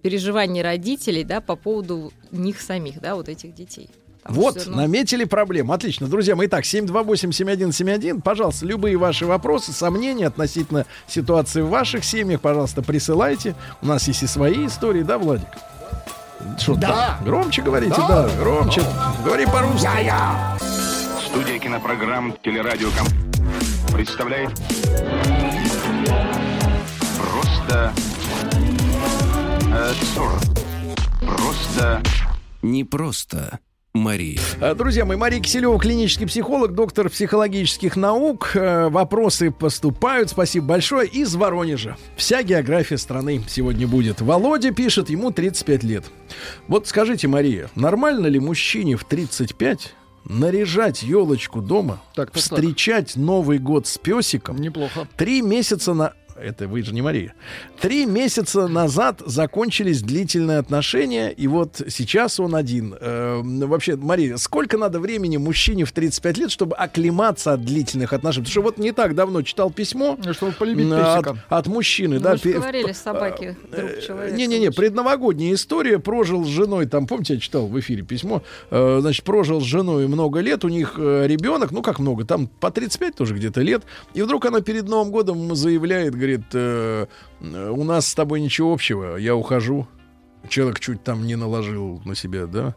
[0.03, 3.89] переживания родителей, да, по поводу них самих, да, вот этих детей.
[4.23, 5.73] Потому Вот, что, ну, наметили проблему.
[5.73, 6.07] Отлично.
[6.07, 8.21] Друзья мои, итак, 728-7171.
[8.21, 13.55] Пожалуйста, любые ваши вопросы, сомнения относительно ситуации в ваших семьях, пожалуйста, присылайте.
[13.81, 15.49] У нас есть и свои истории, да, Владик?
[16.59, 17.19] Что Да.
[17.25, 18.09] Громче говорите, Да.
[18.09, 18.83] да, громче.
[19.25, 19.89] Говори по-русски.
[21.27, 23.07] Студия кинопрограмм «Телерадиоком»
[23.93, 24.51] представляет
[27.71, 27.93] Просто...
[29.73, 29.93] э.
[31.25, 32.03] Просто...
[32.63, 33.61] Не просто
[33.95, 34.41] Мария.
[34.61, 38.57] А, Друзья мои, Мария Киселева, клинический психолог, доктор психологических наук.
[38.57, 41.97] Э, Вопросы поступают, спасибо большое, из Воронежа.
[42.17, 44.21] Вся география страны сегодня будет.
[44.21, 46.05] Володя пишет, ему 35 лет.
[46.67, 49.95] Вот скажите, Мария, нормально ли мужчине в 35
[50.25, 52.43] наряжать елочку дома, Так, так, так.
[52.43, 55.07] встречать Новый год с песиком, Неплохо.
[55.17, 56.13] Три месяца на...
[56.43, 57.35] Это вы же не Мария.
[57.81, 62.95] Три месяца назад закончились длительные отношения, и вот сейчас он один.
[63.01, 68.45] Э, вообще, Мария, сколько надо времени мужчине в 35 лет, чтобы оклематься от длительных отношений?
[68.47, 72.17] Потому что вот не так давно читал письмо Чтобы полюбить от, от мужчины.
[72.17, 74.37] мы да, же пе- говорили, собаки друг Э, человека.
[74.37, 75.99] Не-не-не, предновогодняя история.
[75.99, 80.07] Прожил с женой, там, помните, я читал в эфире письмо, э, значит, прожил с женой
[80.09, 83.83] много лет, у них э, ребенок, ну как много, там по 35 тоже где-то лет,
[84.15, 87.07] и вдруг она перед Новым годом заявляет, говорит, э,
[87.41, 89.87] э, у нас с тобой ничего общего, я ухожу.
[90.49, 92.75] Человек чуть там не наложил на себя, да,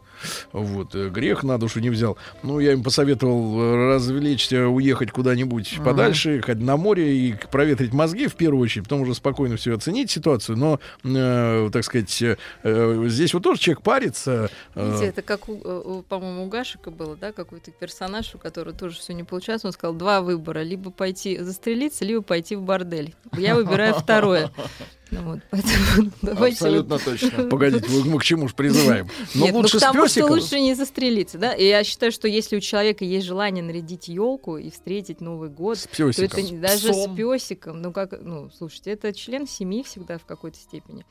[0.52, 2.16] вот, э, грех на душу не взял.
[2.42, 5.84] Ну, я им посоветовал э, развлечься, уехать куда-нибудь Ага.
[5.84, 10.10] подальше, ходить на море и проветрить мозги в первую очередь, потом уже спокойно все оценить
[10.10, 14.50] ситуацию, но, э, так сказать, э, здесь вот тоже человек парится.
[14.74, 18.76] э, Видите, это как, у, э, по-моему, у Гашика было, да, какой-то персонаж, у которого
[18.76, 19.64] тоже все не получалось.
[19.64, 20.62] Он сказал, два выбора.
[20.62, 23.14] Либо пойти застрелиться, либо пойти в бордель.
[23.36, 24.50] Я выбираю второе.
[25.10, 27.44] Ну вот, поэтому Абсолютно вот- точно.
[27.50, 29.08] Погодите, мы, мы к чему же призываем?
[29.34, 31.52] Но Нет, лучше ну, с потому что лучше не застрелиться, да?
[31.52, 35.78] И я считаю, что если у человека есть желание нарядить елку и встретить Новый год,
[35.78, 37.12] С то это не- даже Псом.
[37.14, 41.04] с песиком, ну как, ну слушайте, это член семьи всегда в какой-то степени,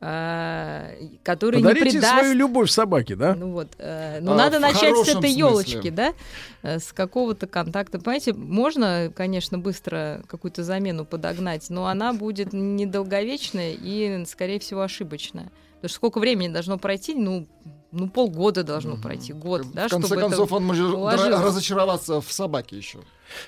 [0.00, 0.90] а,
[1.22, 2.18] который Подарите не предаст.
[2.18, 3.34] свою любовь собаке, да?
[3.34, 6.14] Ну вот, э, ну А, надо начать с этой елочки, да,
[6.62, 7.98] э, с какого-то контакта.
[7.98, 12.52] Понимаете, можно, конечно, быстро какую-то замену подогнать, но она будет
[13.30, 15.50] недолговечная и, скорее всего, ошибочная.
[15.76, 17.46] Потому что сколько времени должно пройти, ну,
[17.90, 21.40] ну полгода должно пройти, год, да, В конце чтобы концов, это он может уложилось.
[21.42, 22.98] разочароваться в собаке еще.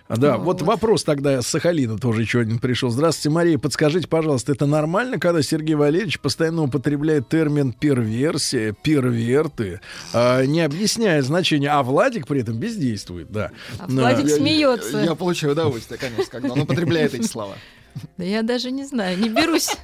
[0.09, 0.67] А, Да, Ну, вот, вот.
[0.67, 2.89] вопрос тогда с Сахалина тоже еще один пришел.
[2.89, 9.81] Здравствуйте, Мария, подскажите, пожалуйста, это нормально, когда Сергей Валерьевич постоянно употребляет термин перверсия, перверты,
[10.15, 13.51] а, не объясняя значение, а Владик при этом бездействует, да.
[13.79, 14.99] А Владик Я- смеется.
[15.03, 17.57] Я получаю удовольствие, конечно, когда он употребляет эти слова.
[18.17, 19.69] Да я даже не знаю, не берусь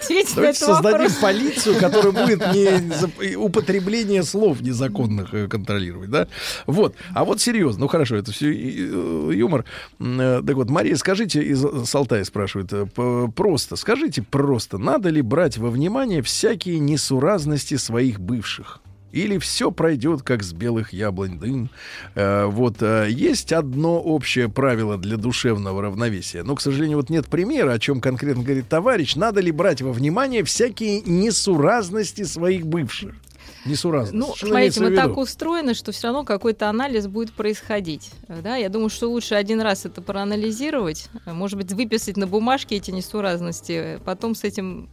[0.00, 1.12] ответить на этот создадим вопрос.
[1.14, 6.28] полицию, которая будет не употребление слов незаконных э, контролировать, да?
[6.66, 6.94] Вот.
[7.14, 9.64] А вот серьезно, ну хорошо, это все юмор.
[9.98, 15.10] М, э, Так вот, Мария, скажите, из с Алтая спрашивает, э, просто, скажите просто, надо
[15.10, 18.80] ли брать во внимание всякие несуразности своих бывших?
[19.12, 21.70] Или все пройдет, как с белых яблонь дым.
[22.14, 26.42] Э, вот э, есть одно общее правило для душевного равновесия.
[26.42, 29.16] Но, к сожалению, вот нет примера, о чем конкретно говорит товарищ.
[29.16, 33.14] Надо ли брать во внимание всякие несуразности своих бывших?
[33.64, 34.16] Несуразности.
[34.16, 38.10] Ну, Что смотрите, мы так устроены, что все равно какой-то анализ будет происходить.
[38.28, 38.56] Да?
[38.56, 44.00] Я думаю, что лучше один раз это проанализировать, может быть, выписать на бумажке эти несуразности,
[44.04, 44.88] потом с этим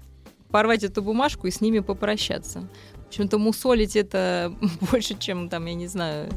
[0.49, 2.67] порвать эту бумажку и с ними попрощаться.
[3.15, 4.53] В общем-то, мусолить это
[4.91, 6.29] больше, чем, там, я не знаю,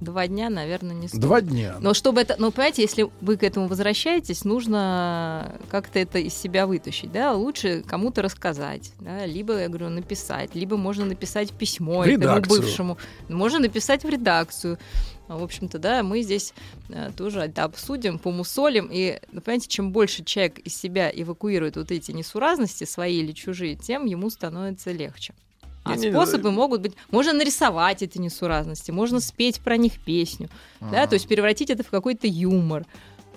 [0.00, 1.20] два дня, наверное, не стоит.
[1.20, 1.76] Два дня.
[1.78, 6.66] Но чтобы это, ну, понимаете, если вы к этому возвращаетесь, нужно как-то это из себя
[6.66, 12.02] вытащить, да, лучше кому-то рассказать, да, либо, я говорю, написать, либо можно написать письмо В
[12.04, 12.62] этому редакцию.
[12.62, 12.98] бывшему,
[13.28, 14.78] можно написать в редакцию.
[15.28, 16.54] В общем-то, да, мы здесь
[16.88, 21.90] э, тоже это обсудим, помусолим, и, ну, понимаете, чем больше человек из себя эвакуирует вот
[21.90, 25.34] эти несуразности, свои или чужие, тем ему становится легче.
[25.84, 26.94] А Не-не, способы могут быть...
[27.10, 30.48] Можно нарисовать эти несуразности, можно спеть про них песню,
[30.80, 32.86] да, то есть превратить это в какой-то юмор.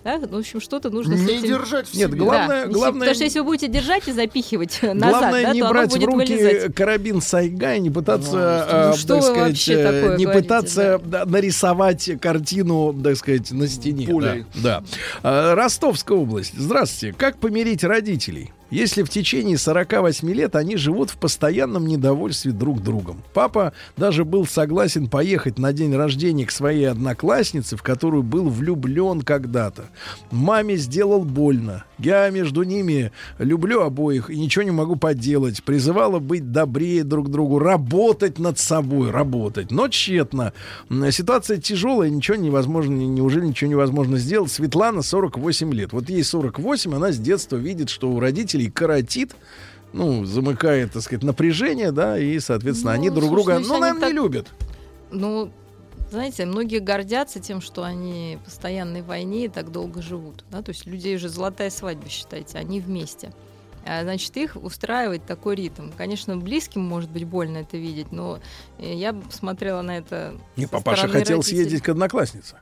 [0.04, 0.18] Да?
[0.20, 1.48] Ну, в общем, что-то нужно с Не этим...
[1.50, 2.20] держать в Нет, себе.
[2.20, 5.60] главное- Да, главное- Потому что если вы будете держать и запихивать назад, Главное да, не
[5.60, 6.76] то оно брать в будет руки вылезать.
[6.76, 10.24] карабин Сайга и не пытаться, Ну, э, что так вы сказать, вообще э, такое не
[10.26, 14.08] говорите, пытаться да, нарисовать картину, так сказать, на стене.
[14.08, 14.46] Пулей.
[14.56, 14.82] Да.
[14.82, 14.84] да.
[15.24, 16.54] А, Ростовская область.
[16.58, 17.16] Здравствуйте.
[17.18, 18.52] Как помирить родителей?
[18.70, 23.24] если в течение 48 лет они живут в постоянном недовольстве друг другом.
[23.34, 29.22] Папа даже был согласен поехать на день рождения к своей однокласснице, в которую был влюблен
[29.22, 29.86] когда-то.
[30.32, 31.84] Маме сделал больно.
[32.00, 35.64] Я между ними люблю обоих и ничего не могу поделать.
[35.64, 39.72] Призывала быть добрее друг другу, работать над собой, работать.
[39.72, 40.54] Но тщетно.
[41.12, 44.52] Ситуация тяжелая, ничего невозможно, неужели ничего невозможно сделать?
[44.52, 45.94] Светлана 48 лет.
[45.94, 49.36] Вот ей 48, она с детства видит, что у родителей коротит,
[49.94, 53.74] ну, замыкает, так сказать, напряжение, да, и, соответственно, они Ну, друг слушай, друга, ну, ну,
[53.76, 54.48] они наверное, так- не любят.
[55.12, 55.52] Ну,
[56.10, 60.46] знаете, многие гордятся тем, что они в постоянной войне и так долго живут.
[60.50, 60.62] Да?
[60.62, 63.34] То есть людей уже золотая свадьба, считайте, они вместе.
[63.86, 65.90] А, Значит, их устраивает такой ритм.
[65.98, 68.40] Конечно, близким может быть больно это видеть, но
[68.78, 70.36] э, я бы смотрела на это.
[70.56, 71.58] Не, со папаша хотел родителей.
[71.58, 72.58] съездить к однокласснице,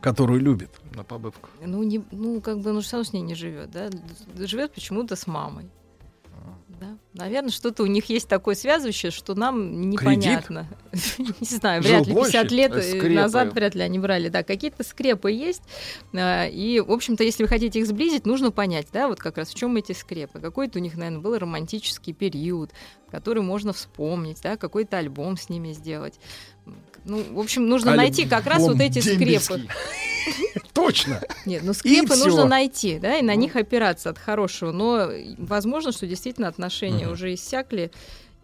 [0.00, 0.70] которую любит.
[0.94, 1.48] На побывку.
[1.64, 3.90] Ну, не, ну, как бы, ну, все равно с ней не живет, да?
[4.38, 5.68] Живет почему-то с мамой.
[6.80, 6.96] Да?
[7.14, 10.68] Наверное, что-то у них есть такое связывающее, что нам непонятно.
[11.18, 12.50] Не знаю, вряд ли 50 Жилплощадь?
[12.52, 13.08] лет Э, скрепы.
[13.10, 14.28] назад вряд ли они брали.
[14.28, 15.62] Да, какие-то скрепы есть.
[16.14, 19.50] А, И, в общем-то, если вы хотите их сблизить, нужно понять, да, вот как раз
[19.50, 20.40] в чем эти скрепы.
[20.40, 22.70] Какой-то у них, наверное, был романтический период,
[23.10, 26.18] который можно вспомнить, да, какой-то альбом с ними сделать.
[27.04, 29.66] Ну, в общем, нужно найти как раз вот эти скрепы.
[30.72, 31.20] Точно.
[31.44, 34.72] Нет, ну скрепы нужно найти, да, и на них опираться от хорошего.
[34.72, 37.90] Но возможно, что действительно отношения уже иссякли,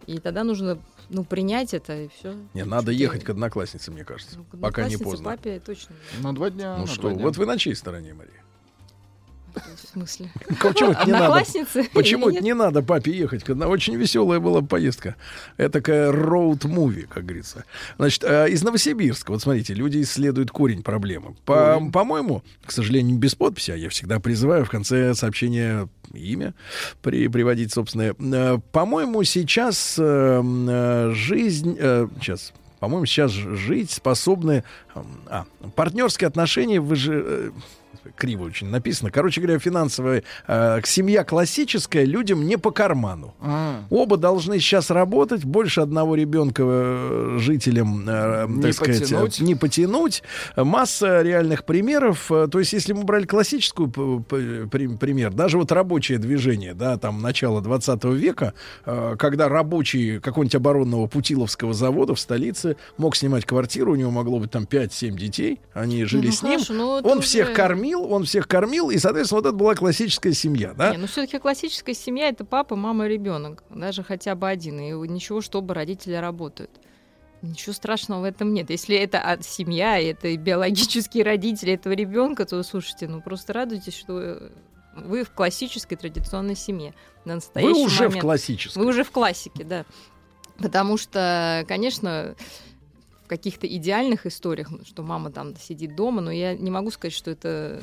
[0.07, 0.79] и тогда нужно
[1.09, 2.35] ну, принять это и все.
[2.53, 5.31] Не, надо ехать к однокласснице, мне кажется, пока не поздно.
[5.31, 5.95] папе точно.
[6.21, 6.77] На два дня.
[6.77, 7.21] Ну что, дня.
[7.21, 8.41] вот вы на чьей стороне, Мария?
[9.53, 10.31] В смысле?
[10.61, 11.43] Почему не надо?
[11.93, 13.43] Почему не надо папе ехать?
[13.43, 15.15] Когда очень веселая была поездка.
[15.57, 17.65] Это такая роуд-муви, как говорится.
[17.97, 19.31] Значит, э, из Новосибирска.
[19.31, 21.35] Вот смотрите, люди исследуют корень проблемы.
[21.45, 26.53] По- По-моему, к сожалению, без подписи, а я всегда призываю в конце сообщения имя
[27.01, 28.15] при, приводить собственное.
[28.19, 31.77] Э, По-моему, сейчас э, жизнь...
[31.77, 32.53] Сейчас...
[32.79, 34.63] По-моему, сейчас жить способны...
[35.27, 35.45] А,
[35.75, 37.53] партнерские отношения вы же...
[38.15, 39.11] Криво очень написано.
[39.11, 43.33] Короче говоря, финансовая э, семья классическая людям не по карману.
[43.41, 49.39] А, Оба должны сейчас работать, больше одного ребенка э, жителям, э, Не так сказать, потянуть.
[49.41, 50.23] не потянуть.
[50.55, 52.31] Масса реальных примеров.
[52.31, 57.61] Э, То есть, если мы брали классическую пример, даже вот рабочее движение, да, там начало
[57.61, 58.53] 20 века,
[58.85, 64.39] э, когда рабочий какого-нибудь оборонного Путиловского завода в столице мог снимать квартиру, у него могло
[64.39, 68.11] быть там 5-7 детей, они жили ну с ним, хорошо, ну он уже- всех кормил,
[68.11, 70.91] он всех кормил, и, соответственно, вот это была классическая семья, да?
[70.91, 75.41] Не, ну все-таки классическая семья это папа, мама, ребенок, даже хотя бы один, и ничего,
[75.41, 76.69] чтобы родители работают.
[77.41, 78.69] Ничего страшного в этом нет.
[78.69, 84.51] Если это семья, это биологические родители этого ребенка, то слушайте, ну просто радуйтесь, что
[84.95, 86.93] вы в классической традиционной семье.
[87.25, 88.21] На Вы настоящий уже в момент.
[88.21, 88.77] классической.
[88.77, 89.85] Вы уже в классике, да.
[90.59, 92.35] Потому что, конечно,
[92.70, 92.70] в
[93.31, 97.31] каких-то идеальных историях, ну, что мама там сидит дома, но я не могу сказать, что
[97.31, 97.81] это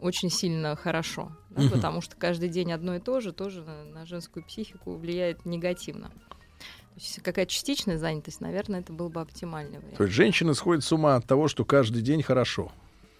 [0.00, 1.30] очень сильно хорошо.
[1.50, 1.70] да, Мгм.
[1.70, 6.08] потому что каждый день одно и то же тоже на, на женскую психику влияет негативно.
[6.08, 9.96] То есть какая-то частичная занятость, наверное, это был бы оптимальный вариант.
[9.96, 12.72] То есть женщины сходят с ума от того, что каждый день хорошо.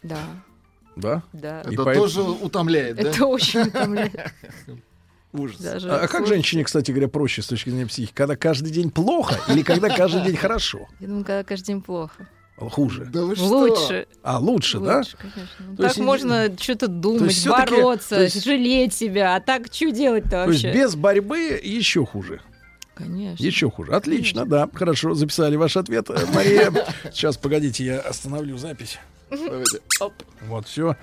[0.03, 0.19] Да,
[0.97, 1.23] Да?
[1.33, 1.61] да.
[1.63, 3.03] И Это поэтому- тоже утомляет, да?
[3.09, 4.33] Это очень утомляет.
[5.35, 5.59] Ужас.
[5.61, 8.13] Даже А, а как женщине, кстати говоря, проще с точки зрения психики?
[8.15, 10.87] Когда каждый день плохо или когда каждый день хорошо?
[11.01, 12.29] Я думаю, когда каждый день плохо.
[12.57, 13.07] Хуже.
[13.13, 13.45] Да вы что?
[13.49, 14.07] Лучше.
[14.23, 14.99] А, лучше, да?
[14.99, 15.45] Лучше, конечно.
[15.59, 19.35] Ну, То так есть, можно что-то думать, бороться, то есть- жалеть себя.
[19.35, 20.73] А так что делать-то То есть вообще?
[20.79, 22.41] без борьбы еще хуже.
[22.95, 23.43] Конечно.
[23.45, 23.91] Еще хуже.
[23.93, 24.69] Отлично, да.
[24.73, 26.73] Хорошо, записали ваш ответ, э, Мария.
[27.13, 29.01] Сейчас, погодите, я остановлю запись.
[29.31, 29.81] Давайте.
[30.01, 30.13] Оп.
[30.49, 30.97] Вот, все.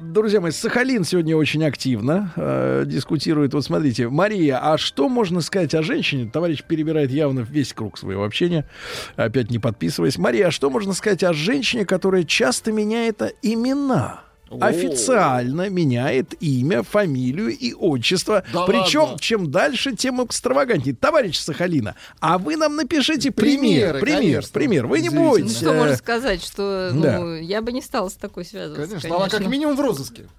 [0.00, 3.54] друзья мои, Сахалин сегодня очень активно э, дискутирует.
[3.54, 6.30] Вот смотрите, Мария, а что можно сказать о женщине?
[6.32, 8.66] Товарищ перебирает явно весь круг своего общения,
[9.16, 10.18] опять не подписываясь.
[10.18, 14.31] Мария, а что можно сказать о женщине, которая часто меняет имена?
[14.60, 18.44] Официально меняет имя, фамилию и отчество.
[18.52, 19.18] Да Причем, ладно?
[19.20, 20.94] чем дальше, тем экстравагантнее.
[20.94, 23.62] Товарищ Сахалина, а вы нам напишите пример.
[23.62, 24.50] Примеры, Пример, конечно.
[24.52, 24.86] пример.
[24.86, 25.22] Вы не Удивительно.
[25.24, 25.56] Ну, бойтесь.
[25.56, 27.36] что э, можно сказать, что ну, да.
[27.38, 28.86] я бы не стала с такой связываться.
[28.86, 30.26] Конечно, она как минимум в розыске.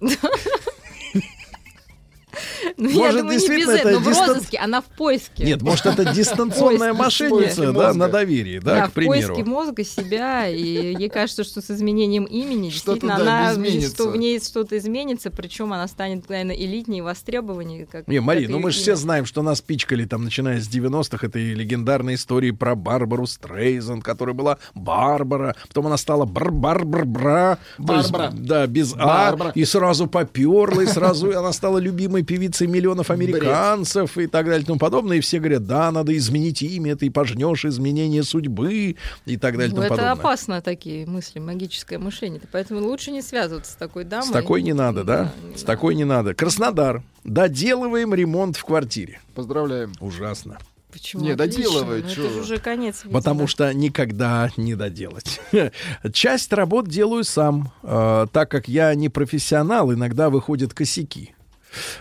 [2.84, 3.76] Ну, я Может, думаю, не без этого.
[3.76, 5.44] это Но в дистан- розыске она в поиске.
[5.44, 9.50] Нет, может, это дистанционная мошенница, да, на доверии, да, Да, к в поиске примеру.
[9.50, 14.76] мозга себя, и ей кажется, что с изменением имени действительно она что в ней что-то
[14.78, 17.86] изменится, причем она станет, наверное, элитнее, востребованнее.
[17.86, 21.24] Как Не, Мария, ну мы же все знаем, что нас пичкали там, начиная с 90-х,
[21.26, 27.58] этой легендарной истории про Барбару Стрейзен, которая была Барбара, потом она стала бар-бар-бар-бра.
[27.78, 28.30] Барбара.
[28.32, 34.18] Да, без А, и сразу поперла, и сразу она стала любимой певицей и миллионов американцев
[34.18, 35.18] и так далее и тому подобное.
[35.18, 39.70] И все говорят, да, надо изменить имя, ты пожнешь изменение судьбы и так далее и
[39.70, 40.12] Ну, тому это подобное.
[40.12, 42.40] опасно, такие мысли, магическое мышление.
[42.52, 44.26] Поэтому лучше не связываться с такой дамой.
[44.26, 45.32] С такой не надо, да?
[45.56, 46.34] С такой не надо.
[46.34, 47.02] Краснодар.
[47.24, 49.20] Доделываем ремонт в квартире.
[49.34, 49.92] Поздравляем.
[50.00, 50.58] Ужасно.
[50.92, 51.24] Почему?
[51.24, 51.62] Не, Отлично.
[51.64, 53.02] доделывает, Ну, Это же уже конец.
[53.02, 53.18] видимо.
[53.18, 55.40] Потому что никогда не доделать.
[56.12, 61.34] Часть работ делаю сам, э, так как я не профессионал, иногда выходят косяки.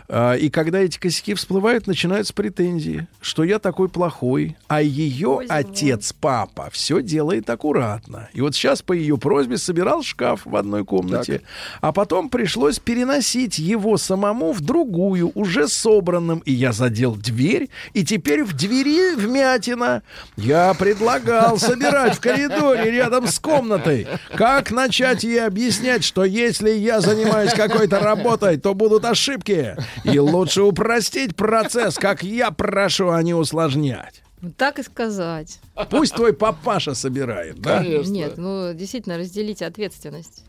[0.10, 6.14] А, И когда эти косяки всплывают, начинаются претензии, что я такой плохой, а ее отец,
[6.14, 8.30] папа, все делает аккуратно.
[8.34, 11.42] И вот сейчас по ее просьбе собирал шкаф в одной комнате,
[11.82, 16.40] а потом пришлось переносить его самому в другую, уже собранным.
[16.40, 20.04] И я задел дверь, и теперь в двери вмятина.
[20.36, 24.08] Я предлагал собирать в коридоре рядом с комнатой.
[24.36, 29.63] Как начать ей объяснять, что если я занимаюсь какой-то работой, то будут ошибки.
[30.04, 34.24] И лучше упростить процесс, как я прошу, а не усложнять.
[34.42, 35.60] Ну, Так и сказать.
[35.90, 37.84] Пусть твой папаша собирает, да?
[37.84, 40.44] Нет, ну действительно разделите ответственность.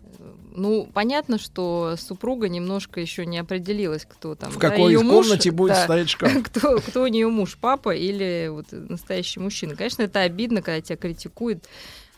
[0.57, 4.51] Ну, понятно, что супруга немножко еще не определилась, кто там.
[4.51, 6.33] В да, какой муж, комнате будет да, стоять шкаф.
[6.45, 9.75] Кто, кто у нее муж, папа или вот настоящий мужчина.
[9.75, 11.65] Конечно, это обидно, когда тебя критикуют.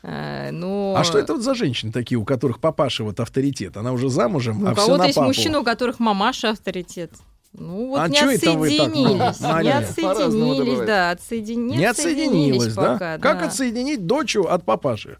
[0.06, 0.94] Э, Но...
[0.96, 3.76] А что это вот за женщины такие, у которых папаша вот авторитет?
[3.76, 5.26] Она уже замужем, Ну, а у кого-то есть папу.
[5.28, 7.12] мужчины, у которых мамаша авторитет.
[7.52, 9.40] Ну вот А не так, отсоединились.
[9.40, 9.62] Мария?
[9.62, 11.10] Не отсоединились, да.
[11.10, 11.66] Отсоедин...
[11.68, 12.92] Не отсоединилась, да?
[12.92, 13.46] пока, Как да.
[13.46, 15.16] отсоединить дочу от папаши?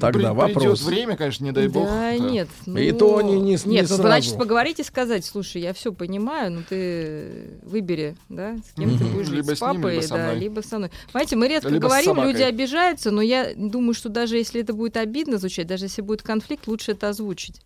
[0.00, 0.78] Ну, Тогда при- вопрос.
[0.80, 1.84] Придет время, конечно, не дай бог.
[1.84, 2.48] Да, нет.
[2.66, 4.02] И ну, то не- не с- не Нет, ну, сразу.
[4.02, 9.04] значит, поговорить и сказать, слушай, я все понимаю, но ты выбери, да, с кем ты
[9.04, 10.90] будешь жить, Либо с с ним, папой, либо со да, либо со мной.
[11.12, 14.72] Понимаете, мы редко Либо с говорим, люди обижаются, но я думаю, что даже если это
[14.72, 17.60] будет обидно звучать, даже если будет конфликт, лучше это озвучить.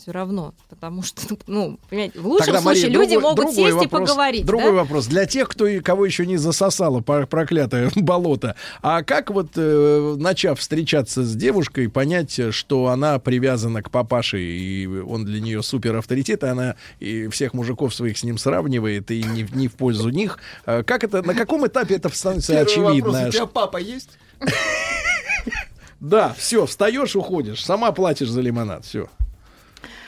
[0.00, 3.54] Все равно, потому что, ну, понимаете, в лучшем Тогда, случае Мария, люди другой- могут другой
[3.54, 4.46] сесть и вопрос- поговорить.
[4.46, 4.72] Другой да?
[4.78, 5.06] вопрос.
[5.08, 8.56] Для тех, кто, и- кого еще не засосало проклятое болото.
[8.80, 14.86] А как вот, э, начав встречаться с девушкой, понять, что она привязана к папаше, и
[14.86, 19.22] он для нее супер авторитет, и она и всех мужиков своих с ним сравнивает, и
[19.22, 20.38] не, в- не в пользу них.
[20.64, 23.10] Э, Как это, на каком этапе это становится Первый очевидно?
[23.12, 24.10] вопрос, у тебя папа есть?
[26.00, 29.08] Да, все, встаешь, уходишь, сама платишь за лимонад, все.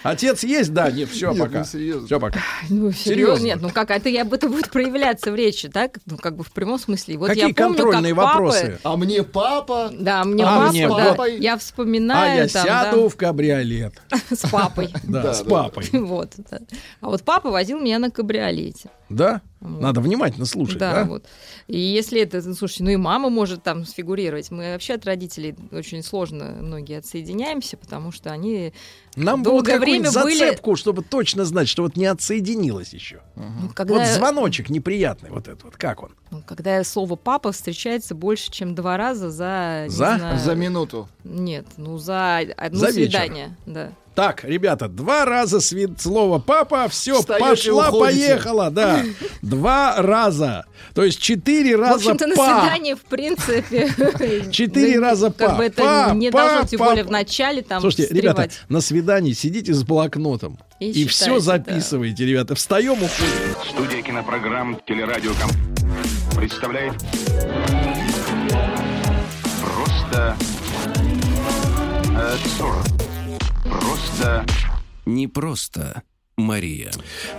[0.02, 0.72] Отец есть?
[0.72, 1.58] Да, нет, все, Нет, пока.
[1.58, 2.06] ну, серьезно.
[2.06, 2.40] Все, пока.
[2.68, 3.02] Ну, серьезно?
[3.04, 3.44] Серьезно.
[3.44, 5.98] Нет, ну как, это, я, это будет проявляться в речи, так?
[6.06, 7.18] Ну, как бы в прямом смысле.
[7.18, 8.78] Вот Какие я помню, контрольные как папы- вопросы?
[8.82, 9.90] А мне папа?
[9.92, 10.94] Да, мне А папа, мне да.
[10.94, 11.38] папой?
[11.38, 13.94] Я А вспоминаю я там, сяду в кабриолет.
[14.10, 14.92] да, с папой.
[15.04, 15.88] Да, с папой.
[15.92, 16.32] Вот.
[16.50, 16.58] да.
[17.00, 18.90] А вот папа возил меня на кабриолете.
[19.08, 19.40] Да?
[19.62, 19.80] Вот.
[19.80, 21.04] Надо внимательно слушать, да, да?
[21.04, 21.24] вот.
[21.68, 24.50] И если это, ну, слушайте, ну и мама может там сфигурировать.
[24.50, 28.72] Мы вообще от родителей очень сложно многие отсоединяемся, потому что они
[29.14, 30.38] Нам бы вот время какую-нибудь были...
[30.38, 33.20] зацепку, чтобы точно знать, что вот не отсоединилась еще.
[33.36, 35.76] Ну, когда- Вот звоночек неприятный вот этот вот.
[35.76, 36.10] Как он?
[36.32, 39.84] Ну, когда слово папа встречается больше, чем два раза за...
[39.88, 40.16] За?
[40.18, 41.08] знаю, За минуту.
[41.22, 43.02] Нет, ну за одно За вечер.
[43.12, 43.92] свидание, да.
[44.14, 48.26] Так, ребята, два раза свид слово папа, все, Встаёте и пошла, уходите.
[48.26, 49.02] поехала, да.
[49.42, 50.66] Два раза.
[50.94, 53.90] То есть четыре В раза общем-то, на свидание, в принципе...
[54.52, 57.08] Четыре раза Как па, бы это па, не па, должно, тем более па.
[57.08, 62.54] в начале там Слушайте, ребята, на свидании сидите с блокнотом И и, все записываете, ребята.
[62.54, 63.08] Встаем, уходим.
[63.70, 65.50] Студия кинопрограмм «Телерадиоком»
[66.36, 66.94] представляет
[69.62, 70.36] Просто...
[72.14, 73.01] э, Сорок.
[73.80, 74.44] Просто...
[75.06, 76.02] Не просто
[76.38, 76.90] Мария.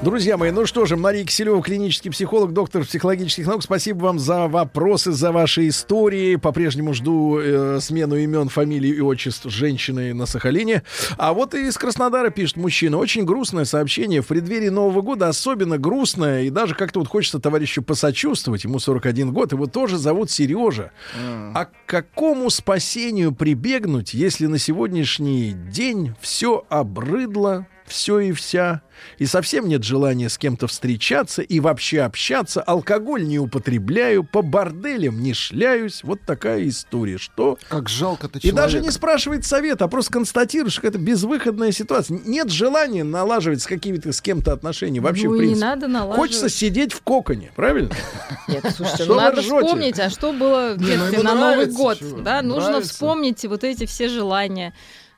[0.04, 3.64] Друзья мои, ну что же, Мария Киселева, клинический психолог, доктор психологических наук.
[3.64, 6.36] Спасибо вам за вопросы, за ваши истории.
[6.36, 10.84] По-прежнему жду э, смену имен, фамилий и отчеств женщины на Сахалине.
[11.18, 12.98] А вот из Краснодара пишет мужчина.
[12.98, 14.22] Очень грустное сообщение.
[14.22, 16.44] В преддверии Нового года особенно грустное.
[16.44, 18.64] И даже как-то вот хочется товарищу посочувствовать.
[18.64, 19.54] Ему 41 год.
[19.54, 20.92] Его тоже зовут Сережа.
[21.16, 28.82] А к какому спасению прибегнуть, если на сегодняшний день все обрыдло, все и вся,
[29.20, 35.22] и совсем нет желания с кем-то встречаться и вообще общаться, алкоголь не употребляю, по борделям
[35.22, 36.04] не шляюсь.
[36.04, 37.20] Вот такая история.
[37.20, 37.60] Что?
[37.70, 42.20] Как жалко-то И даже не спрашивает совет, а просто констатируешь, что это безвыходная ситуация.
[42.26, 45.66] Нет желания налаживать с какими-то с кем-то отношения вообще Ну, в и не принципе.
[45.68, 46.18] надо налаживать.
[46.18, 47.92] Хочется сидеть в коконе, правильно?
[48.48, 52.00] Нет, слушайте, ну надо вспомнить, а что было в ну детстве на Новый год.
[52.24, 54.74] Да, нужно вспомнить вот эти все желания.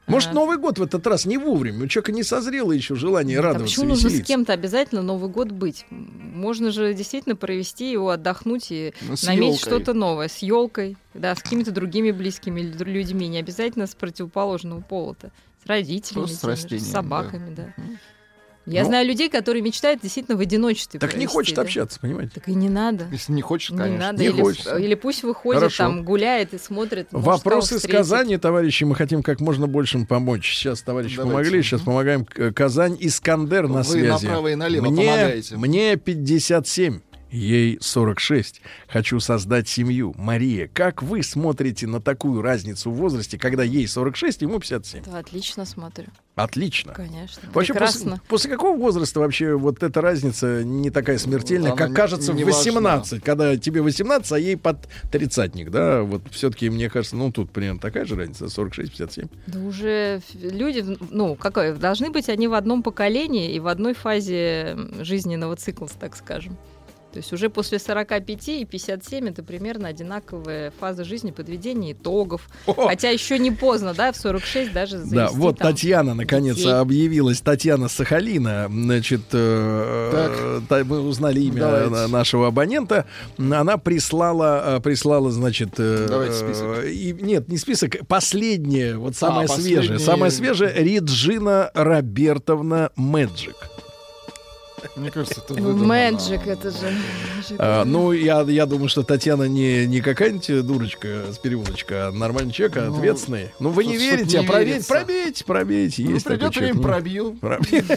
[0.08, 1.86] Может, А, Новый год в этот раз не вовремя.
[1.86, 5.52] У человека не созрело еще желание а радоваться, почему нужно с кем-то обязательно Новый год
[5.52, 5.86] быть?
[5.90, 10.28] Можно же действительно провести его, отдохнуть и Ну, с наметить что-то новое.
[10.28, 13.28] С елкой, да, с какими-то другими близкими лю- людьми.
[13.28, 15.32] Не обязательно с противоположного пола-то.
[15.64, 17.74] С родителями, с теми с собаками, да.
[18.66, 18.88] Я Ну.
[18.90, 21.00] знаю людей, которые мечтают действительно в одиночестве.
[21.00, 21.62] Так не провести, хочет да.
[21.62, 22.32] общаться, понимаете?
[22.36, 23.06] Так и не надо.
[23.12, 24.08] Если не хочешь, Не конечно.
[24.08, 24.20] надо.
[24.22, 24.76] Не или, хочется.
[24.78, 25.84] или пусть выходит, Хорошо.
[25.84, 27.12] там гуляет и смотрит.
[27.12, 27.84] может, Вопрос из.
[27.84, 30.56] Казани, товарищи, мы хотим как можно больше им помочь.
[30.56, 31.32] Сейчас товарищи Давайте.
[31.38, 32.26] помогли, сейчас помогаем.
[32.26, 34.08] Казань, Искандер на Вы связи.
[34.26, 35.56] направо и налево мне, помогаете.
[35.58, 37.00] Мне 57.
[37.36, 38.62] Ей 46.
[38.88, 40.14] Хочу создать семью.
[40.18, 45.04] Мария, как вы смотрите на такую разницу в возрасте, когда ей 46, ему 57?
[45.04, 46.08] Да, отлично смотрю.
[46.36, 46.94] Отлично.
[46.94, 47.44] Конечно.
[47.54, 48.12] Вообще, Прекрасно.
[48.12, 52.32] после, после какого возраста вообще вот эта разница не такая смертельная, Она как не- кажется
[52.34, 52.58] в не важна.
[52.60, 56.04] 18, когда тебе 18, а ей под тридцатник, да?
[56.04, 59.30] Вот все-таки, мне кажется, ну тут примерно такая же разница, 46-57.
[59.48, 64.78] Да уже люди, ну, какое, должны быть они в одном поколении и в одной фазе
[65.00, 66.58] жизненного цикла, так скажем.
[67.16, 72.50] То есть уже после 45 и 57 это примерно одинаковая фаза жизни подведения итогов.
[72.66, 76.74] Хотя еще не поздно, да, в 46 даже завести Да, вот там Татьяна наконец детей.
[76.74, 77.40] объявилась.
[77.40, 78.68] Татьяна Сахалина.
[78.70, 81.90] Значит, э, та- мы узнали имя Давайте.
[81.90, 83.06] на- нашего абонента.
[83.38, 86.84] Она прислала, э, прислала, значит, э, Давайте список.
[86.84, 90.00] э, и, нет, не список, последнее, вот самое А, свежее, последнее.
[90.06, 90.74] самое свежее.
[90.76, 93.56] Реджина Робертовна Мэджик.
[94.96, 95.86] Мне кажется, это выдумано.
[95.86, 96.94] Мэджик, это же...
[97.58, 102.52] А, ну, я, я думаю, что Татьяна не, не какая-нибудь дурочка с переулочка, а нормальный
[102.52, 103.50] человек, а Ну, ответственный.
[103.60, 104.94] Ну, вы не верите, а не проверьте, верится.
[104.94, 106.04] пробейте, пробейте.
[106.04, 107.32] Ну, Есть придет время, пробью.
[107.42, 107.84] Пробей.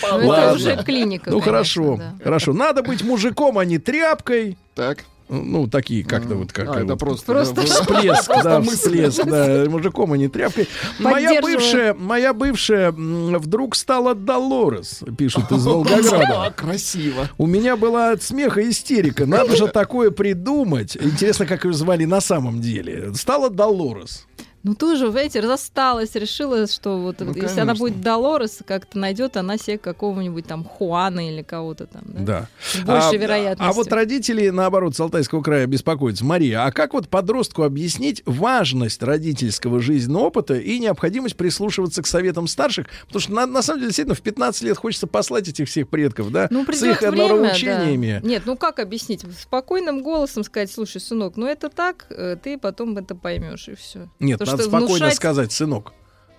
[0.00, 0.52] Ну, это Ладно.
[0.54, 2.52] уже клиника, Ну хорошо, хорошо.
[2.52, 4.56] Надо быть мужиком, а не тряпкой.
[4.74, 5.04] Так.
[5.28, 7.26] Ну, такие как-то вот как А, это вот просто...
[7.32, 10.68] Просто- да, всплеск, просто да, всплеск, да, мужиком, а не тряпкой.
[10.98, 16.52] Моя бывшая, моя бывшая вдруг стала Долорес, пишут из Волгограда.
[16.56, 17.28] Красиво.
[17.36, 19.26] У меня была от смеха истерика.
[19.26, 20.96] Надо же такое придумать.
[20.96, 23.12] Интересно, как ее звали на самом деле.
[23.14, 24.27] Стала Долорес.
[24.62, 27.74] Ну тоже, знаете, засталась, решила, что вот Ну, если она конечно.
[27.76, 32.02] будет Долорес, как-то найдет она себе какого-нибудь там Хуана или кого-то там.
[32.06, 32.22] Да.
[32.28, 32.48] Да.
[32.60, 33.68] С большей а, вероятностью.
[33.68, 36.24] А вот родители, наоборот, с Алтайского края беспокоятся.
[36.24, 42.46] Мария, а как вот подростку объяснить важность родительского жизненного опыта и необходимость прислушиваться к советам
[42.48, 42.86] старших?
[43.06, 46.30] Потому что, на, на самом деле, действительно, в 15 лет хочется послать этих всех предков,
[46.30, 46.48] да?
[46.50, 48.20] Ну, с их время, нравоучениями.
[48.22, 48.28] да.
[48.28, 49.24] Нет, ну как объяснить?
[49.40, 54.08] Спокойным голосом сказать, слушай, сынок, ну это так, э, ты потом это поймешь, и все.
[54.20, 55.92] Нет, надо спокойно сказать, сынок,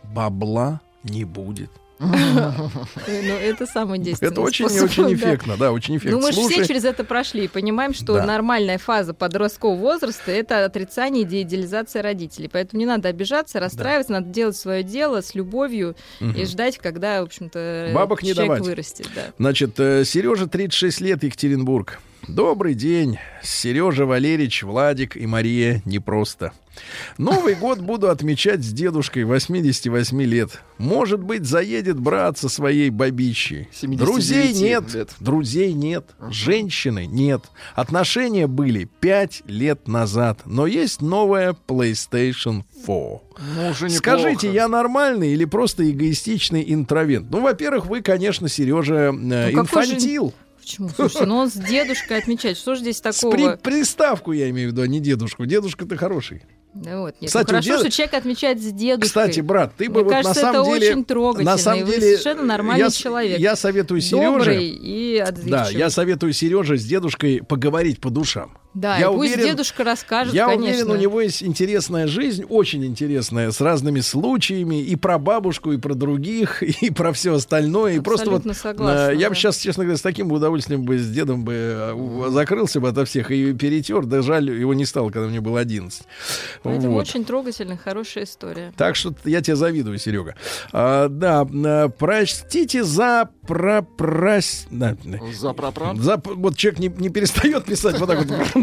[0.04, 1.70] бабла не будет.
[2.00, 5.14] Ну, это самый действенный Это очень и способ, очень да.
[5.16, 6.20] эффектно, да, очень эффектно.
[6.20, 8.26] Ну, мы же все через это прошли и понимаем, что Да.
[8.26, 12.50] нормальная фаза подросткового возраста это отрицание и идеализация родителей.
[12.52, 16.46] Поэтому не надо обижаться, расстраиваться, надо делать свое дело с любовью и Мгм.
[16.46, 18.64] ждать, когда, в общем-то, Бабок не человек давать.
[18.64, 19.10] вырастет.
[19.14, 19.22] Да.
[19.38, 22.00] Значит, Сережа 36 лет, Екатеринбург.
[22.28, 23.18] Добрый день.
[23.44, 26.54] Сережа Валерич, Владик и Мария непросто.
[27.17, 30.61] Новый год буду отмечать с дедушкой 88 лет.
[30.77, 33.67] Может быть, заедет брат со своей бабищей.
[33.72, 34.93] 79 Друзей нет.
[34.93, 35.09] лет.
[35.19, 36.06] Друзей нет.
[36.30, 37.43] Женщины нет.
[37.75, 40.41] Отношения были 5 лет назад.
[40.45, 42.88] Но есть новая PlayStation 4.
[43.56, 43.90] Ну, уже.
[43.90, 47.27] Скажите, я нормальный или просто эгоистичный интровент?
[47.30, 50.33] Ну, во-первых, вы, конечно, Сережа, э, Ну, инфантил.
[50.59, 50.90] Почему?
[50.90, 52.58] Слушайте, ну он с дедушкой отмечает.
[52.58, 53.32] Что же здесь такого?
[53.32, 55.45] при- приставку я имею в виду, а не дедушку.
[55.45, 56.43] Дедушка-то хороший.
[56.73, 57.30] Да вот, нет.
[57.30, 59.07] Кстати, ну, хорошо, у деда- что человек отмечает с дедушкой.
[59.07, 60.91] Кстати, брат, ты бы Мне вот кажется, на самом это деле...
[60.91, 61.51] очень трогательно.
[61.51, 63.39] На самом и вы деле, совершенно нормальный я, человек.
[63.39, 64.25] Я советую Сереже...
[64.25, 65.51] Добрый и отзывчивый.
[65.51, 68.59] Да, я советую Сереже с дедушкой поговорить по душам.
[68.75, 70.67] Да, я и пусть уверен- дедушка расскажет, Я конечно.
[70.85, 75.77] уверен, у него есть интересная жизнь, очень интересная, с разными случаями, и про бабушку, и
[75.77, 77.93] про других, и про все остальное.
[77.93, 79.30] И просто вот, Абсолютно согласна, э, я да.
[79.30, 83.06] бы сейчас, честно говоря, с таким удовольствием бы с дедом бы э, закрылся бы ото
[83.06, 84.06] всех и перетер.
[84.06, 86.03] Да жаль, его не стало, когда мне было 11.
[86.61, 87.07] Поэтому Вот.
[87.07, 88.72] очень трогательная, хорошая история.
[88.77, 90.35] Так что я тебе завидую, Серега.
[90.72, 93.30] А, да, а, простите за
[94.69, 94.95] да,
[95.33, 95.95] За пропра?
[95.95, 98.59] за, вот человек не, не перестает писать вот так вот.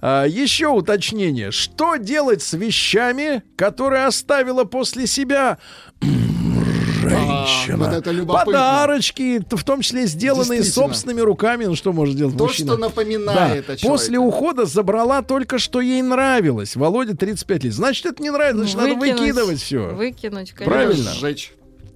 [0.00, 1.50] А, еще уточнение.
[1.50, 5.58] Что делать с вещами, которые оставила после себя
[6.00, 7.86] женщина?
[7.86, 8.44] А, вот это любопытно.
[8.52, 11.64] Подарочки, в том числе сделанные собственными руками.
[11.64, 12.72] Ну что может делать То, мужчина?
[12.72, 13.72] что напоминает Да.
[13.72, 13.86] о человеке.
[13.88, 16.76] После ухода забрала только, что ей нравилось.
[16.76, 17.74] Володя 35 лет.
[17.74, 19.20] Значит, это не нравится, значит, надо Выкинуть.
[19.20, 19.88] выкидывать все.
[19.94, 20.64] Выкинуть, конечно.
[20.74, 21.10] Правильно.
[21.12, 21.52] Сжечь.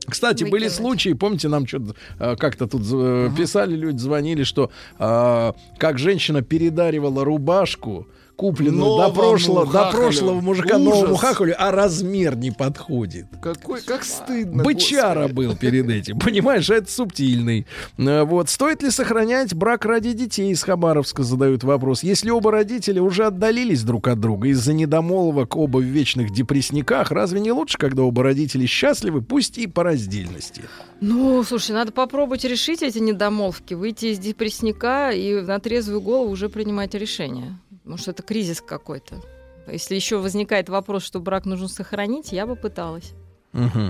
[0.09, 0.73] Кстати, были Выкинуть.
[0.73, 6.43] случаи, помните, нам что-то э, как-то тут э, писали люди, звонили, что э, как женщина
[6.43, 8.07] передаривала рубашку
[8.37, 10.85] купленную до прошлого, до прошлого мужика Ужас.
[10.85, 13.27] новому хахалю, а размер не подходит.
[13.43, 14.63] Какой, как стыдно.
[14.63, 15.35] Бычара господи.
[15.35, 17.67] был перед этим, понимаешь, это субтильный.
[17.99, 22.03] Э, Вот, стоит ли сохранять брак ради детей, из Хабаровска задают вопрос.
[22.03, 27.41] Если оба родителя уже отдалились друг от друга из-за недомолвок оба в вечных депрессниках, разве
[27.41, 30.63] не лучше, когда оба родители счастливы, пусть и по раздельности?
[31.01, 36.49] Ну, слушай, надо попробовать решить эти недомолвки, выйти из депрессника и на трезвую голову уже
[36.49, 37.59] принимать решение.
[37.87, 39.23] Потому что это кризис какой-то.
[39.71, 43.13] Если еще возникает вопрос, что брак нужно сохранить, я бы пыталась.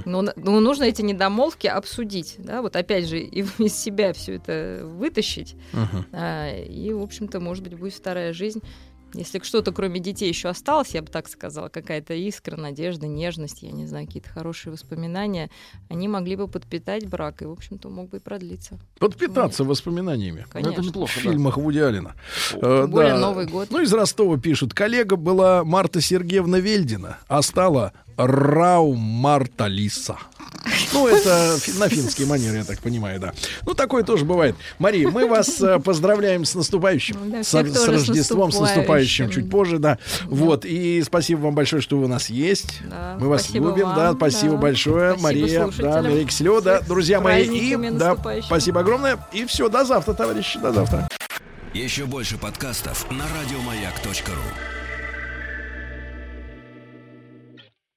[0.04, 4.34] Но, н- но нужно эти недомолвки обсудить, да, вот опять же и из себя все
[4.34, 5.56] это вытащить,
[6.12, 8.62] А, и в общем-то, может быть, будет вторая жизнь.
[9.16, 13.72] Если что-то кроме детей еще осталось, я бы так сказала, какая-то искра, надежда, нежность, я
[13.72, 15.50] не знаю, какие-то хорошие воспоминания,
[15.88, 18.78] они могли бы подпитать брак, и, в общем-то, мог бы и продлиться.
[18.98, 20.46] Подпитаться воспоминаниями.
[20.50, 20.72] Конечно.
[20.72, 21.30] Это неплохо, В да.
[21.30, 22.14] фильмах Вуди Аллена.
[22.50, 23.20] Тем Э, более да.
[23.20, 23.68] Новый год.
[23.70, 24.74] Ну, из Ростова пишут.
[24.74, 30.16] Коллега была Марта Сергеевна Вельдина, а стала Рау Марта Лиса.
[30.92, 33.32] Ну, это на финский манер, я так понимаю, да.
[33.64, 34.56] Ну, такое тоже бывает.
[34.78, 37.16] Мария, мы вас э, поздравляем с наступающим.
[37.30, 39.98] Да, С, с Рождеством, с наступающим чуть позже, да.
[40.24, 42.80] Вот, и спасибо вам большое, что вы у нас есть.
[42.84, 44.58] Да, мы вас спасибо любим, да, вам, спасибо да.
[44.58, 46.04] большое, Спасибо Мария, да, слушателям.
[46.04, 50.72] Мария Киселева, да, друзья мои, и да, спасибо огромное, и все, до завтра, товарищи, до
[50.72, 51.08] завтра.
[51.74, 54.75] Еще больше подкастов на радиомаяк.ру.